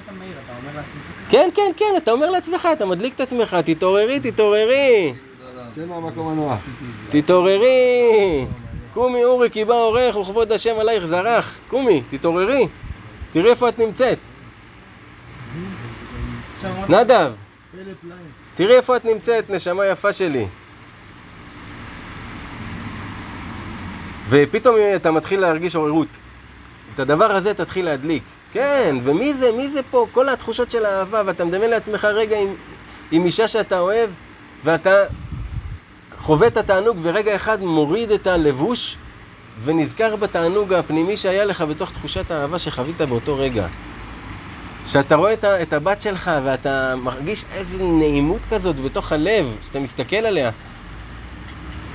אתה 0.05 0.13
מעיר? 0.13 0.33
אתה 0.45 0.53
אומר 0.59 0.77
לעצמך 0.77 1.03
ככה? 1.25 1.31
כן, 1.31 1.49
כן, 1.55 1.73
כן, 1.77 1.95
אתה 1.97 2.11
אומר 2.13 2.31
לעצמך, 2.31 2.69
אתה 2.73 2.87
מדליק 2.87 3.15
את 3.15 3.21
עצמך, 3.21 3.57
תתעוררי, 3.65 4.21
תתעוררי, 4.21 5.13
צא 5.75 5.87
מהמקום 5.87 6.29
הנוח. 6.29 6.61
תתעוררי. 7.11 8.47
קומי 8.93 9.25
אורי 9.25 9.51
כי 9.51 9.65
בא 9.65 9.75
אורך 9.75 10.17
וכבוד 10.17 10.53
השם 10.53 10.75
עלייך 10.81 11.05
זרח. 11.05 11.59
קומי, 11.69 12.03
תתעוררי. 12.09 12.69
תראי 13.31 13.51
איפה 13.51 13.69
את 13.69 13.79
נמצאת. 13.79 14.19
נדב. 16.89 17.33
תראי 18.55 18.77
איפה 18.77 18.97
את 18.97 19.05
נמצאת, 19.05 19.51
נשמה 19.51 19.87
יפה 19.87 20.13
שלי. 20.13 20.47
ופתאום 24.29 24.77
אתה 24.97 25.11
מתחיל 25.11 25.41
להרגיש 25.41 25.77
עוררות. 25.77 26.09
את 26.95 26.99
הדבר 26.99 27.25
הזה 27.25 27.55
תתחיל 27.55 27.85
להדליק. 27.85 28.23
כן, 28.53 28.97
ומי 29.03 29.35
זה, 29.35 29.53
מי 29.57 29.69
זה 29.69 29.81
פה? 29.91 30.07
כל 30.13 30.29
התחושות 30.29 30.71
של 30.71 30.85
האהבה, 30.85 31.23
ואתה 31.27 31.45
מדמיין 31.45 31.71
לעצמך 31.71 32.05
רגע 32.05 32.39
עם, 32.39 32.55
עם 33.11 33.25
אישה 33.25 33.49
שאתה 33.49 33.79
אוהב, 33.79 34.11
ואתה 34.65 34.91
חווה 36.19 36.47
את 36.47 36.57
התענוג, 36.57 36.99
ורגע 37.03 37.35
אחד 37.35 37.63
מוריד 37.63 38.11
את 38.11 38.27
הלבוש, 38.27 38.97
ונזכר 39.63 40.17
בתענוג 40.17 40.73
הפנימי 40.73 41.17
שהיה 41.17 41.45
לך 41.45 41.63
בתוך 41.63 41.91
תחושת 41.91 42.31
האהבה 42.31 42.59
שחווית 42.59 43.01
באותו 43.01 43.39
רגע. 43.39 43.67
שאתה 44.87 45.15
רואה 45.15 45.33
את, 45.33 45.45
את 45.45 45.73
הבת 45.73 46.01
שלך 46.01 46.31
ואתה 46.45 46.95
מרגיש 46.97 47.45
איזה 47.53 47.83
נעימות 47.85 48.47
כזאת 48.47 48.81
בתוך 48.81 49.13
הלב, 49.13 49.57
שאתה 49.63 49.81
מסתכל 49.81 50.17
עליה. 50.17 50.51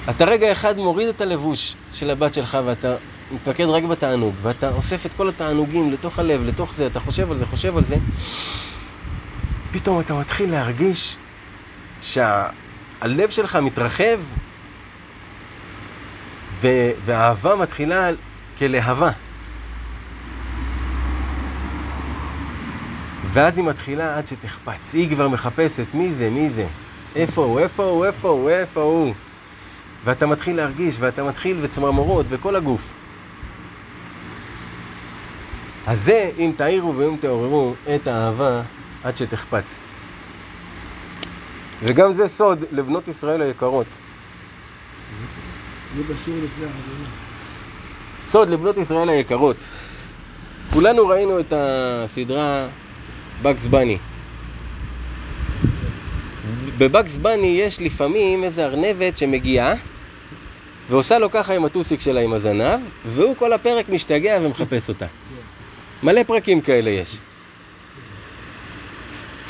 אתה 0.10 0.26
רגע 0.26 0.52
אחד 0.52 0.78
מוריד 0.78 1.08
את 1.08 1.22
הלבוש 1.22 1.76
של 1.92 2.10
הבת 2.10 2.34
שלך 2.34 2.58
ואתה 2.66 2.96
מתמקד 3.32 3.66
רק 3.66 3.84
בתענוג, 3.84 4.36
ואתה 4.42 4.70
אוסף 4.70 5.06
את 5.06 5.14
כל 5.14 5.30
התענוגים 5.30 5.92
לתוך 5.92 6.20
הלב, 6.20 6.42
לתוך 6.46 6.74
זה, 6.74 6.88
אתה 6.88 7.00
חושב 7.00 7.32
על 7.32 7.38
זה, 7.38 7.46
חושב 7.46 7.78
על 7.78 7.84
זה. 7.84 7.96
פתאום 9.72 10.00
אתה 10.00 10.14
מתחיל 10.14 10.52
להרגיש 10.52 11.18
שהלב 12.02 13.30
שלך 13.30 13.56
מתרחב, 13.56 14.20
ו- 16.62 16.92
והאהבה 17.06 17.56
מתחילה 17.56 18.10
כלהבה. 18.58 19.10
ואז 23.26 23.58
היא 23.58 23.66
מתחילה 23.66 24.18
עד 24.18 24.26
שתחפץ. 24.26 24.94
היא 24.94 25.10
כבר 25.10 25.28
מחפשת 25.28 25.94
מי 25.94 26.12
זה, 26.12 26.30
מי 26.30 26.50
זה. 26.50 26.68
איפה 27.16 27.44
הוא, 27.44 27.60
איפה 27.60 27.84
הוא, 27.84 28.06
איפה 28.06 28.30
הוא, 28.30 28.50
איפה 28.50 28.82
הוא. 28.82 29.14
ואתה 30.04 30.26
מתחיל 30.26 30.56
להרגיש, 30.56 30.98
ואתה 31.00 31.24
מתחיל 31.24 31.58
וצמרמורות, 31.62 32.26
וכל 32.30 32.56
הגוף. 32.56 32.96
אז 35.88 36.02
זה, 36.02 36.32
אם 36.38 36.52
תעירו 36.56 36.96
ואם 36.98 37.18
תעוררו 37.20 37.74
את 37.96 38.08
האהבה 38.08 38.62
עד 39.04 39.16
שתחפץ. 39.16 39.78
וגם 41.84 42.14
זה 42.14 42.28
סוד 42.28 42.66
לבנות 42.72 43.08
ישראל 43.08 43.42
היקרות. 43.42 43.88
סוד 48.24 48.50
לבנות 48.50 48.78
ישראל 48.78 49.10
היקרות. 49.10 49.58
כולנו 50.74 51.08
ראינו 51.08 51.40
את 51.40 51.54
הסדרה 51.56 52.68
בקס 53.42 53.66
בני. 53.66 53.98
בבקס 56.78 57.16
בני 57.16 57.48
יש 57.48 57.82
לפעמים 57.82 58.44
איזה 58.44 58.66
ארנבת 58.66 59.18
שמגיעה 59.18 59.74
ועושה 60.90 61.20
לו 61.20 61.32
ככה 61.32 61.54
עם 61.54 61.66
הטוסיק 61.66 62.00
שלה 62.00 62.22
עם 62.22 62.34
הזנב, 62.34 62.80
והוא 63.06 63.36
כל 63.36 63.54
הפרק 63.54 63.90
משתגע 63.90 64.40
ומחפש 64.42 64.90
אותה. 64.90 65.06
מלא 66.04 66.24
פרקים 66.24 66.62
כאלה 66.62 66.90
יש. 66.90 67.18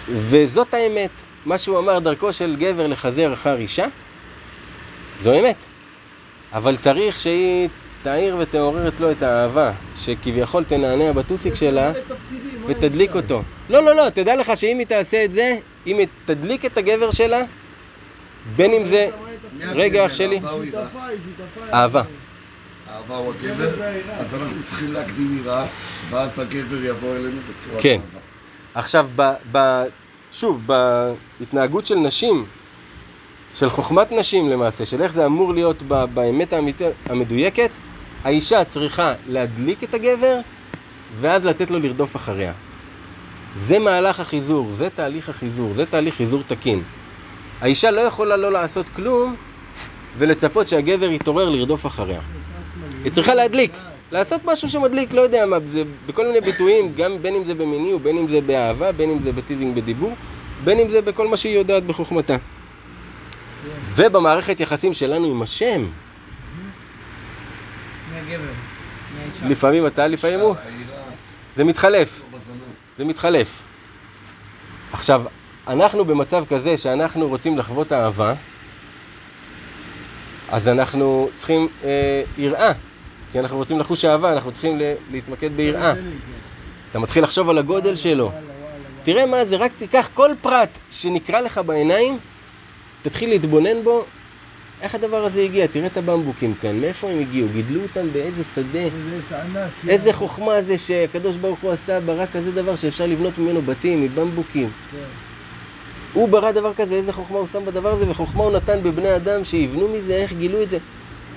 וזאת 0.10 0.74
האמת, 0.74 1.10
מה 1.46 1.58
שהוא 1.58 1.80
אמר, 1.80 2.00
דרכו 2.00 2.34
של 2.34 2.56
גבר 2.60 2.88
לחזר 2.88 3.34
אחר 3.34 3.58
אישה, 3.58 3.86
זו 5.22 5.40
אמת. 5.40 5.66
אבל 6.54 6.76
צריך 6.76 7.20
שהיא 7.20 7.70
תעיר 8.08 8.36
ותעורר 8.40 8.88
אצלו 8.88 9.12
את 9.12 9.24
האהבה, 9.24 9.72
שכביכול 9.98 10.64
תנענע 10.64 11.12
בטוסיק 11.12 11.54
שלה 11.54 11.92
ותדליק? 12.68 13.16
אותו. 13.16 13.44
לא, 13.70 13.84
לא, 13.84 13.96
לא, 13.96 14.10
תדע 14.10 14.36
לך 14.36 14.58
שאם 14.58 14.80
היא 14.80 14.88
תעשה 14.88 15.26
את 15.26 15.32
זה, 15.32 15.56
אם 15.88 15.98
היא 15.98 16.08
תדליק 16.26 16.66
את 16.66 16.78
הגבר 16.78 17.12
שלה, 17.12 17.42
בין 18.56 18.74
אם 18.74 18.86
זה... 18.86 19.10
רגע, 19.60 20.06
אח 20.06 20.14
שלי. 20.14 20.40
אהבה. 20.40 20.94
אהבה. 21.74 22.02
אהבה 22.90 23.16
הוא 23.16 23.34
הגבר, 23.34 23.70
אז 24.18 24.36
אנחנו 24.36 24.64
צריכים 24.66 24.94
להקדים 24.94 25.38
יראה, 25.38 25.66
ואז 26.10 26.40
הגבר 26.40 26.86
יבוא 26.86 27.16
אלינו 27.16 27.42
בצורת 27.50 27.82
כן. 27.82 27.90
אהבה. 27.90 28.20
עכשיו, 28.74 29.08
ב, 29.16 29.34
ב, 29.52 29.84
שוב, 30.32 30.62
בהתנהגות 31.40 31.86
של 31.86 31.96
נשים, 31.96 32.46
של 33.56 33.70
חוכמת 33.70 34.12
נשים 34.12 34.50
למעשה, 34.50 34.86
של 34.86 35.02
איך 35.02 35.14
זה 35.14 35.26
אמור 35.26 35.54
להיות 35.54 35.84
ב, 35.88 36.06
באמת 36.14 36.54
האמית, 36.54 36.82
המדויקת, 37.06 37.70
האישה 38.24 38.64
צריכה 38.64 39.14
להדליק 39.28 39.84
את 39.84 39.94
הגבר, 39.94 40.40
ואז 41.20 41.46
לתת 41.46 41.72
לו 41.72 41.80
לרדוף 41.80 42.16
אחריה. 42.16 42.54
זה 43.56 43.80
מהלך 43.80 44.20
החיזור, 44.20 44.72
זה 44.72 44.90
תהליך 44.90 45.30
החיזור, 45.30 45.74
זה 45.74 45.86
תהליך 45.86 46.16
חיזור 46.16 46.44
תקין. 46.48 46.84
האישה 47.62 47.92
לא 47.92 48.02
יכולה 48.02 48.38
לא 48.38 48.52
לעשות 48.52 48.90
כלום 48.90 49.36
ולצפות 50.18 50.68
שהגבר 50.68 51.12
יתעורר 51.12 51.50
לרדוף 51.50 51.86
אחריה. 51.86 52.20
היא 53.04 53.12
צריכה 53.12 53.36
להדליק, 53.36 53.72
לעשות 54.12 54.42
משהו 54.46 54.70
שמדליק, 54.70 55.14
לא 55.14 55.22
יודע 55.22 55.46
מה, 55.46 55.58
זה 55.68 55.84
בכל 56.08 56.28
מיני 56.28 56.42
ביטויים, 56.42 56.94
גם 56.98 57.22
בין 57.22 57.36
אם 57.36 57.44
זה 57.44 57.54
במיני 57.54 57.94
ובין 57.94 58.18
אם 58.18 58.28
זה 58.28 58.42
באהבה, 58.42 58.92
בין 58.92 59.10
אם 59.10 59.20
זה 59.20 59.32
בטיזינג 59.32 59.76
בדיבור, 59.76 60.16
בין 60.64 60.80
אם 60.80 60.90
זה 60.90 61.02
בכל 61.02 61.28
מה 61.28 61.38
שהיא 61.38 61.58
יודעת 61.58 61.84
בחוכמתה. 61.84 62.36
ובמערכת 63.96 64.60
יחסים 64.60 64.94
שלנו 64.94 65.28
עם 65.28 65.42
השם, 65.42 65.86
לפעמים 69.46 69.88
אתה, 69.88 70.08
לפעמים 70.08 70.40
הוא, 70.40 70.56
זה 71.56 71.64
מתחלף. 71.64 72.22
זה 72.98 73.06
מתחלף. 73.06 73.62
עכשיו, 74.94 75.24
אנחנו 75.68 76.06
במצב 76.06 76.44
כזה 76.50 76.78
שאנחנו 76.78 77.28
רוצים 77.28 77.58
לחוות 77.58 77.94
אהבה, 77.94 78.34
אז 80.50 80.68
אנחנו 80.68 81.30
צריכים 81.36 81.68
אה, 81.84 82.24
יראה. 82.38 82.72
כי 83.32 83.40
אנחנו 83.40 83.58
רוצים 83.58 83.80
לחוש 83.80 84.06
אהבה, 84.06 84.32
אנחנו 84.32 84.52
צריכים 84.52 84.80
להתמקד 85.12 85.58
ביראה. 85.58 85.94
אתה 86.92 87.00
מתחיל 87.00 87.24
לחשוב 87.24 87.50
על 87.50 87.58
הגודל 87.58 87.96
שלו. 87.96 88.32
תראה 89.04 89.26
מה 89.26 89.46
זה, 89.46 89.56
רק 89.56 89.74
תיקח 89.74 90.10
כל 90.14 90.32
פרט 90.42 90.70
שנקרא 90.92 91.40
לך 91.40 91.62
בעיניים, 91.66 92.18
תתחיל 93.02 93.30
להתבונן 93.30 93.84
בו, 93.84 94.06
איך 94.82 94.96
הדבר 94.96 95.26
הזה 95.26 95.42
הגיע. 95.42 95.68
תראה 95.68 95.88
את 95.88 95.98
הבמבוקים 95.98 96.54
כאן, 96.62 96.82
מאיפה 96.82 97.10
הם 97.10 97.20
הגיעו? 97.20 97.48
גידלו 97.54 97.84
אותם 97.84 98.14
באיזה 98.14 98.44
שדה. 98.56 98.80
איזה 98.80 99.42
ענק. 99.42 99.72
איזה 99.88 100.14
חוכמה 100.14 100.62
זה 100.62 100.78
שהקדוש 100.78 101.36
ברוך 101.36 101.60
הוא 101.62 101.72
עשה, 101.72 102.00
ברא 102.00 102.26
כזה 102.34 102.52
דבר 102.52 102.76
שאפשר 102.76 103.06
לבנות 103.06 103.38
ממנו 103.38 103.62
בתים, 103.62 104.02
מבמבוקים. 104.02 104.70
כן. 104.92 104.98
הוא 106.14 106.30
ברא 106.30 106.52
דבר 106.52 106.74
כזה, 106.74 106.96
איזה 106.96 107.14
חוכמה 107.14 107.38
הוא 107.38 107.48
שם 107.48 107.66
בדבר 107.66 107.94
הזה, 107.94 108.10
וחוכמה 108.10 108.44
הוא 108.44 108.52
נתן 108.52 108.84
בבני 108.84 109.16
אדם 109.16 109.46
שיבנו 109.46 109.88
מזה, 109.88 110.14
איך 110.14 110.34
גילו 110.34 110.64
את 110.64 110.70
זה. 110.70 110.78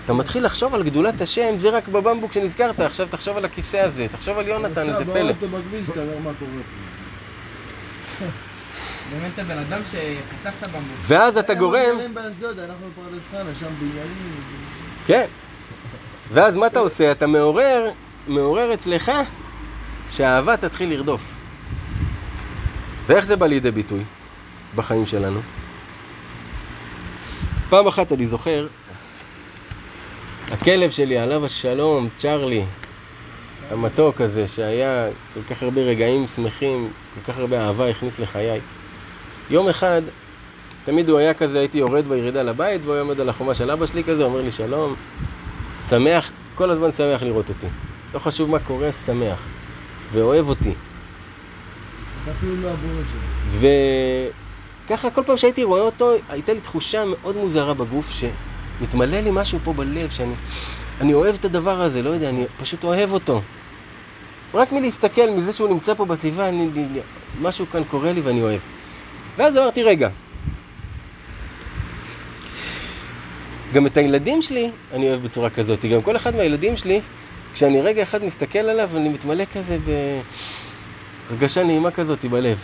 אתה 0.05 0.13
מתחיל 0.13 0.45
לחשוב 0.45 0.75
על 0.75 0.83
גדולת 0.83 1.21
השם, 1.21 1.59
זה 1.59 1.71
רק 1.71 1.89
בבמבוק 1.89 2.33
שנזכרת, 2.33 2.81
עכשיו 2.81 3.07
תחשוב 3.11 3.37
על 3.37 3.45
הכיסא 3.45 3.77
הזה, 3.77 4.07
תחשוב 4.13 4.39
על 4.39 4.49
יונתן, 4.49 4.89
איזה 4.89 5.05
פלא. 5.13 5.33
באמת 9.11 9.39
הבן 9.39 9.59
אדם 9.59 9.81
את 10.43 10.47
הבמבוק. 10.47 10.97
ואז 11.03 11.37
אתה 11.37 11.55
גורם, 11.55 11.77
אנחנו 11.77 11.99
גרים 11.99 12.15
באשדוד, 12.15 12.59
אנחנו 12.59 12.87
בפרדס 12.91 13.23
חנה, 13.31 13.55
שם 13.61 13.75
בניינים. 13.81 14.35
כן. 15.07 15.27
ואז 16.33 16.57
מה 16.57 16.67
אתה 16.67 16.79
עושה? 16.79 17.13
אתה 17.13 17.27
מעורר, 17.27 17.91
מעורר 18.27 18.75
אצלך 18.75 19.13
שהאהבה 20.09 20.57
תתחיל 20.57 20.91
לרדוף. 20.91 21.41
ואיך 23.07 23.25
זה 23.25 23.37
בא 23.37 23.47
לידי 23.47 23.71
ביטוי 23.71 24.05
בחיים 24.75 25.07
שלנו? 25.07 25.41
פעם 27.69 27.87
אחת 27.87 28.13
אני 28.13 28.27
זוכר, 28.27 28.67
הכלב 30.51 30.91
שלי, 30.91 31.19
עליו 31.19 31.45
השלום, 31.45 32.09
צ'רלי, 32.17 32.65
המתוק 33.71 34.21
הזה, 34.21 34.49
שהיה 34.49 35.09
כל 35.35 35.55
כך 35.55 35.63
הרבה 35.63 35.81
רגעים 35.81 36.27
שמחים, 36.27 36.91
כל 37.15 37.33
כך 37.33 37.39
הרבה 37.39 37.67
אהבה 37.67 37.89
הכניס 37.89 38.19
לחיי. 38.19 38.61
יום 39.51 39.69
אחד 39.69 40.03
תמיד 40.85 41.09
הוא 41.09 41.19
היה 41.19 41.35
כזה, 41.35 41.59
הייתי 41.59 41.79
יורד 41.79 42.09
בירידה 42.09 42.43
לבית, 42.43 42.81
והוא 42.85 42.93
היה 42.95 43.03
עומד 43.03 43.21
על 43.21 43.29
החומה 43.29 43.55
של 43.55 43.71
אבא 43.71 43.87
שלי 43.87 44.05
כזה, 44.05 44.25
אומר 44.25 44.43
לי 44.43 44.51
שלום. 44.51 44.95
שמח, 45.89 46.31
כל 46.55 46.71
הזמן 46.71 46.93
שמח 46.93 47.23
לראות 47.23 47.49
אותי. 47.49 47.67
לא 48.15 48.19
חשוב 48.19 48.51
מה 48.51 48.59
קורה, 48.59 48.93
שמח. 48.93 49.39
ואוהב 50.13 50.49
אותי. 50.49 50.75
אפילו 52.37 52.57
לא 52.57 52.69
הבורא 52.69 53.03
שלו. 53.11 53.69
וככה 54.87 55.11
כל 55.11 55.23
פעם 55.27 55.37
שהייתי 55.37 55.65
רואה 55.65 55.81
אותו, 55.81 56.11
הייתה 56.29 56.55
לי 56.55 56.61
תחושה 56.61 57.05
מאוד 57.05 57.37
מוזרה 57.37 57.75
בגוף, 57.75 58.11
שמתמלא 58.11 59.21
לי 59.21 59.31
משהו 59.33 59.59
פה 59.65 59.73
בלב, 59.73 60.11
שאני 60.11 60.33
אני 61.01 61.15
אוהב 61.15 61.35
את 61.35 61.45
הדבר 61.45 61.81
הזה, 61.83 62.03
לא 62.03 62.11
יודע, 62.11 62.29
אני 62.29 62.45
פשוט 62.61 62.85
אוהב 62.85 63.13
אותו. 63.13 63.43
רק 64.55 64.73
מלהסתכל, 64.73 65.31
מזה 65.31 65.53
שהוא 65.53 65.69
נמצא 65.69 65.95
פה 65.95 66.05
בסביבה, 66.05 66.49
אני, 66.49 66.69
אני- 66.77 67.01
משהו 67.43 67.67
כאן 67.73 67.83
קורה 67.91 68.13
לי 68.13 68.21
ואני 68.21 68.43
אוהב. 68.43 68.61
ואז 69.41 69.59
אמרתי, 69.59 69.83
רגע, 69.83 70.09
גם 73.73 73.87
את 73.87 73.97
הילדים 73.97 74.43
שלי 74.43 74.71
אני 74.93 75.09
אוהב 75.09 75.23
בצורה 75.23 75.51
כזאת. 75.51 75.87
גם 75.87 76.03
כל 76.03 76.17
אחד 76.17 76.37
מהילדים 76.37 76.77
שלי, 76.77 77.01
כשאני 77.55 77.81
רגע 77.81 78.03
אחד 78.03 78.25
מסתכל 78.25 78.59
עליו, 78.59 78.91
אני 78.97 79.09
מתמלא 79.09 79.45
כזה 79.55 79.79
בהרגשה 81.31 81.65
נעימה 81.65 81.91
כזאת 81.91 82.25
בלב. 82.25 82.59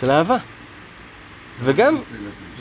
של 0.00 0.10
אהבה. 0.10 0.36
וגם, 1.60 1.98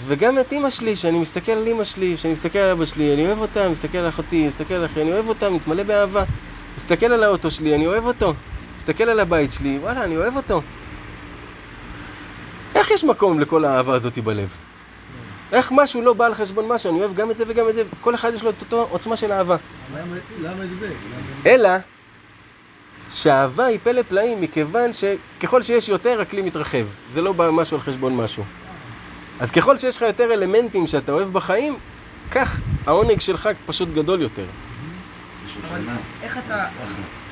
וגם 0.07 0.39
את 0.39 0.51
אימא 0.51 0.69
שלי, 0.69 0.95
שאני 0.95 1.19
מסתכל 1.19 1.51
על 1.51 1.67
אימא 1.67 1.83
שלי, 1.83 2.17
שאני 2.17 2.33
מסתכל 2.33 2.59
על 2.59 2.69
אבא 2.69 2.85
שלי, 2.85 3.13
אני 3.13 3.27
אוהב 3.27 3.39
אותה, 3.39 3.69
מסתכל 3.69 3.97
על 3.97 4.09
אחותי, 4.09 4.47
מסתכל 4.47 4.73
על 4.73 4.85
אחי, 4.85 5.01
אני 5.01 5.11
אוהב 5.11 5.29
אותה, 5.29 5.49
מתמלא 5.49 5.83
באהבה. 5.83 6.23
מסתכל 6.77 7.05
על 7.05 7.23
האוטו 7.23 7.51
שלי, 7.51 7.75
אני 7.75 7.87
אוהב 7.87 8.05
אותו. 8.05 8.33
מסתכל 8.75 9.03
על 9.03 9.19
הבית 9.19 9.51
שלי, 9.51 9.77
וואלה, 9.77 10.03
אני 10.03 10.17
אוהב 10.17 10.35
אותו. 10.35 10.61
איך 12.89 12.97
יש 12.97 13.03
מקום 13.03 13.39
לכל 13.39 13.65
האהבה 13.65 13.95
הזאת 13.95 14.17
בלב? 14.17 14.55
איך 15.51 15.71
משהו 15.75 16.01
לא 16.01 16.13
בא 16.13 16.25
על 16.25 16.33
חשבון 16.33 16.67
משהו, 16.67 16.91
אני 16.91 16.99
אוהב 16.99 17.13
גם 17.13 17.31
את 17.31 17.37
זה 17.37 17.43
וגם 17.47 17.69
את 17.69 17.75
זה, 17.75 17.83
כל 18.01 18.15
אחד 18.15 18.33
יש 18.33 18.43
לו 18.43 18.49
את 18.49 18.61
אותו 18.61 18.87
עוצמה 18.89 19.17
של 19.17 19.31
אהבה. 19.31 19.55
אלא 21.45 21.69
שהאהבה 23.11 23.65
היא 23.65 23.79
פלא 23.83 24.01
פלאים, 24.07 24.41
מכיוון 24.41 24.89
שככל 24.93 25.61
שיש 25.61 25.89
יותר, 25.89 26.21
הכלי 26.21 26.41
מתרחב. 26.41 26.85
זה 27.11 27.21
לא 27.21 27.31
בא 27.31 27.49
משהו 27.51 27.77
על 27.77 27.83
חשבון 27.83 28.17
משהו. 28.17 28.43
אז 29.39 29.51
ככל 29.51 29.77
שיש 29.77 29.97
לך 29.97 30.01
יותר 30.01 30.33
אלמנטים 30.33 30.87
שאתה 30.87 31.11
אוהב 31.11 31.33
בחיים, 31.33 31.77
כך 32.31 32.59
העונג 32.85 33.19
שלך 33.19 33.49
פשוט 33.65 33.89
גדול 33.89 34.21
יותר. 34.21 34.45
איך 36.23 36.37
אתה. 36.45 36.65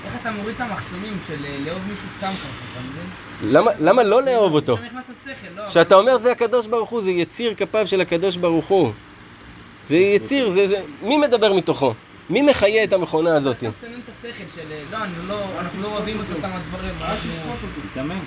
איך 0.08 0.22
אתה 0.22 0.32
מוריד 0.32 0.56
את 0.56 0.62
המחסומים 0.62 1.20
של 1.28 1.46
אה, 1.46 1.58
לאהוב 1.66 1.82
מישהו 1.90 2.08
סתם 2.18 2.28
ככה, 2.28 2.48
אתה 2.72 2.80
מבין? 2.90 3.58
למה, 3.58 3.72
למה 3.80 4.04
לא 4.04 4.24
לאהוב 4.24 4.54
אותו? 4.54 4.78
לשכל, 4.78 5.32
לא. 5.56 5.68
כשאתה 5.68 5.96
אומר 5.96 6.18
זה 6.18 6.32
הקדוש 6.32 6.68
ברוך 6.68 6.90
הוא, 6.90 7.02
זה 7.02 7.12
יציר 7.12 7.54
כפיו 7.58 7.88
של 7.88 8.02
הקדוש 8.02 8.38
ברוך 8.38 8.66
הוא. 8.66 8.92
זה 9.88 9.98
יציר, 9.98 10.50
זה, 10.50 10.68
זה... 10.68 10.76
מי 11.02 11.18
מדבר 11.18 11.54
מתוכו? 11.54 11.94
מי 12.30 12.42
מחיה 12.42 12.84
את 12.84 12.94
המכונה 12.94 13.36
הזאת? 13.36 13.58
אתה 13.58 13.68
מסנן 13.70 14.00
את 14.06 14.10
השכל 14.10 14.44
של 14.56 14.72
אה, 14.72 14.82
לא, 14.92 14.98
אני 15.04 15.28
לא, 15.28 15.44
אנחנו 15.60 15.82
לא 15.82 15.88
אוהבים 15.88 16.22
את 16.22 16.36
אותם 16.36 16.50
הדברים, 16.54 16.94
אנחנו 17.02 17.68
תתאמן, 17.92 18.18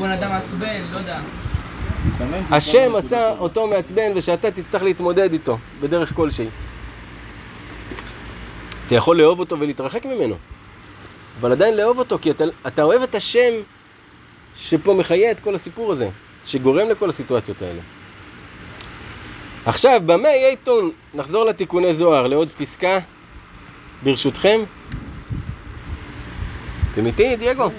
בן 0.00 0.10
אדם 0.10 0.30
מעצבן, 0.30 0.82
לא 0.92 0.98
יודע. 0.98 1.20
השם 2.50 2.96
עשה 2.96 3.38
אותו 3.38 3.66
מעצבן 3.66 4.12
ושאתה 4.14 4.50
תצטרך 4.50 4.82
להתמודד 4.82 5.32
איתו 5.32 5.58
בדרך 5.80 6.14
כלשהי. 6.14 6.46
אתה 8.86 8.94
יכול 8.94 9.18
לאהוב 9.18 9.40
אותו 9.40 9.58
ולהתרחק 9.58 10.06
ממנו, 10.06 10.36
אבל 11.40 11.52
עדיין 11.52 11.76
לאהוב 11.76 11.98
אותו, 11.98 12.18
כי 12.22 12.30
אתה, 12.30 12.44
אתה 12.66 12.82
אוהב 12.82 13.02
את 13.02 13.14
השם 13.14 13.52
שפה 14.54 14.94
מחיה 14.94 15.30
את 15.30 15.40
כל 15.40 15.54
הסיפור 15.54 15.92
הזה, 15.92 16.08
שגורם 16.44 16.88
לכל 16.88 17.08
הסיטואציות 17.08 17.62
האלה. 17.62 17.80
עכשיו, 19.66 20.02
במה 20.06 20.28
ייתון, 20.28 20.90
נחזור 21.14 21.44
לתיקוני 21.44 21.94
זוהר, 21.94 22.26
לעוד 22.26 22.48
פסקה, 22.58 22.98
ברשותכם. 24.02 24.60
אתם 26.92 27.06
איתי, 27.06 27.36
דייגו? 27.36 27.70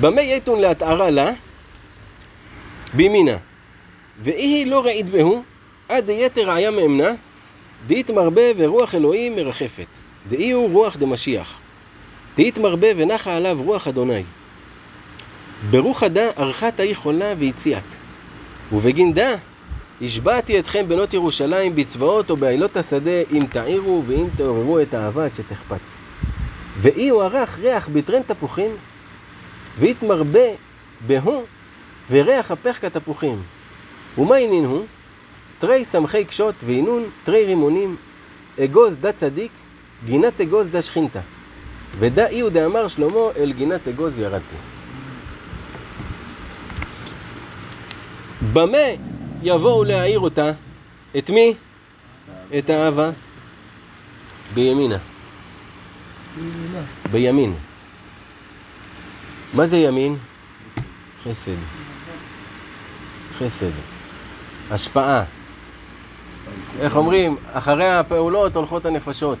במה 0.00 0.20
ייתון 0.20 0.60
להתערה 0.60 1.10
לה? 1.10 1.30
בימינה. 2.94 3.36
ואי 4.20 4.64
לא 4.64 4.84
ראית 4.84 5.10
בהו, 5.10 5.42
עד 5.88 6.10
היתר 6.10 6.50
ראיה 6.50 6.70
מאמנה, 6.70 7.08
דאית 7.86 8.10
מרבה 8.10 8.42
ורוח 8.56 8.94
אלוהים 8.94 9.36
מרחפת. 9.36 10.05
דאי 10.28 10.50
הוא 10.50 10.72
רוח 10.72 10.96
דמשיח. 10.96 11.58
דאית 12.36 12.58
מרבה 12.58 12.86
ונחה 12.96 13.36
עליו 13.36 13.58
רוח 13.64 13.88
אדוני. 13.88 14.22
ברוך 15.70 16.02
הדה 16.02 16.30
ערכת 16.36 16.80
ההיא 16.80 16.96
חולה 16.96 17.34
והציעת. 17.38 17.96
ובגין 18.72 19.14
דה 19.14 19.34
השבעתי 20.02 20.58
אתכם 20.58 20.88
בנות 20.88 21.14
ירושלים 21.14 21.74
בצבאות 21.74 22.30
או 22.30 22.36
בעילות 22.36 22.76
השדה 22.76 23.20
אם 23.32 23.42
תעירו 23.50 24.02
ואם 24.06 24.26
תעוררו 24.36 24.80
את 24.80 24.94
האהבה 24.94 25.32
שתחפץ. 25.32 25.96
ואי 26.80 27.08
הוא 27.08 27.22
ערך 27.22 27.58
ריח 27.58 27.88
בטרן 27.92 28.22
תפוחין 28.22 28.70
והתמרבה 29.78 30.48
בהו 31.06 31.44
וריח 32.10 32.50
הפך 32.50 32.78
כתפוחים. 32.80 33.42
ומה 34.18 34.36
עניין 34.36 34.64
הוא? 34.64 34.84
תרי 35.58 35.84
סמכי 35.84 36.24
קשות 36.24 36.54
וינון, 36.64 37.04
תרי 37.24 37.44
רימונים, 37.44 37.96
אגוז 38.64 38.96
דה 38.96 39.12
צדיק, 39.12 39.52
גינת 40.04 40.40
אגוז 40.40 40.68
דה 40.68 40.82
שכינתה. 40.82 41.20
ודא 41.98 42.26
אי 42.26 42.50
דאמר 42.50 42.88
שלמה, 42.88 43.20
אל 43.36 43.52
גינת 43.52 43.88
אגוז 43.88 44.18
ירדתי. 44.18 44.56
במה 48.52 48.78
יבואו 49.42 49.84
להעיר 49.84 50.18
אותה? 50.18 50.50
את 51.18 51.30
מי? 51.30 51.54
את 52.58 52.70
האהבה. 52.70 53.10
בימינה. 54.54 54.98
בימין. 57.10 57.54
מה 59.54 59.66
זה 59.66 59.76
ימין? 59.76 60.16
חסד. 61.24 61.56
חסד. 63.38 63.70
השפעה. 64.70 65.24
איך 66.80 66.96
אומרים? 66.96 67.36
אחרי 67.52 67.88
הפעולות 67.88 68.56
הולכות 68.56 68.86
הנפשות. 68.86 69.38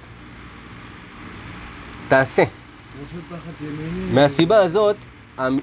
תעשה. 2.08 2.44
מהסיבה 4.12 4.56
הזאת, 4.56 4.96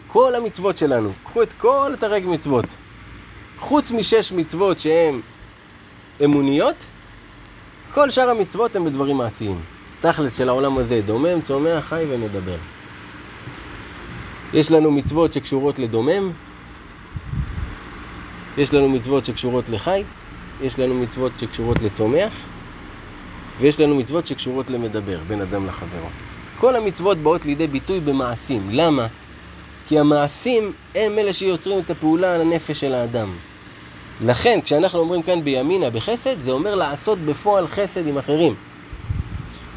כל 0.07 0.35
המצוות 0.35 0.77
שלנו, 0.77 1.11
קחו 1.23 1.43
את 1.43 1.53
כל 1.53 1.91
התרג 1.93 2.23
מצוות, 2.25 2.65
חוץ 3.59 3.91
משש 3.91 4.31
מצוות 4.31 4.79
שהן 4.79 5.21
אמוניות, 6.23 6.85
כל 7.93 8.09
שאר 8.09 8.29
המצוות 8.29 8.75
הן 8.75 8.85
בדברים 8.85 9.17
מעשיים. 9.17 9.59
תכלס 10.01 10.37
של 10.37 10.49
העולם 10.49 10.77
הזה, 10.77 11.01
דומם, 11.05 11.41
צומח, 11.41 11.85
חי 11.85 12.05
ומדבר. 12.09 12.57
יש 14.53 14.71
לנו 14.71 14.91
מצוות 14.91 15.33
שקשורות 15.33 15.79
לדומם, 15.79 16.31
יש 18.57 18.73
לנו 18.73 18.89
מצוות 18.89 19.25
שקשורות 19.25 19.69
לחי, 19.69 20.03
יש 20.61 20.79
לנו 20.79 20.93
מצוות 20.93 21.31
שקשורות 21.39 21.81
לצומח, 21.81 22.33
ויש 23.59 23.81
לנו 23.81 23.95
מצוות 23.95 24.25
שקשורות 24.25 24.69
למדבר, 24.69 25.19
בין 25.27 25.41
אדם 25.41 25.67
לחברו. 25.67 26.09
כל 26.63 26.75
המצוות 26.75 27.17
באות 27.17 27.45
לידי 27.45 27.67
ביטוי 27.67 27.99
במעשים. 27.99 28.69
למה? 28.71 29.07
כי 29.87 29.99
המעשים 29.99 30.71
הם 30.95 31.19
אלה 31.19 31.33
שיוצרים 31.33 31.79
את 31.79 31.89
הפעולה 31.89 32.35
על 32.35 32.41
הנפש 32.41 32.79
של 32.79 32.93
האדם. 32.93 33.35
לכן, 34.25 34.59
כשאנחנו 34.63 34.99
אומרים 34.99 35.21
כאן 35.21 35.43
בימינה 35.43 35.89
בחסד, 35.89 36.39
זה 36.39 36.51
אומר 36.51 36.75
לעשות 36.75 37.19
בפועל 37.19 37.67
חסד 37.67 38.07
עם 38.07 38.17
אחרים. 38.17 38.55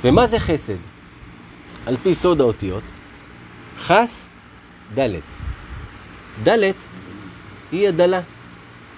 ומה 0.05 0.26
זה 0.26 0.39
חסד? 0.39 0.76
על 1.87 1.97
פי 2.03 2.14
סוד 2.14 2.41
האותיות, 2.41 2.84
חס, 3.78 4.28
דלת. 4.95 5.22
דלת 6.43 6.84
היא 7.72 7.89
הדלה. 7.89 8.20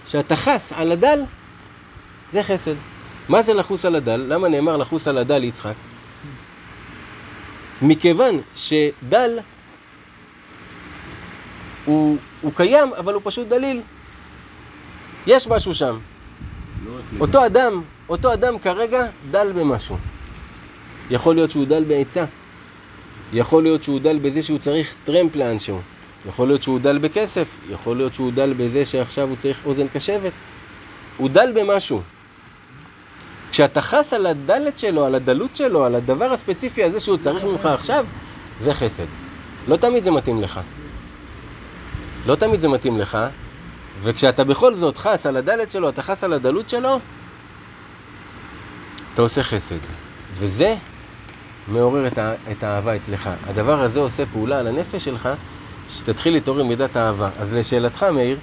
כשאתה 0.04 0.36
חס 0.36 0.72
על 0.76 0.92
הדל, 0.92 1.20
זה 2.32 2.42
חסד. 2.42 2.74
מה 3.28 3.42
זה 3.42 3.54
לחוס 3.54 3.84
על 3.84 3.94
הדל? 3.94 4.24
למה 4.28 4.48
נאמר 4.48 4.76
לחוס 4.76 5.08
על 5.08 5.18
הדל 5.18 5.44
יצחק? 5.44 5.74
מכיוון 7.82 8.40
שדל 8.54 9.38
הוא, 11.84 12.16
הוא 12.40 12.52
קיים, 12.54 12.94
אבל 12.98 13.14
הוא 13.14 13.22
פשוט 13.24 13.48
דליל. 13.48 13.82
יש 15.26 15.48
משהו 15.48 15.74
שם. 15.74 15.98
אותו 17.20 17.46
אדם, 17.46 17.82
אותו 18.08 18.32
אדם 18.32 18.58
כרגע 18.58 19.00
דל 19.30 19.52
במשהו. 19.52 19.96
יכול 21.10 21.34
להיות 21.34 21.50
שהוא 21.50 21.64
דל 21.66 21.84
בעצה. 21.84 22.24
יכול 23.32 23.62
להיות 23.62 23.82
שהוא 23.82 24.00
דל 24.00 24.18
בזה 24.18 24.42
שהוא 24.42 24.58
צריך 24.58 24.94
טרמפ 25.04 25.36
לאנשהו. 25.36 25.80
יכול 26.28 26.48
להיות 26.48 26.62
שהוא 26.62 26.80
דל 26.80 26.98
בכסף. 26.98 27.56
יכול 27.70 27.96
להיות 27.96 28.14
שהוא 28.14 28.32
דל 28.32 28.52
בזה 28.56 28.84
שעכשיו 28.84 29.28
הוא 29.28 29.36
צריך 29.36 29.60
אוזן 29.64 29.88
קשבת. 29.88 30.32
הוא 31.16 31.28
דל 31.30 31.52
במשהו. 31.54 32.02
כשאתה 33.58 33.80
חס 33.80 34.12
על 34.12 34.26
הדלת 34.26 34.78
שלו, 34.78 35.06
על 35.06 35.14
הדלות 35.14 35.56
שלו, 35.56 35.84
על 35.84 35.94
הדבר 35.94 36.32
הספציפי 36.32 36.84
הזה 36.84 37.00
שהוא 37.00 37.16
צריך 37.16 37.44
ממך 37.44 37.66
עכשיו, 37.66 38.06
זה 38.60 38.74
חסד. 38.74 39.06
לא 39.68 39.76
תמיד 39.76 40.04
זה 40.04 40.10
מתאים 40.10 40.42
לך. 40.42 40.60
לא 42.26 42.34
תמיד 42.34 42.60
זה 42.60 42.68
מתאים 42.68 42.98
לך, 42.98 43.18
וכשאתה 44.00 44.44
בכל 44.44 44.74
זאת 44.74 44.98
חס 44.98 45.26
על 45.26 45.36
הדלת 45.36 45.70
שלו, 45.70 45.88
אתה 45.88 46.02
חס 46.02 46.24
על 46.24 46.32
הדלות 46.32 46.68
שלו, 46.68 47.00
אתה 49.14 49.22
עושה 49.22 49.42
חסד. 49.42 49.78
וזה 50.32 50.74
מעורר 51.68 52.06
את, 52.06 52.18
את 52.50 52.62
האהבה 52.62 52.96
אצלך. 52.96 53.30
הדבר 53.46 53.80
הזה 53.80 54.00
עושה 54.00 54.24
פעולה 54.32 54.58
על 54.58 54.66
הנפש 54.66 55.04
שלך, 55.04 55.28
שתתחיל 55.88 56.32
להתעורר 56.32 56.64
מידת 56.64 56.96
האהבה. 56.96 57.30
אז 57.38 57.52
לשאלתך, 57.52 58.02
מאיר, 58.02 58.38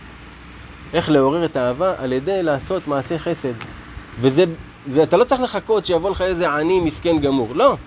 איך 0.94 1.10
לעורר 1.10 1.46
את 1.46 1.56
האהבה? 1.56 1.94
על 1.98 2.14
ידי 2.14 2.44
לעשות 2.44 2.88
מעשה 2.88 3.18
חסד. 3.20 3.54
וזה, 4.20 4.46
זה, 4.86 5.04
אתה 5.04 5.18
לא 5.18 5.24
צריך 5.24 5.42
לחכות 5.42 5.86
שיבוא 5.86 6.10
לך 6.10 6.22
איזה 6.22 6.50
עני 6.50 6.80
מסכן 6.80 7.20
גמור. 7.20 7.56
לא. 7.56 7.78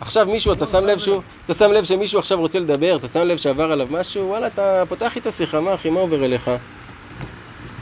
עכשיו 0.00 0.26
מישהו, 0.26 0.52
אתה 0.52 0.66
שם 0.66 0.84
לב 0.84 0.98
שהוא, 0.98 1.22
אתה 1.44 1.54
שם 1.54 1.72
לב 1.72 1.84
שמישהו 1.84 2.18
עכשיו 2.18 2.38
רוצה 2.38 2.58
לדבר, 2.58 2.96
אתה 2.96 3.08
שם 3.08 3.20
לב 3.20 3.36
שעבר 3.36 3.72
עליו 3.72 3.86
משהו, 3.90 4.28
וואלה, 4.28 4.46
אתה 4.46 4.82
פותח 4.88 5.16
איתו 5.16 5.32
שיחה, 5.32 5.60
מה 5.60 5.74
אחי, 5.74 5.90
מה 5.90 6.00
עובר 6.00 6.24
אליך? 6.24 6.50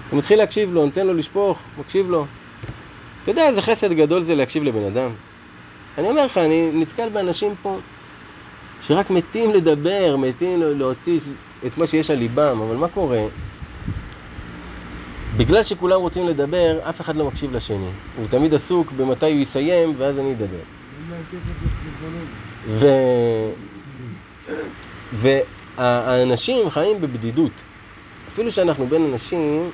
אתה 0.08 0.16
מתחיל 0.16 0.38
להקשיב 0.38 0.72
לו, 0.72 0.84
נותן 0.84 1.06
לו 1.06 1.14
לשפוך, 1.14 1.58
מקשיב 1.78 2.10
לו. 2.10 2.26
אתה 3.22 3.30
יודע 3.30 3.48
איזה 3.48 3.62
חסד 3.62 3.92
גדול 3.92 4.22
זה 4.22 4.34
להקשיב 4.34 4.62
לבן 4.62 4.84
אדם? 4.84 5.10
אני 5.98 6.08
אומר 6.08 6.24
לך, 6.24 6.38
אני 6.38 6.70
נתקל 6.74 7.08
באנשים 7.08 7.54
פה 7.62 7.78
שרק 8.80 9.10
מתים 9.10 9.50
לדבר, 9.50 10.16
מתים 10.16 10.60
להוציא 10.60 11.20
את 11.66 11.78
מה 11.78 11.86
שיש 11.86 12.10
על 12.10 12.18
ליבם, 12.18 12.60
אבל 12.60 12.76
מה 12.76 12.88
קורה? 12.88 13.22
בגלל 15.36 15.62
שכולם 15.62 16.00
רוצים 16.00 16.26
לדבר, 16.26 16.78
אף 16.88 17.00
אחד 17.00 17.16
לא 17.16 17.26
מקשיב 17.26 17.52
לשני. 17.52 17.90
הוא 18.16 18.26
תמיד 18.28 18.54
עסוק 18.54 18.92
במתי 18.92 19.32
הוא 19.32 19.40
יסיים, 19.40 19.94
ואז 19.96 20.18
אני 20.18 20.32
אדבר. 20.32 20.62
ו... 22.68 22.86
והאנשים 25.12 26.70
חיים 26.70 27.00
בבדידות. 27.00 27.62
אפילו 28.28 28.50
שאנחנו 28.50 28.86
בין 28.86 29.04
אנשים, 29.12 29.70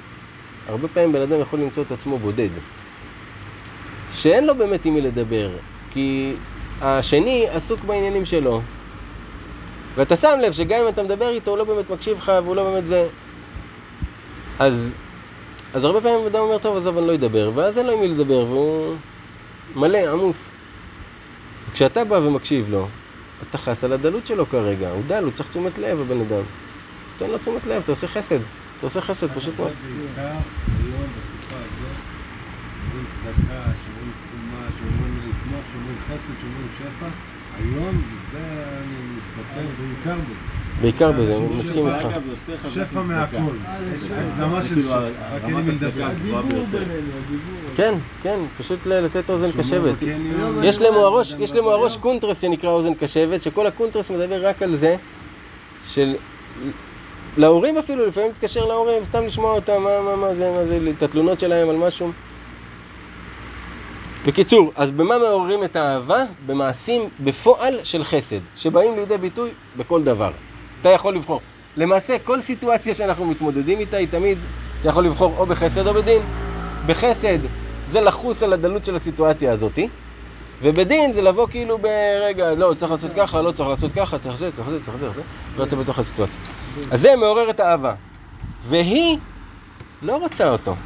הרבה 0.67 0.89
פעמים 0.89 1.13
בן 1.13 1.21
אדם 1.21 1.41
יכול 1.41 1.61
למצוא 1.61 1.83
את 1.83 1.93
עצמו 1.93 2.19
בודד. 2.19 2.49
שאין 4.13 4.47
לו 4.47 4.55
באמת 4.55 4.85
עם 4.85 4.95
מי 4.95 5.01
לדבר, 5.01 5.51
כי 5.91 6.35
השני 6.81 7.47
עסוק 7.49 7.81
בעניינים 7.81 8.25
שלו. 8.25 8.61
ואתה 9.95 10.17
שם 10.17 10.39
לב 10.43 10.53
שגם 10.53 10.81
אם 10.83 10.89
אתה 10.89 11.03
מדבר 11.03 11.29
איתו, 11.29 11.51
הוא 11.51 11.59
לא 11.59 11.65
באמת 11.65 11.91
מקשיב 11.91 12.17
לך 12.17 12.33
והוא 12.45 12.57
לא 12.57 12.65
באמת 12.65 12.87
זה. 12.87 13.09
אז, 14.59 14.95
אז 15.75 15.85
הרבה 15.85 16.01
פעמים 16.01 16.27
אדם 16.27 16.41
אומר, 16.41 16.59
טוב, 16.59 16.77
עזוב, 16.77 16.99
אני 16.99 17.07
לא 17.07 17.15
אדבר, 17.15 17.51
ואז 17.55 17.79
אין 17.79 17.87
לו 17.87 17.93
עם 17.93 18.01
מי 18.01 18.09
לדבר, 18.09 18.47
והוא 18.47 18.97
מלא, 19.77 20.13
עמוס. 20.13 20.51
כשאתה 21.73 22.05
בא 22.05 22.15
ומקשיב 22.15 22.71
לו, 22.71 22.89
אתה 23.43 23.59
חס 23.59 23.85
על 23.85 23.93
הדלות 23.93 24.27
שלו 24.27 24.47
כרגע, 24.47 24.91
הוא 24.91 25.03
דל, 25.07 25.25
הוא 25.25 25.33
צריך 25.33 25.49
תשומת 25.49 25.79
לב, 25.79 26.01
הבן 26.01 26.21
אדם. 26.21 26.43
תן 27.19 27.31
לו 27.31 27.39
תשומת 27.39 27.67
לב, 27.67 27.83
אתה 27.83 27.93
עושה 27.93 28.09
חסד. 28.09 28.41
אתה 28.79 28.87
עושה 28.87 29.01
חסד, 29.01 29.35
פשוט 29.35 29.59
מאוד. 29.59 29.73
היום, 37.57 38.03
זה 38.33 38.65
אני 38.79 39.17
מתבטא 39.17 39.63
בעיקר 39.79 40.21
בזה. 40.21 40.62
בעיקר 40.83 41.13
בזה, 41.13 41.37
אני 41.37 41.47
מסכים 41.47 41.89
איתך. 41.89 42.09
שפע 42.71 43.03
מהכל. 43.03 43.37
הגזמה 44.17 44.63
של 44.63 44.83
שפע, 44.83 44.99
רק 44.99 45.43
אין 45.45 45.57
לי 45.57 45.73
לדבר. 45.73 46.09
כן, 47.77 47.95
כן, 48.23 48.41
פשוט 48.59 48.87
לתת 48.87 49.31
אוזן 49.31 49.53
קשבת. 49.53 49.95
יש 50.63 50.83
להם 50.83 50.95
הראש, 50.95 51.35
יש 51.39 51.55
להם 51.55 51.65
הראש 51.65 51.97
קונטרס 51.97 52.41
שנקרא 52.41 52.71
אוזן 52.71 52.95
קשבת, 52.95 53.43
שכל 53.43 53.67
הקונטרס 53.67 54.11
מדבר 54.11 54.49
רק 54.49 54.63
על 54.63 54.77
זה, 54.77 54.97
של... 55.85 56.15
להורים 57.37 57.79
אפילו, 57.79 58.07
לפעמים 58.07 58.33
תתקשר 58.33 58.65
להורים, 58.65 59.05
סתם 59.05 59.25
לשמוע 59.27 59.55
אותם, 59.55 59.83
מה, 59.83 60.01
מה, 60.01 60.17
מה 60.17 60.35
זה, 60.35 60.51
מה 60.51 60.67
זה, 60.67 60.91
את 60.91 61.03
התלונות 61.03 61.41
שלהם 61.41 61.69
על 61.69 61.77
משהו. 61.77 62.13
בקיצור, 64.27 64.73
אז 64.77 64.93
במה 64.93 65.19
מעוררים 65.19 65.65
את 65.65 65.77
האהבה? 65.77 66.25
במעשים 66.47 67.09
בפועל 67.21 67.79
של 67.85 68.05
חסד, 68.05 68.41
שבאים 68.57 68.97
לידי 68.97 69.19
ביטוי 69.19 69.51
בכל 69.77 70.03
דבר. 70.03 70.31
אתה 70.83 70.91
יכול 70.91 71.15
לבחור. 71.15 71.41
למעשה, 71.77 72.17
כל 72.25 72.41
סיטואציה 72.41 72.95
שאנחנו 72.95 73.25
מתמודדים 73.25 73.79
איתה, 73.79 73.97
היא 73.97 74.09
תמיד, 74.11 74.39
אתה 74.81 74.89
יכול 74.89 75.05
לבחור 75.05 75.35
או 75.39 75.47
בחסד 75.47 75.87
או 75.87 75.95
בדין. 75.95 76.23
בחסד 76.87 77.39
זה 77.87 78.01
לחוס 78.01 78.43
על 78.43 78.53
הדלות 78.53 78.85
של 78.85 78.97
הסיטואציה 78.97 79.53
הזאתי, 79.53 79.89
ובדין 80.63 81.13
זה 81.13 81.23
לבוא 81.23 81.47
כאילו 81.51 81.79
ברגע, 81.79 82.55
לא, 82.55 82.75
צריך 82.77 82.93
לעשות 82.93 83.13
ככה, 83.13 83.43
לא 83.43 83.51
צריך 83.51 83.69
לעשות 83.69 83.93
ככה, 83.93 84.19
צריך 84.19 84.37
זה, 84.37 84.53
צריך 84.53 84.69
זה, 84.69 84.81
צריך 84.81 84.97
זה, 84.97 85.11
זה, 85.11 85.23
ואתה 85.57 85.77
בתוך 85.77 85.99
הסיטואציה. 85.99 86.41
אז 86.91 87.01
זה 87.01 87.17
מעורר 87.17 87.51
את 87.51 87.61
האהבה. 87.61 87.95
והיא 88.63 89.19
לא 90.03 90.17
רוצה 90.17 90.51
אותו. 90.51 90.77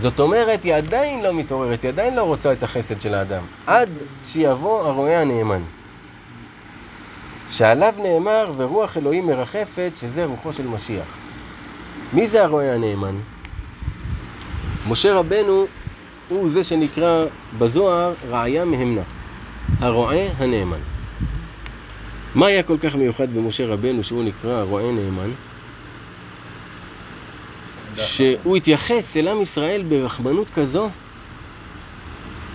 זאת 0.00 0.20
אומרת, 0.20 0.64
היא 0.64 0.74
עדיין 0.74 1.22
לא 1.22 1.34
מתעוררת, 1.34 1.82
היא 1.82 1.88
עדיין 1.88 2.14
לא 2.14 2.22
רוצה 2.22 2.52
את 2.52 2.62
החסד 2.62 3.00
של 3.00 3.14
האדם. 3.14 3.42
עד 3.66 3.90
שיבוא 4.24 4.86
הרועה 4.86 5.20
הנאמן. 5.20 5.62
שעליו 7.48 7.94
נאמר, 8.02 8.52
ורוח 8.56 8.96
אלוהים 8.96 9.26
מרחפת, 9.26 9.90
שזה 9.94 10.24
רוחו 10.24 10.52
של 10.52 10.66
משיח. 10.66 11.16
מי 12.12 12.28
זה 12.28 12.44
הרועה 12.44 12.74
הנאמן? 12.74 13.16
משה 14.88 15.14
רבנו 15.14 15.66
הוא 16.28 16.50
זה 16.50 16.64
שנקרא 16.64 17.24
בזוהר 17.58 18.14
רעיה 18.30 18.64
מהמנה. 18.64 19.02
הרועה 19.78 20.26
הנאמן. 20.38 20.80
מה 22.34 22.46
היה 22.46 22.62
כל 22.62 22.78
כך 22.78 22.94
מיוחד 22.94 23.34
במשה 23.34 23.66
רבנו 23.66 24.04
שהוא 24.04 24.24
נקרא 24.24 24.52
הרועה 24.52 24.92
נאמן? 24.92 25.30
שהוא 27.96 28.56
התייחס 28.56 29.16
אל 29.16 29.28
עם 29.28 29.42
ישראל 29.42 29.82
ברחמנות 29.88 30.50
כזו, 30.50 30.90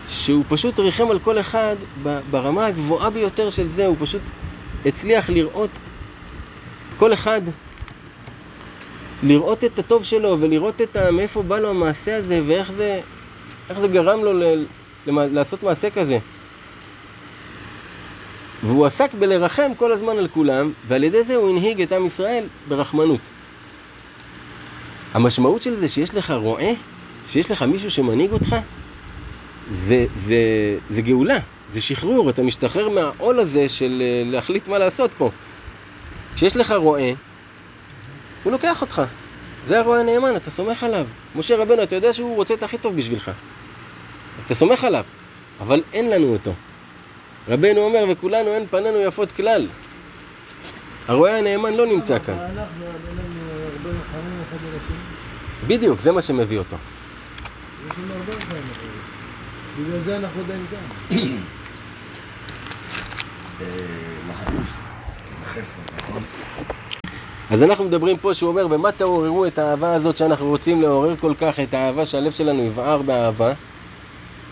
שהוא 0.08 0.44
פשוט 0.48 0.80
ריחם 0.80 1.12
על 1.12 1.20
כל 1.20 1.40
אחד 1.40 1.76
ברמה 2.32 2.66
הגבוהה 2.66 3.10
ביותר 3.10 3.50
של 3.50 3.70
זה, 3.70 3.86
הוא 3.86 3.96
פשוט 4.00 4.22
הצליח 4.86 5.30
לראות 5.30 5.70
כל 6.98 7.14
אחד, 7.14 7.42
לראות 9.24 9.64
את 9.64 9.80
הטוב 9.80 10.04
שלו 10.04 10.38
ולראות 10.40 10.82
את 10.82 10.96
ה... 10.96 11.12
מאיפה 11.12 11.42
בא 11.44 11.60
לו 11.60 11.70
המעשה 11.70 12.18
הזה 12.18 12.42
ואיך 12.48 12.72
זה, 12.72 13.00
זה 13.76 13.88
גרם 13.88 14.24
לו 14.24 14.34
ל... 14.34 14.66
למה- 15.08 15.26
לעשות 15.26 15.64
מעשה 15.64 15.90
כזה. 15.90 16.18
והוא 18.64 18.86
עסק 18.86 19.14
בלרחם 19.14 19.72
כל 19.78 19.92
הזמן 19.92 20.18
על 20.18 20.28
כולם, 20.28 20.72
ועל 20.88 21.04
ידי 21.04 21.24
זה 21.24 21.36
הוא 21.36 21.50
הנהיג 21.50 21.82
את 21.82 21.92
עם 21.92 22.06
ישראל 22.06 22.44
ברחמנות. 22.68 23.20
המשמעות 25.14 25.62
של 25.62 25.76
זה 25.76 25.88
שיש 25.88 26.16
לך 26.16 26.32
רועה, 26.32 26.70
שיש 27.26 27.52
לך 27.52 27.62
מישהו 27.64 27.92
שמנהיג 27.92 28.32
אותך, 28.32 28.56
זה, 29.74 30.06
זה, 30.16 30.38
זה 30.90 31.02
גאולה, 31.02 31.38
זה 31.72 31.82
שחרור, 31.82 32.30
אתה 32.30 32.44
משתחרר 32.44 32.90
מהעול 32.90 33.40
הזה 33.40 33.70
של 33.70 34.02
אה, 34.02 34.22
להחליט 34.26 34.68
מה 34.68 34.78
לעשות 34.80 35.12
פה. 35.18 35.32
כשיש 36.36 36.58
לך 36.58 36.72
רועה, 36.72 37.12
הוא 38.44 38.52
לוקח 38.52 38.82
אותך. 38.82 39.02
זה 39.68 39.80
הרועה 39.80 40.00
הנאמן, 40.00 40.36
אתה 40.36 40.52
סומך 40.52 40.84
עליו. 40.84 41.08
משה 41.36 41.58
רבנו, 41.58 41.84
אתה 41.84 41.96
יודע 41.96 42.14
שהוא 42.14 42.36
רוצה 42.36 42.54
את 42.54 42.64
הכי 42.64 42.78
טוב 42.78 42.96
בשבילך. 42.96 43.32
אז 44.38 44.44
אתה 44.44 44.56
סומך 44.56 44.84
עליו, 44.84 45.04
אבל 45.60 45.84
אין 45.94 46.10
לנו 46.10 46.34
אותו. 46.34 46.54
רבנו 47.48 47.82
אומר, 47.82 48.04
וכולנו 48.10 48.50
אין 48.50 48.66
פנינו 48.72 49.00
יפות 49.02 49.32
כלל. 49.32 49.68
הרועה 51.08 51.38
הנאמן 51.38 51.74
לא 51.74 51.86
נמצא 51.86 52.20
כאן. 52.20 52.38
בדיוק, 55.68 56.00
זה 56.00 56.12
מה 56.12 56.22
שמביא 56.22 56.58
אותו. 56.58 56.78
יש 57.88 57.94
לנו 57.98 58.14
הרבה 58.14 58.34
השני. 58.34 58.60
בגלל 59.80 60.00
זה 60.00 60.18
אנחנו 60.18 60.42
עדיין 60.42 60.66
כאן. 60.72 61.18
לחוס, 64.30 64.92
זה 65.40 65.46
חסר, 65.46 65.82
נכון? 65.98 66.24
אז 67.50 67.64
אנחנו 67.64 67.84
מדברים 67.84 68.18
פה 68.18 68.34
שהוא 68.34 68.50
אומר, 68.50 68.68
במה 68.68 68.92
תעוררו 68.92 69.46
את 69.46 69.60
האהבה 69.60 69.94
הזאת 69.94 70.18
שאנחנו 70.18 70.48
רוצים 70.48 70.82
לעורר 70.82 71.16
כל 71.16 71.34
כך, 71.42 71.60
את 71.60 71.74
האהבה 71.74 72.06
שהלב 72.06 72.32
שלנו 72.32 72.64
יבער 72.64 73.02
באהבה? 73.02 73.54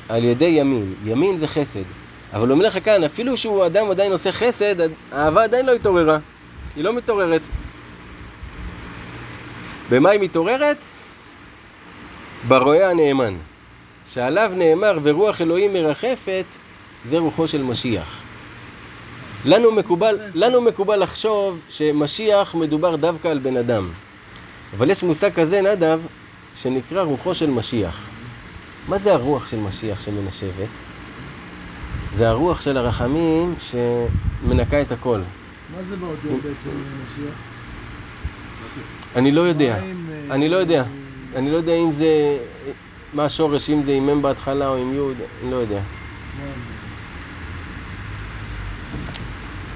על 0.10 0.24
ידי 0.24 0.46
ימין. 0.46 0.94
ימין 1.06 1.38
זה 1.38 1.48
חסד. 1.48 1.84
אבל 2.34 2.52
אומר 2.52 2.66
לך 2.66 2.86
כאן, 2.86 3.04
אפילו 3.04 3.38
שהוא 3.38 3.66
אדם 3.66 3.92
עדיין 3.92 4.12
עושה 4.12 4.32
חסד, 4.32 4.76
האהבה 5.12 5.44
עדיין 5.44 5.66
לא 5.66 5.74
התעוררה. 5.74 6.18
היא 6.76 6.84
לא 6.84 6.94
מתעוררת. 6.94 7.42
במה 9.90 10.10
היא 10.10 10.20
מתעוררת? 10.20 10.86
ברועה 12.48 12.90
הנאמן. 12.90 13.36
שעליו 14.06 14.52
נאמר 14.56 15.00
ורוח 15.04 15.42
אלוהים 15.42 15.74
מרחפת, 15.74 16.46
זה 17.06 17.18
רוחו 17.18 17.48
של 17.48 17.64
משיח. 17.64 18.22
לנו 19.46 19.72
מקובל, 19.72 20.18
לנו 20.34 20.62
מקובל 20.62 21.04
לחשוב 21.04 21.62
שמשיח 21.70 22.56
מדובר 22.56 22.96
דווקא 22.96 23.28
על 23.28 23.40
בן 23.40 23.58
אדם. 23.58 23.84
אבל 24.78 24.90
יש 24.90 25.04
מושג 25.04 25.34
כזה, 25.34 25.62
נדב, 25.62 26.02
שנקרא 26.56 27.02
רוחו 27.02 27.34
של 27.34 27.50
משיח. 27.50 28.10
מה 28.88 28.98
זה 28.98 29.14
הרוח 29.14 29.48
של 29.48 29.58
משיח 29.60 30.00
שמנשבת? 30.00 30.70
זה 32.12 32.30
הרוח 32.30 32.62
של 32.62 32.78
הרחמים 32.78 33.56
שמנקה 33.60 34.82
את 34.82 34.92
הכל. 34.92 35.20
מה 35.76 35.84
זה 35.84 35.96
באותיות 35.96 36.42
בעצם 36.42 36.70
משיח? 37.06 37.34
אני 39.16 39.32
לא 39.32 39.42
יודע. 39.42 39.78
אה, 39.78 39.92
אני 40.32 40.50
לא 40.50 40.56
יודע. 40.56 40.82
אה, 40.82 41.40
אני 41.40 41.52
לא 41.52 41.58
יודע 41.58 41.76
אם 41.76 41.92
זה... 41.92 42.38
מה 43.14 43.26
השורש, 43.26 43.70
אם 43.70 43.84
זה 43.84 43.92
עם 43.92 44.18
מ' 44.18 44.22
בהתחלה 44.22 44.68
או 44.70 44.78
עם 44.78 44.94
י', 44.94 45.00
אני 45.44 45.52
לא 45.52 45.56
יודע. 45.56 45.80
מים. 46.40 46.80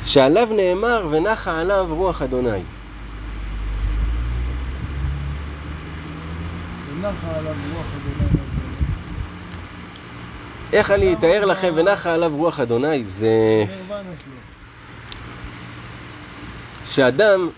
שעליו 0.06 0.50
נאמר 0.56 1.08
ונחה 1.10 1.60
עליו 1.62 1.88
רוח 1.90 2.22
אדוני. 2.22 2.62
איך 10.74 10.92
אני 10.92 11.14
אתאר 11.14 11.46
לכם 11.46 11.74
ונחה 11.76 12.14
עליו 12.14 12.32
רוח 12.36 12.60
אדוני? 12.60 13.04
זה. 13.06 13.64
שאדם 16.86 17.50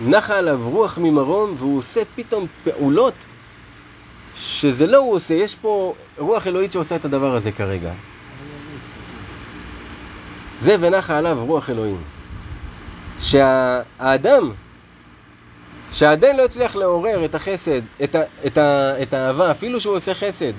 נחה 0.00 0.38
עליו 0.38 0.60
רוח 0.70 0.98
ממרום 0.98 1.54
והוא 1.56 1.78
עושה 1.78 2.00
פתאום 2.14 2.46
פעולות 2.64 3.24
שזה 4.34 4.86
לא 4.86 4.98
הוא 4.98 5.14
עושה, 5.14 5.34
יש 5.34 5.54
פה 5.54 5.94
רוח 6.18 6.46
אלוהית 6.46 6.72
שעושה 6.72 6.96
את 6.96 7.04
הדבר 7.04 7.34
הזה 7.34 7.52
כרגע. 7.52 7.92
זה 10.60 10.76
ונחה 10.80 11.18
עליו 11.18 11.44
רוח 11.46 11.70
אלוהים. 11.70 12.02
שהאדם, 13.18 14.50
שהאדם 15.92 16.36
לא 16.36 16.44
הצליח 16.44 16.76
לעורר 16.76 17.24
את 17.24 17.34
החסד, 17.34 17.80
את, 18.02 18.14
ה, 18.14 18.22
את, 18.46 18.58
ה, 18.58 18.92
את 19.02 19.14
האהבה, 19.14 19.50
אפילו 19.50 19.80
שהוא 19.80 19.96
עושה 19.96 20.14
חסד, 20.14 20.52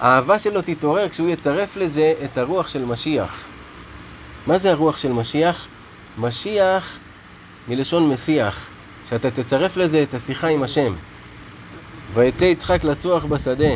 האהבה 0.00 0.38
שלו 0.38 0.62
תתעורר 0.62 1.08
כשהוא 1.08 1.28
יצרף 1.28 1.76
לזה 1.76 2.12
את 2.24 2.38
הרוח 2.38 2.68
של 2.68 2.84
משיח. 2.84 3.48
מה 4.46 4.58
זה 4.58 4.70
הרוח 4.70 4.98
של 4.98 5.12
משיח? 5.12 5.66
משיח 6.18 6.98
מלשון 7.68 8.08
מסיח, 8.08 8.68
שאתה 9.08 9.30
תצרף 9.30 9.76
לזה 9.76 10.02
את 10.02 10.14
השיחה 10.14 10.48
עם 10.48 10.62
השם. 10.62 10.94
ויצא 12.14 12.44
יצחק 12.44 12.84
לצוח 12.84 13.24
בשדה, 13.24 13.74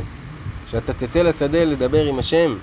שאתה 0.71 0.93
תצא 0.93 1.23
לשדה 1.23 1.65
לדבר 1.65 2.05
עם 2.05 2.19
השם. 2.19 2.57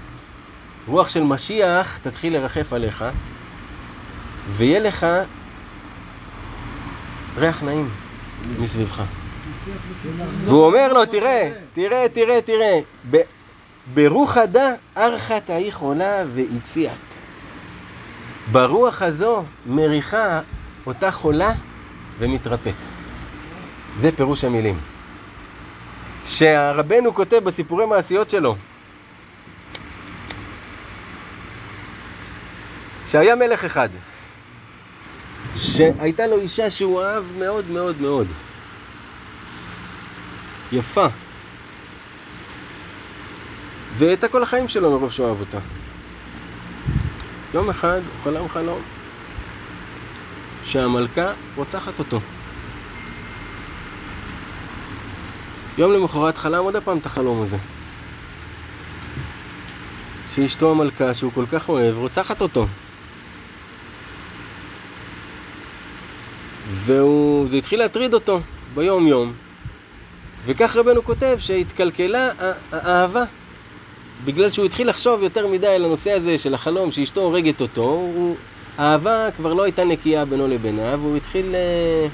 רוח 0.89 1.09
של 1.09 1.23
משיח 1.23 1.97
תתחיל 1.97 2.33
לרחף 2.33 2.73
עליך, 2.73 3.05
ויהיה 4.47 4.79
לך 4.79 5.07
ריח 7.37 7.63
נעים 7.63 7.89
מסביבך. 8.59 9.03
והוא 10.45 10.65
אומר 10.65 10.93
לו, 10.93 11.05
תראה, 11.05 11.51
תראה, 11.73 12.09
תראה, 12.13 12.41
תראה, 12.41 12.79
ב- 13.11 13.21
ברוחדה 13.93 14.73
ארכה 14.97 15.39
תהי 15.39 15.71
חולה 15.71 16.23
והציעת. 16.33 16.97
ברוח 18.51 19.01
הזו 19.01 19.43
מריחה 19.65 20.41
אותה 20.85 21.11
חולה 21.11 21.51
ומתרפאת. 22.19 22.75
זה 23.95 24.11
פירוש 24.11 24.43
המילים. 24.43 24.77
שהרבנו 26.25 27.13
כותב 27.13 27.39
בסיפורי 27.43 27.85
מעשיות 27.85 28.29
שלו, 28.29 28.55
שהיה 33.11 33.35
מלך 33.35 33.65
אחד, 33.65 33.89
שהייתה 35.55 36.27
לו 36.27 36.39
אישה 36.39 36.69
שהוא 36.69 37.03
אהב 37.03 37.23
מאוד 37.37 37.69
מאוד 37.69 38.01
מאוד. 38.01 38.27
יפה. 40.71 41.05
והייתה 43.97 44.27
כל 44.27 44.43
החיים 44.43 44.67
שלו 44.67 44.91
מרוב 44.91 45.11
שהוא 45.11 45.27
אהב 45.27 45.39
אותה. 45.39 45.57
יום 47.53 47.69
אחד 47.69 48.01
הוא 48.05 48.23
חלם 48.23 48.47
חלום 48.47 48.81
שהמלכה 50.63 51.31
רוצחת 51.55 51.99
אותו. 51.99 52.19
יום 55.77 55.91
למחרת 55.93 56.37
חלם 56.37 56.63
עוד 56.63 56.75
פעם 56.83 56.97
את 56.97 57.05
החלום 57.05 57.41
הזה. 57.41 57.57
שאשתו 60.35 60.71
המלכה, 60.71 61.13
שהוא 61.13 61.31
כל 61.35 61.45
כך 61.51 61.69
אוהב, 61.69 61.97
רוצחת 61.97 62.41
אותו. 62.41 62.67
והוא... 66.89 67.47
זה 67.47 67.57
התחיל 67.57 67.79
להטריד 67.79 68.13
אותו 68.13 68.39
ביום 68.75 69.07
יום. 69.07 69.33
וכך 70.45 70.75
רבנו 70.75 71.03
כותב 71.03 71.37
שהתקלקלה 71.39 72.29
האהבה. 72.71 73.23
בגלל 74.25 74.49
שהוא 74.49 74.65
התחיל 74.65 74.89
לחשוב 74.89 75.23
יותר 75.23 75.47
מדי 75.47 75.67
על 75.67 75.85
הנושא 75.85 76.11
הזה 76.11 76.37
של 76.37 76.53
החלום 76.53 76.91
שאשתו 76.91 77.21
הורגת 77.21 77.61
אותו, 77.61 77.81
הוא... 77.81 78.35
האהבה 78.77 79.31
כבר 79.35 79.53
לא 79.53 79.63
הייתה 79.63 79.83
נקייה 79.83 80.25
בינו 80.25 80.47
לבינה, 80.47 80.95
והוא 80.95 81.17
התחיל... 81.17 81.55
אה, 81.55 82.07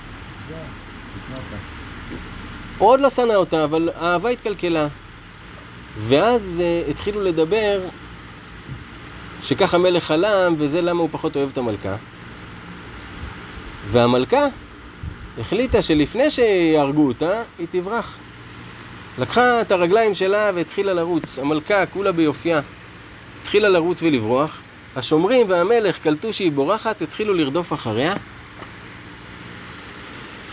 הוא 2.77 2.89
עוד 2.89 2.99
לא 2.99 3.09
שנא 3.09 3.33
אותה, 3.33 3.63
אבל 3.63 3.89
האהבה 3.95 4.29
התקלקלה. 4.29 4.87
ואז 5.97 6.61
uh, 6.61 6.89
התחילו 6.89 7.21
לדבר 7.23 7.79
שככה 9.41 9.77
מלך 9.77 10.03
חלם, 10.03 10.55
וזה 10.57 10.81
למה 10.81 11.01
הוא 11.01 11.09
פחות 11.11 11.35
אוהב 11.35 11.49
את 11.49 11.57
המלכה. 11.57 11.95
והמלכה 13.89 14.45
החליטה 15.39 15.81
שלפני 15.81 16.31
שיהרגו 16.31 17.07
אותה, 17.07 17.41
היא 17.59 17.67
תברח. 17.71 18.17
לקחה 19.17 19.61
את 19.61 19.71
הרגליים 19.71 20.13
שלה 20.13 20.51
והתחילה 20.55 20.93
לרוץ. 20.93 21.39
המלכה, 21.39 21.85
כולה 21.85 22.11
ביופייה, 22.11 22.61
התחילה 23.41 23.69
לרוץ 23.69 24.03
ולברוח. 24.03 24.61
השומרים 24.95 25.49
והמלך 25.49 25.97
קלטו 25.97 26.33
שהיא 26.33 26.51
בורחת, 26.51 27.01
התחילו 27.01 27.33
לרדוף 27.33 27.73
אחריה. 27.73 28.13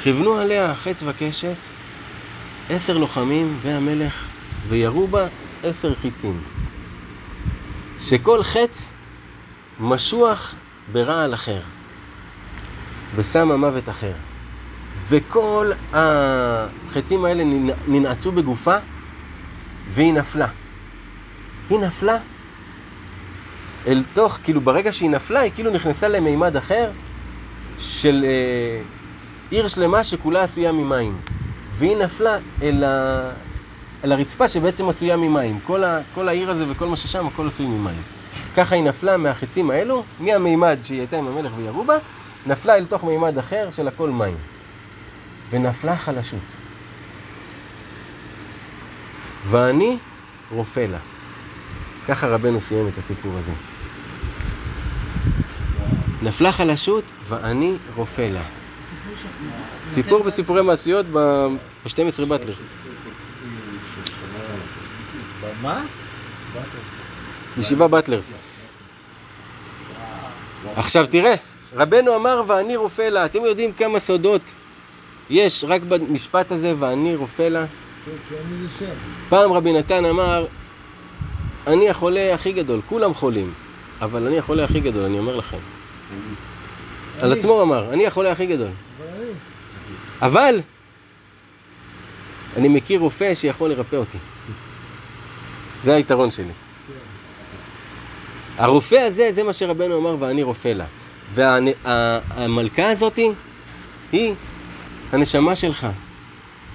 כיוונו 0.03 0.37
עליה 0.37 0.75
חץ 0.75 1.03
וקשת, 1.07 1.57
עשר 2.71 2.99
לוחמים 2.99 3.59
והמלך, 3.63 4.27
וירו 4.69 5.07
בה 5.07 5.27
עשר 5.65 5.95
חיצים. 5.95 6.43
שכל 7.99 8.43
חץ 8.43 8.93
משוח 9.81 10.55
ברעל 10.93 11.35
אחר, 11.35 11.61
בסם 13.17 13.51
המוות 13.51 13.89
אחר. 13.89 14.13
וכל 15.13 15.71
החצים 15.93 17.25
האלה 17.25 17.45
ננ- 17.45 17.89
ננעצו 17.89 18.33
בגופה, 18.33 18.77
והיא 19.89 20.15
נפלה. 20.15 20.47
היא 21.71 21.79
נפלה 21.79 22.17
אל 23.87 24.03
תוך, 24.13 24.39
כאילו 24.43 24.61
ברגע 24.61 24.93
שהיא 24.93 25.11
נפלה, 25.11 25.41
היא 25.41 25.53
כאילו 25.55 25.71
נכנסה 25.71 26.09
למימד 26.09 26.57
אחר 26.57 26.91
של 27.79 28.25
אה, 28.29 28.83
עיר 29.51 29.69
שלמה 29.69 30.05
שכולה 30.05 30.43
עשויה 30.43 30.73
ממים. 30.73 31.17
והיא 31.75 31.97
נפלה 31.97 32.37
אל, 32.63 32.85
ה... 32.85 33.31
אל 34.05 34.13
הרצפה 34.13 34.49
שבעצם 34.49 34.89
עשויה 34.89 35.17
ממים. 35.17 35.59
כל, 35.67 35.85
ה... 35.85 36.01
כל 36.15 36.29
העיר 36.29 36.51
הזה 36.51 36.65
וכל 36.71 36.87
מה 36.87 36.97
ששם, 36.97 37.27
הכל 37.27 37.49
עשוי 37.49 37.67
ממים. 37.67 38.03
ככה 38.57 38.75
היא 38.75 38.85
נפלה 38.85 39.17
מהחצים 39.17 39.71
האלו, 39.71 40.05
מהמימד 40.21 40.79
שהיא 40.83 40.99
הייתה 40.99 41.17
עם 41.17 41.27
המלך 41.29 41.53
וירו 41.57 41.85
בה, 41.85 41.97
נפלה 42.47 42.77
אל 42.77 42.85
תוך 42.85 43.05
מימד 43.05 43.39
אחר 43.39 43.71
של 43.71 43.89
הכל 43.89 44.11
מים. 44.11 44.37
ונפלה 45.53 45.97
חלשות. 45.97 46.41
ואני 49.45 49.99
רופא 50.51 50.81
לה. 50.81 50.99
ככה 52.09 52.27
רבנו 52.27 52.61
סיים 52.61 52.89
את 52.89 52.99
הסיפור 52.99 53.33
הזה. 53.39 53.53
נפלה 56.23 56.53
חלשות 56.53 57.13
ואני 57.29 57.77
רופא 57.95 58.23
לה. 58.23 58.43
סיפור 59.91 60.23
בסיפורי 60.23 60.63
מעשיות 60.63 61.07
ב-12 61.07 62.25
באטלר. 62.29 62.53
שושנה, 62.53 62.69
מה? 65.63 65.85
בישיבה 67.57 67.89
באטלרס. 67.89 68.33
עכשיו 70.77 71.07
תראה, 71.07 71.35
רבנו 71.75 72.17
אמר 72.17 72.43
ואני 72.47 72.77
רופא 72.77 73.03
לה. 73.03 73.25
אתם 73.25 73.45
יודעים 73.45 73.73
כמה 73.73 73.99
סודות 73.99 74.55
יש 75.33 75.65
רק 75.69 75.83
במשפט 75.83 76.53
הזה 76.53 76.75
ואני 76.79 77.17
רופא 77.17 77.43
לה? 77.43 77.65
כן, 78.05 78.11
כי 78.29 78.35
אני 78.35 78.67
זה 78.67 78.79
שם. 78.79 78.93
פעם 79.29 79.53
רבי 79.53 79.73
נתן 79.73 80.05
אמר, 80.05 80.47
אני 81.67 81.91
החולה 81.91 82.35
הכי 82.35 82.53
גדול, 82.53 82.81
כולם 82.89 83.15
חולים, 83.15 83.53
אבל 84.01 84.27
אני 84.27 84.39
החולה 84.39 84.65
הכי 84.65 84.81
גדול, 84.81 85.05
אני 85.05 85.19
אומר 85.19 85.37
לכם. 85.37 85.57
על. 87.21 87.33
עצמו 87.33 87.63
אמר, 87.63 87.93
אני 87.93 88.07
החולה 88.07 88.33
הכי 88.33 88.47
גדול. 88.47 88.69
אבל 88.69 89.09
אני. 89.17 89.31
אבל 90.23 90.61
אני 92.57 92.69
מכיר 92.69 93.01
רופא 93.01 93.35
שיכול 93.35 93.71
לרפא 93.71 93.97
אותי. 93.97 94.19
זה 95.83 95.95
היתרון 95.95 96.31
שלי. 96.31 96.53
הרופא 98.57 98.97
הזה, 98.97 99.33
זה 99.33 99.43
מה 99.43 99.53
שרבנו 99.53 99.99
אמר, 99.99 100.17
ואני 100.19 100.43
רופא 100.43 100.69
לה. 100.69 100.85
והמלכה 101.33 102.91
הזאתי, 102.91 103.33
היא 104.13 104.35
הנשמה 105.13 105.57
שלך. 105.57 105.87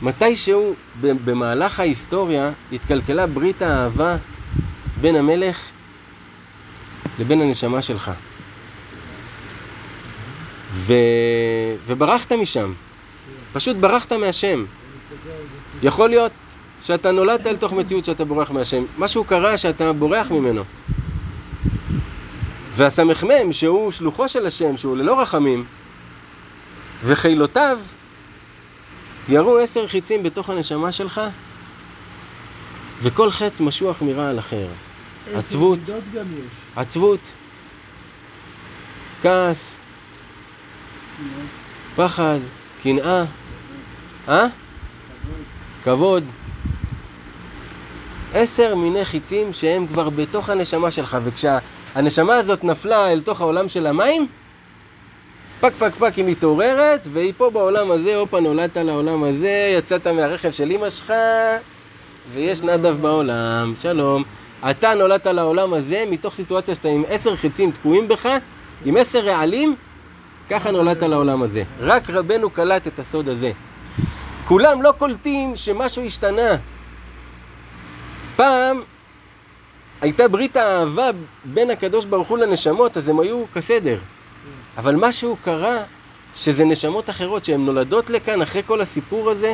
מתישהו 0.02 0.76
במהלך 1.02 1.80
ההיסטוריה 1.80 2.52
התקלקלה 2.72 3.28
ברית 3.28 3.62
האהבה 3.62 4.16
בין 5.02 5.16
המלך 5.16 5.62
לבין 7.20 7.42
הנשמה 7.42 7.82
שלך. 7.82 8.12
ו... 10.72 10.94
וברחת 11.88 12.32
משם. 12.32 12.74
פשוט 13.54 13.78
ברחת 13.78 14.14
מהשם. 14.14 14.66
יכול 15.84 16.10
להיות 16.10 16.32
שאתה 16.84 17.12
נולדת 17.12 17.48
אל 17.48 17.56
תוך 17.56 17.74
מציאות 17.74 18.06
שאתה 18.06 18.26
בורח 18.26 18.52
מהשם. 18.52 18.84
משהו 18.98 19.24
קרה 19.24 19.58
שאתה 19.58 19.94
בורח 19.94 20.32
ממנו. 20.32 20.64
והסמ"ם, 22.72 23.52
שהוא 23.52 23.92
שלוחו 23.92 24.30
של 24.30 24.46
השם, 24.46 24.78
שהוא 24.78 24.98
ללא 24.98 25.22
רחמים, 25.22 25.66
וחילותיו, 27.04 27.80
ירו 29.30 29.58
עשר 29.58 29.88
חיצים 29.88 30.24
בתוך 30.24 30.50
הנשמה 30.50 30.92
שלך, 30.92 31.22
וכל 33.02 33.32
חץ 33.32 33.62
משוח 33.62 34.02
מרע 34.02 34.30
על 34.30 34.40
אחר. 34.40 34.68
עצבות. 35.36 35.80
עצבות, 36.76 37.20
כעס, 39.22 39.78
פחד, 41.96 42.40
קנאה, 42.82 43.24
אה? 44.28 44.46
כבוד. 45.84 46.24
עשר 48.34 48.76
מיני 48.76 49.06
חיצים 49.06 49.54
שהם 49.54 49.88
כבר 49.88 50.10
בתוך 50.10 50.50
הנשמה 50.50 50.92
שלך, 50.92 51.18
וכשהנשמה 51.24 52.36
הזאת 52.36 52.64
נפלה 52.64 53.12
אל 53.12 53.22
תוך 53.22 53.42
העולם 53.42 53.70
של 53.70 53.86
המים, 53.86 54.28
פק 55.60 55.74
פק 55.80 55.92
פק 56.00 56.14
היא 56.14 56.26
מתעוררת, 56.26 57.08
והיא 57.12 57.34
פה 57.38 57.50
בעולם 57.50 57.92
הזה, 57.92 58.16
הופה 58.16 58.40
נולדת 58.40 58.78
לעולם 58.78 59.24
הזה, 59.24 59.74
יצאת 59.78 60.08
מהרכב 60.08 60.52
של 60.52 60.72
אמא 60.72 60.90
שלך, 60.90 61.14
ויש 62.34 62.62
נדב 62.62 63.02
בעולם, 63.02 63.74
שלום. 63.82 64.24
אתה 64.70 64.96
נולדת 64.96 65.28
לעולם 65.28 65.74
הזה 65.74 66.04
מתוך 66.10 66.36
סיטואציה 66.36 66.76
שאתה 66.76 66.88
עם 66.88 67.04
עשר 67.08 67.36
חיצים 67.36 67.72
תקועים 67.72 68.08
בך, 68.08 68.30
עם 68.86 68.98
עשר 68.98 69.20
רעלים, 69.20 69.76
ככה 70.50 70.72
נולדת 70.72 71.04
לעולם 71.04 71.44
הזה. 71.44 71.64
רק 71.80 72.10
רבנו 72.10 72.50
קלט 72.50 72.88
את 72.88 73.00
הסוד 73.00 73.30
הזה. 73.30 73.52
כולם 74.48 74.82
לא 74.82 74.94
קולטים 74.98 75.56
שמשהו 75.56 76.06
השתנה. 76.06 76.56
פעם 78.36 78.82
הייתה 80.02 80.28
ברית 80.28 80.58
האהבה 80.58 81.10
בין 81.46 81.70
הקדוש 81.70 82.06
ברוך 82.06 82.28
הוא 82.28 82.38
לנשמות, 82.38 82.98
אז 82.98 83.10
הם 83.10 83.20
היו 83.20 83.44
כסדר. 83.54 83.98
אבל 84.78 84.96
משהו 84.96 85.38
קרה 85.42 85.78
שזה 86.36 86.66
נשמות 86.66 87.10
אחרות 87.10 87.46
שהן 87.46 87.66
נולדות 87.66 88.10
לכאן 88.10 88.42
אחרי 88.42 88.62
כל 88.66 88.82
הסיפור 88.82 89.30
הזה 89.30 89.54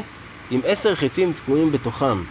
עם 0.52 0.62
עשר 0.66 0.96
חצים 0.96 1.34
תקועים 1.34 1.72
בתוכם. 1.72 2.24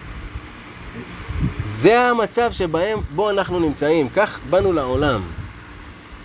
זה 1.65 2.01
המצב 2.01 2.53
שבהם, 2.53 2.99
בו 3.15 3.31
אנחנו 3.31 3.61
נמצאים, 3.61 4.09
כך 4.09 4.41
באנו 4.51 4.73
לעולם. 4.73 5.23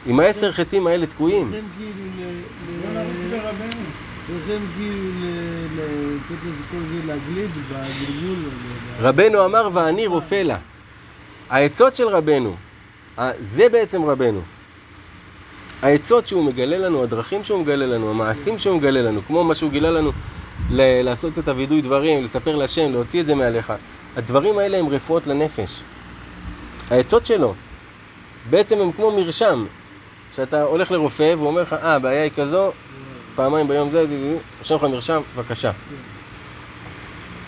עם 0.06 0.20
העשר 0.20 0.52
חצים 0.52 0.88
האלה 0.88 1.06
תקועים. 1.06 1.44
צריכים 1.52 1.70
כאילו 1.78 2.04
ל... 2.18 2.42
בוא 2.82 3.02
ל- 3.02 3.04
נרוץ 3.04 3.32
לרבנו. 3.32 3.84
צריכים 4.28 4.68
כאילו 4.78 5.10
לתת 5.76 6.44
לזה 6.46 6.64
כל 6.72 6.78
זה 6.80 7.08
להגליד 7.08 7.50
בגלגול. 7.70 8.50
רבנו 9.00 9.46
אמר 9.46 9.70
ואני 9.74 10.08
רופא 10.08 10.36
לה. 10.36 10.58
העצות 11.50 11.96
של 11.96 12.08
רבנו, 12.08 12.56
זה 13.42 13.70
בעצם 13.70 14.06
רבנו. 14.06 14.42
העצות 15.82 16.28
שהוא 16.28 16.44
מגלה 16.44 16.78
לנו, 16.78 17.04
הדרכים 17.04 17.44
שהוא 17.44 17.60
מגלה 17.60 17.86
לנו, 17.86 18.10
המעשים 18.10 18.58
שהוא 18.58 18.78
מגלה 18.78 19.02
לנו, 19.02 19.22
כמו 19.28 19.44
מה 19.44 19.56
שהוא 19.56 19.72
גילה 19.72 19.92
לנו 19.92 20.12
ל- 20.72 21.02
לעשות 21.02 21.40
את 21.40 21.48
הווידוי 21.48 21.82
דברים, 21.82 22.24
לספר 22.24 22.56
להשם, 22.56 22.92
להוציא 22.92 23.22
את 23.22 23.28
זה 23.28 23.36
מעליך. 23.36 23.74
הדברים 24.16 24.58
האלה 24.58 24.78
הם 24.78 24.90
רפואות 24.90 25.28
לנפש. 25.28 25.82
העצות 26.92 27.26
שלו, 27.26 27.54
בעצם 28.50 28.80
הם 28.80 28.92
כמו 28.92 29.12
מרשם, 29.12 29.66
שאתה 30.36 30.64
הולך 30.64 30.92
לרופא 30.92 31.34
והוא 31.38 31.48
אומר 31.48 31.62
לך, 31.62 31.74
אה, 31.74 31.96
הבעיה 31.96 32.24
היא 32.24 32.32
כזו, 32.32 32.72
פעמיים 33.36 33.68
ביום 33.68 33.92
זה, 33.92 34.06
רושם 34.60 34.76
לך 34.76 34.84
מרשם, 34.84 35.22
בבקשה. 35.36 35.72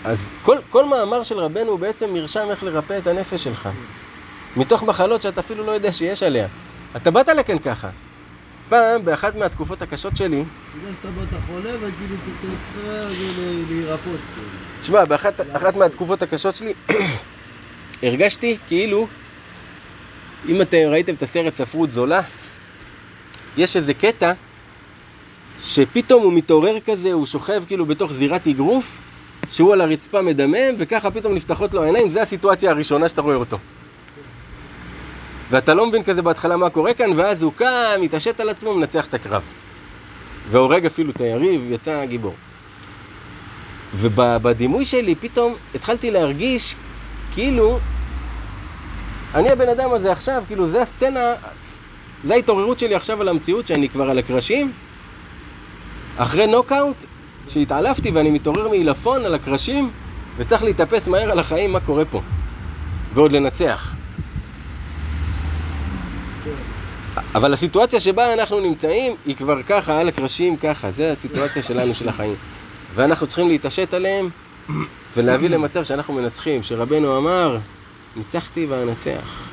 אז 0.04 0.32
כל, 0.42 0.56
כל 0.70 0.84
מאמר 0.84 1.22
של 1.22 1.38
רבנו 1.38 1.70
הוא 1.70 1.78
בעצם 1.78 2.12
מרשם 2.12 2.46
איך 2.50 2.64
לרפא 2.64 2.98
את 2.98 3.06
הנפש 3.06 3.44
שלך. 3.44 3.68
מתוך 4.56 4.82
מחלות 4.82 5.22
שאתה 5.22 5.40
אפילו 5.40 5.64
לא 5.64 5.72
יודע 5.72 5.92
שיש 5.92 6.22
עליה. 6.22 6.46
אתה 6.96 7.10
באת 7.10 7.28
לכאן 7.28 7.58
ככה. 7.58 7.88
פעם, 8.70 9.04
באחת 9.04 9.36
מהתקופות 9.36 9.82
הקשות 9.82 10.16
שלי, 10.16 10.44
בגלל 10.76 10.94
שאתה 10.94 11.08
באת 11.10 11.42
חולה 11.46 11.70
וכאילו 11.76 12.14
אתה 12.14 12.46
צריך 12.76 12.78
להירפות. 13.68 14.20
כאילו. 14.34 14.48
תשמע, 14.80 15.04
באחת 15.04 15.40
אחת 15.52 15.76
מהתקופות 15.76 16.22
הקשות 16.22 16.54
שלי, 16.54 16.74
הרגשתי 18.02 18.56
כאילו, 18.68 19.06
אם 20.48 20.62
אתם 20.62 20.78
ראיתם 20.88 21.14
את 21.14 21.22
הסרט 21.22 21.54
ספרות 21.54 21.90
זולה, 21.90 22.20
יש 23.56 23.76
איזה 23.76 23.94
קטע 23.94 24.32
שפתאום 25.58 26.22
הוא 26.22 26.32
מתעורר 26.32 26.80
כזה, 26.80 27.12
הוא 27.12 27.26
שוכב 27.26 27.62
כאילו 27.66 27.86
בתוך 27.86 28.12
זירת 28.12 28.46
אגרוף, 28.46 28.98
שהוא 29.50 29.72
על 29.72 29.80
הרצפה 29.80 30.22
מדמם, 30.22 30.74
וככה 30.78 31.10
פתאום 31.10 31.34
נפתחות 31.34 31.74
לו 31.74 31.82
העיניים, 31.82 32.10
זה 32.10 32.22
הסיטואציה 32.22 32.70
הראשונה 32.70 33.08
שאתה 33.08 33.20
רואה 33.20 33.36
אותו. 33.36 33.58
ואתה 35.50 35.74
לא 35.74 35.86
מבין 35.86 36.02
כזה 36.02 36.22
בהתחלה 36.22 36.56
מה 36.56 36.70
קורה 36.70 36.94
כאן, 36.94 37.10
ואז 37.16 37.42
הוא 37.42 37.52
קם, 37.52 38.00
מתעשת 38.00 38.40
על 38.40 38.48
עצמו, 38.48 38.74
מנצח 38.74 39.06
את 39.06 39.14
הקרב. 39.14 39.42
והורג 40.50 40.86
אפילו 40.86 41.10
את 41.10 41.20
היריב, 41.20 41.66
יצא 41.70 42.04
גיבור. 42.04 42.34
ובדימוי 43.94 44.84
שלי 44.84 45.14
פתאום 45.14 45.54
התחלתי 45.74 46.10
להרגיש 46.10 46.76
כאילו 47.32 47.78
אני 49.34 49.50
הבן 49.50 49.68
אדם 49.68 49.92
הזה 49.92 50.12
עכשיו, 50.12 50.44
כאילו 50.46 50.68
זה 50.68 50.82
הסצנה, 50.82 51.32
זה 52.24 52.34
ההתעוררות 52.34 52.78
שלי 52.78 52.94
עכשיו 52.94 53.20
על 53.20 53.28
המציאות 53.28 53.66
שאני 53.66 53.88
כבר 53.88 54.10
על 54.10 54.18
הקרשים 54.18 54.72
אחרי 56.16 56.46
נוקאוט 56.46 57.04
שהתעלפתי 57.48 58.10
ואני 58.10 58.30
מתעורר 58.30 58.68
מעילפון 58.68 59.24
על 59.24 59.34
הקרשים 59.34 59.90
וצריך 60.36 60.62
להתאפס 60.62 61.08
מהר 61.08 61.30
על 61.30 61.38
החיים 61.38 61.72
מה 61.72 61.80
קורה 61.80 62.04
פה 62.04 62.20
ועוד 63.14 63.32
לנצח 63.32 63.94
אבל 67.34 67.52
הסיטואציה 67.52 68.00
שבה 68.00 68.32
אנחנו 68.32 68.60
נמצאים 68.60 69.16
היא 69.26 69.36
כבר 69.36 69.62
ככה, 69.62 70.00
על 70.00 70.08
הקרשים 70.08 70.56
ככה, 70.56 70.92
זה 70.92 71.12
הסיטואציה 71.12 71.62
שלנו 71.62 71.94
של 71.94 72.08
החיים 72.08 72.34
ואנחנו 72.94 73.26
צריכים 73.26 73.48
להתעשת 73.48 73.94
עליהם 73.94 74.28
ולהביא 75.14 75.48
למצב 75.48 75.84
שאנחנו 75.84 76.14
מנצחים, 76.14 76.62
שרבנו 76.62 77.18
אמר, 77.18 77.58
ניצחתי 78.16 78.66
ואנצח. 78.66 79.48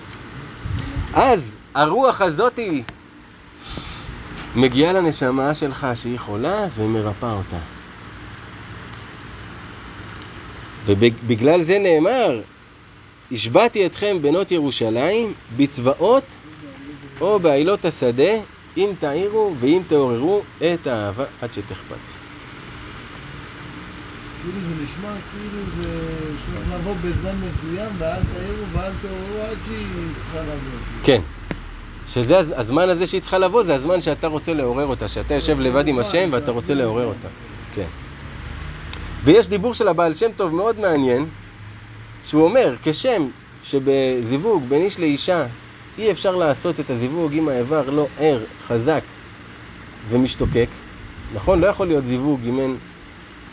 אז 1.14 1.56
הרוח 1.76 2.22
הזאתי 2.22 2.84
מגיעה 4.56 4.94
לנשמה 4.94 5.56
שלך 5.56 5.88
שהיא 5.96 6.20
חולה 6.20 6.66
ומרפאה 6.76 7.34
אותה. 7.34 7.58
ובגלל 10.86 11.64
זה 11.64 11.80
נאמר, 11.80 12.42
השבעתי 13.32 13.86
אתכם 13.86 14.18
בנות 14.22 14.52
ירושלים 14.52 15.34
בצבאות 15.58 16.36
או 17.22 17.40
בעילות 17.40 17.86
השדה, 17.86 18.32
אם 18.78 18.90
תעירו 19.00 19.54
ואם 19.60 19.82
תעוררו 19.88 20.42
את 20.74 20.88
האהבה 20.88 21.24
עד 21.42 21.54
שתחפץ. 21.54 22.18
כאילו 24.42 24.60
זה 24.62 24.84
נשמע 24.84 25.10
כאילו 25.32 25.64
זה 25.78 25.90
צריך 26.46 26.74
לבוא 26.74 26.94
בזמן 27.04 27.36
מסוים 27.36 27.92
ואל 27.98 28.20
תעירו 28.34 28.64
ואל 28.74 28.92
תעוררו 29.02 29.42
עד 29.52 29.58
שהיא 29.66 29.86
צריכה 30.20 30.40
לבוא. 30.42 31.04
כן. 31.04 31.22
שזה 32.08 32.40
הז- 32.40 32.54
הזמן 32.60 32.90
הזה 32.90 33.08
שהיא 33.08 33.22
צריכה 33.22 33.38
לבוא, 33.38 33.64
זה 33.64 33.76
הזמן 33.76 34.02
שאתה 34.02 34.28
רוצה 34.28 34.54
לעורר 34.54 34.86
אותה, 34.86 35.08
שאתה 35.08 35.34
יושב 35.34 35.60
לבד 35.60 35.88
עם 35.88 36.00
השם 36.00 36.30
ואתה 36.32 36.52
רוצה 36.52 36.74
לעורר 36.74 37.06
אותה. 37.06 37.28
כן. 37.76 37.88
ויש 39.24 39.48
דיבור 39.48 39.74
של 39.74 39.88
הבעל 39.88 40.14
שם 40.14 40.32
טוב 40.36 40.56
מאוד 40.56 40.80
מעניין, 40.80 41.26
שהוא 42.24 42.44
אומר, 42.44 42.76
כשם 42.84 43.28
שבזיווג 43.64 44.64
בין 44.70 44.82
איש 44.82 45.00
לאישה 45.00 45.46
אי 45.98 46.12
אפשר 46.12 46.36
לעשות 46.36 46.80
את 46.80 46.90
הזיווג 46.90 47.34
אם 47.34 47.50
האיבר 47.50 47.90
לא 47.90 48.08
ער, 48.20 48.40
חזק 48.68 49.02
ומשתוקק, 50.10 50.70
נכון? 51.34 51.60
לא 51.62 51.68
יכול 51.68 51.88
להיות 51.88 52.06
זיווג 52.06 52.40
אם 52.48 52.60
אין 52.60 52.78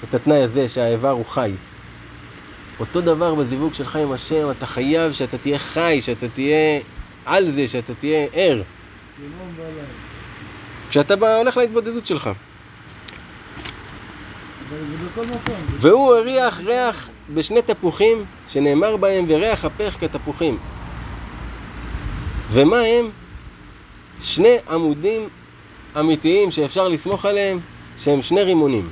את 0.05 0.15
התנאי 0.15 0.43
הזה 0.43 0.69
שהאיבר 0.69 1.11
הוא 1.11 1.25
חי. 1.25 1.53
אותו 2.81 3.01
דבר 3.01 3.35
בזיווג 3.35 3.73
שלך 3.73 3.97
עם 3.97 4.13
השם, 4.13 4.51
אתה 4.51 4.67
חייב 4.67 5.13
שאתה 5.13 5.39
תהיה 5.39 5.59
חי, 5.59 5.99
שאתה 6.01 6.29
תהיה 6.29 6.81
על 7.25 7.51
זה, 7.51 7.69
שאתה 7.69 7.95
תהיה 7.95 8.27
ער. 8.33 8.63
כשאתה 10.91 11.17
בא- 11.17 11.37
הולך 11.37 11.57
להתבודדות 11.57 12.07
שלך. 12.07 12.31
והוא 15.81 16.15
הריח 16.15 16.61
ריח 16.61 17.09
בשני 17.35 17.63
תפוחים, 17.63 18.25
שנאמר 18.49 18.97
בהם 18.97 19.25
וריח 19.29 19.65
הפך 19.65 19.97
כתפוחים. 20.01 20.59
ומה 22.49 22.81
הם? 22.81 23.11
שני 24.21 24.57
עמודים 24.71 25.29
אמיתיים 26.01 26.51
שאפשר 26.51 26.89
לסמוך 26.89 27.25
עליהם, 27.25 27.61
שהם 27.97 28.23
שני 28.23 28.43
רימונים. 28.43 28.89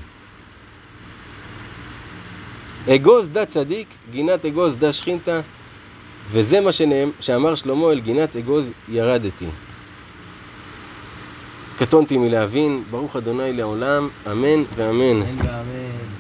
אגוז 2.88 3.28
דה 3.28 3.44
צדיק, 3.44 3.88
גינת 4.10 4.46
אגוז 4.46 4.76
דה 4.76 4.92
שכינתה, 4.92 5.40
וזה 6.30 6.60
מה 6.60 6.72
שנאם, 6.72 7.10
שאמר 7.20 7.54
שלמה 7.54 7.92
אל 7.92 8.00
גינת 8.00 8.36
אגוז 8.36 8.66
ירדתי. 8.88 9.46
קטונתי 11.76 12.16
מלהבין, 12.16 12.84
ברוך 12.90 13.16
אדוני 13.16 13.52
לעולם, 13.52 14.08
אמן 14.26 14.64
ואמן. 14.76 15.22
אמן 15.22 15.22
ואמן. 15.38 16.12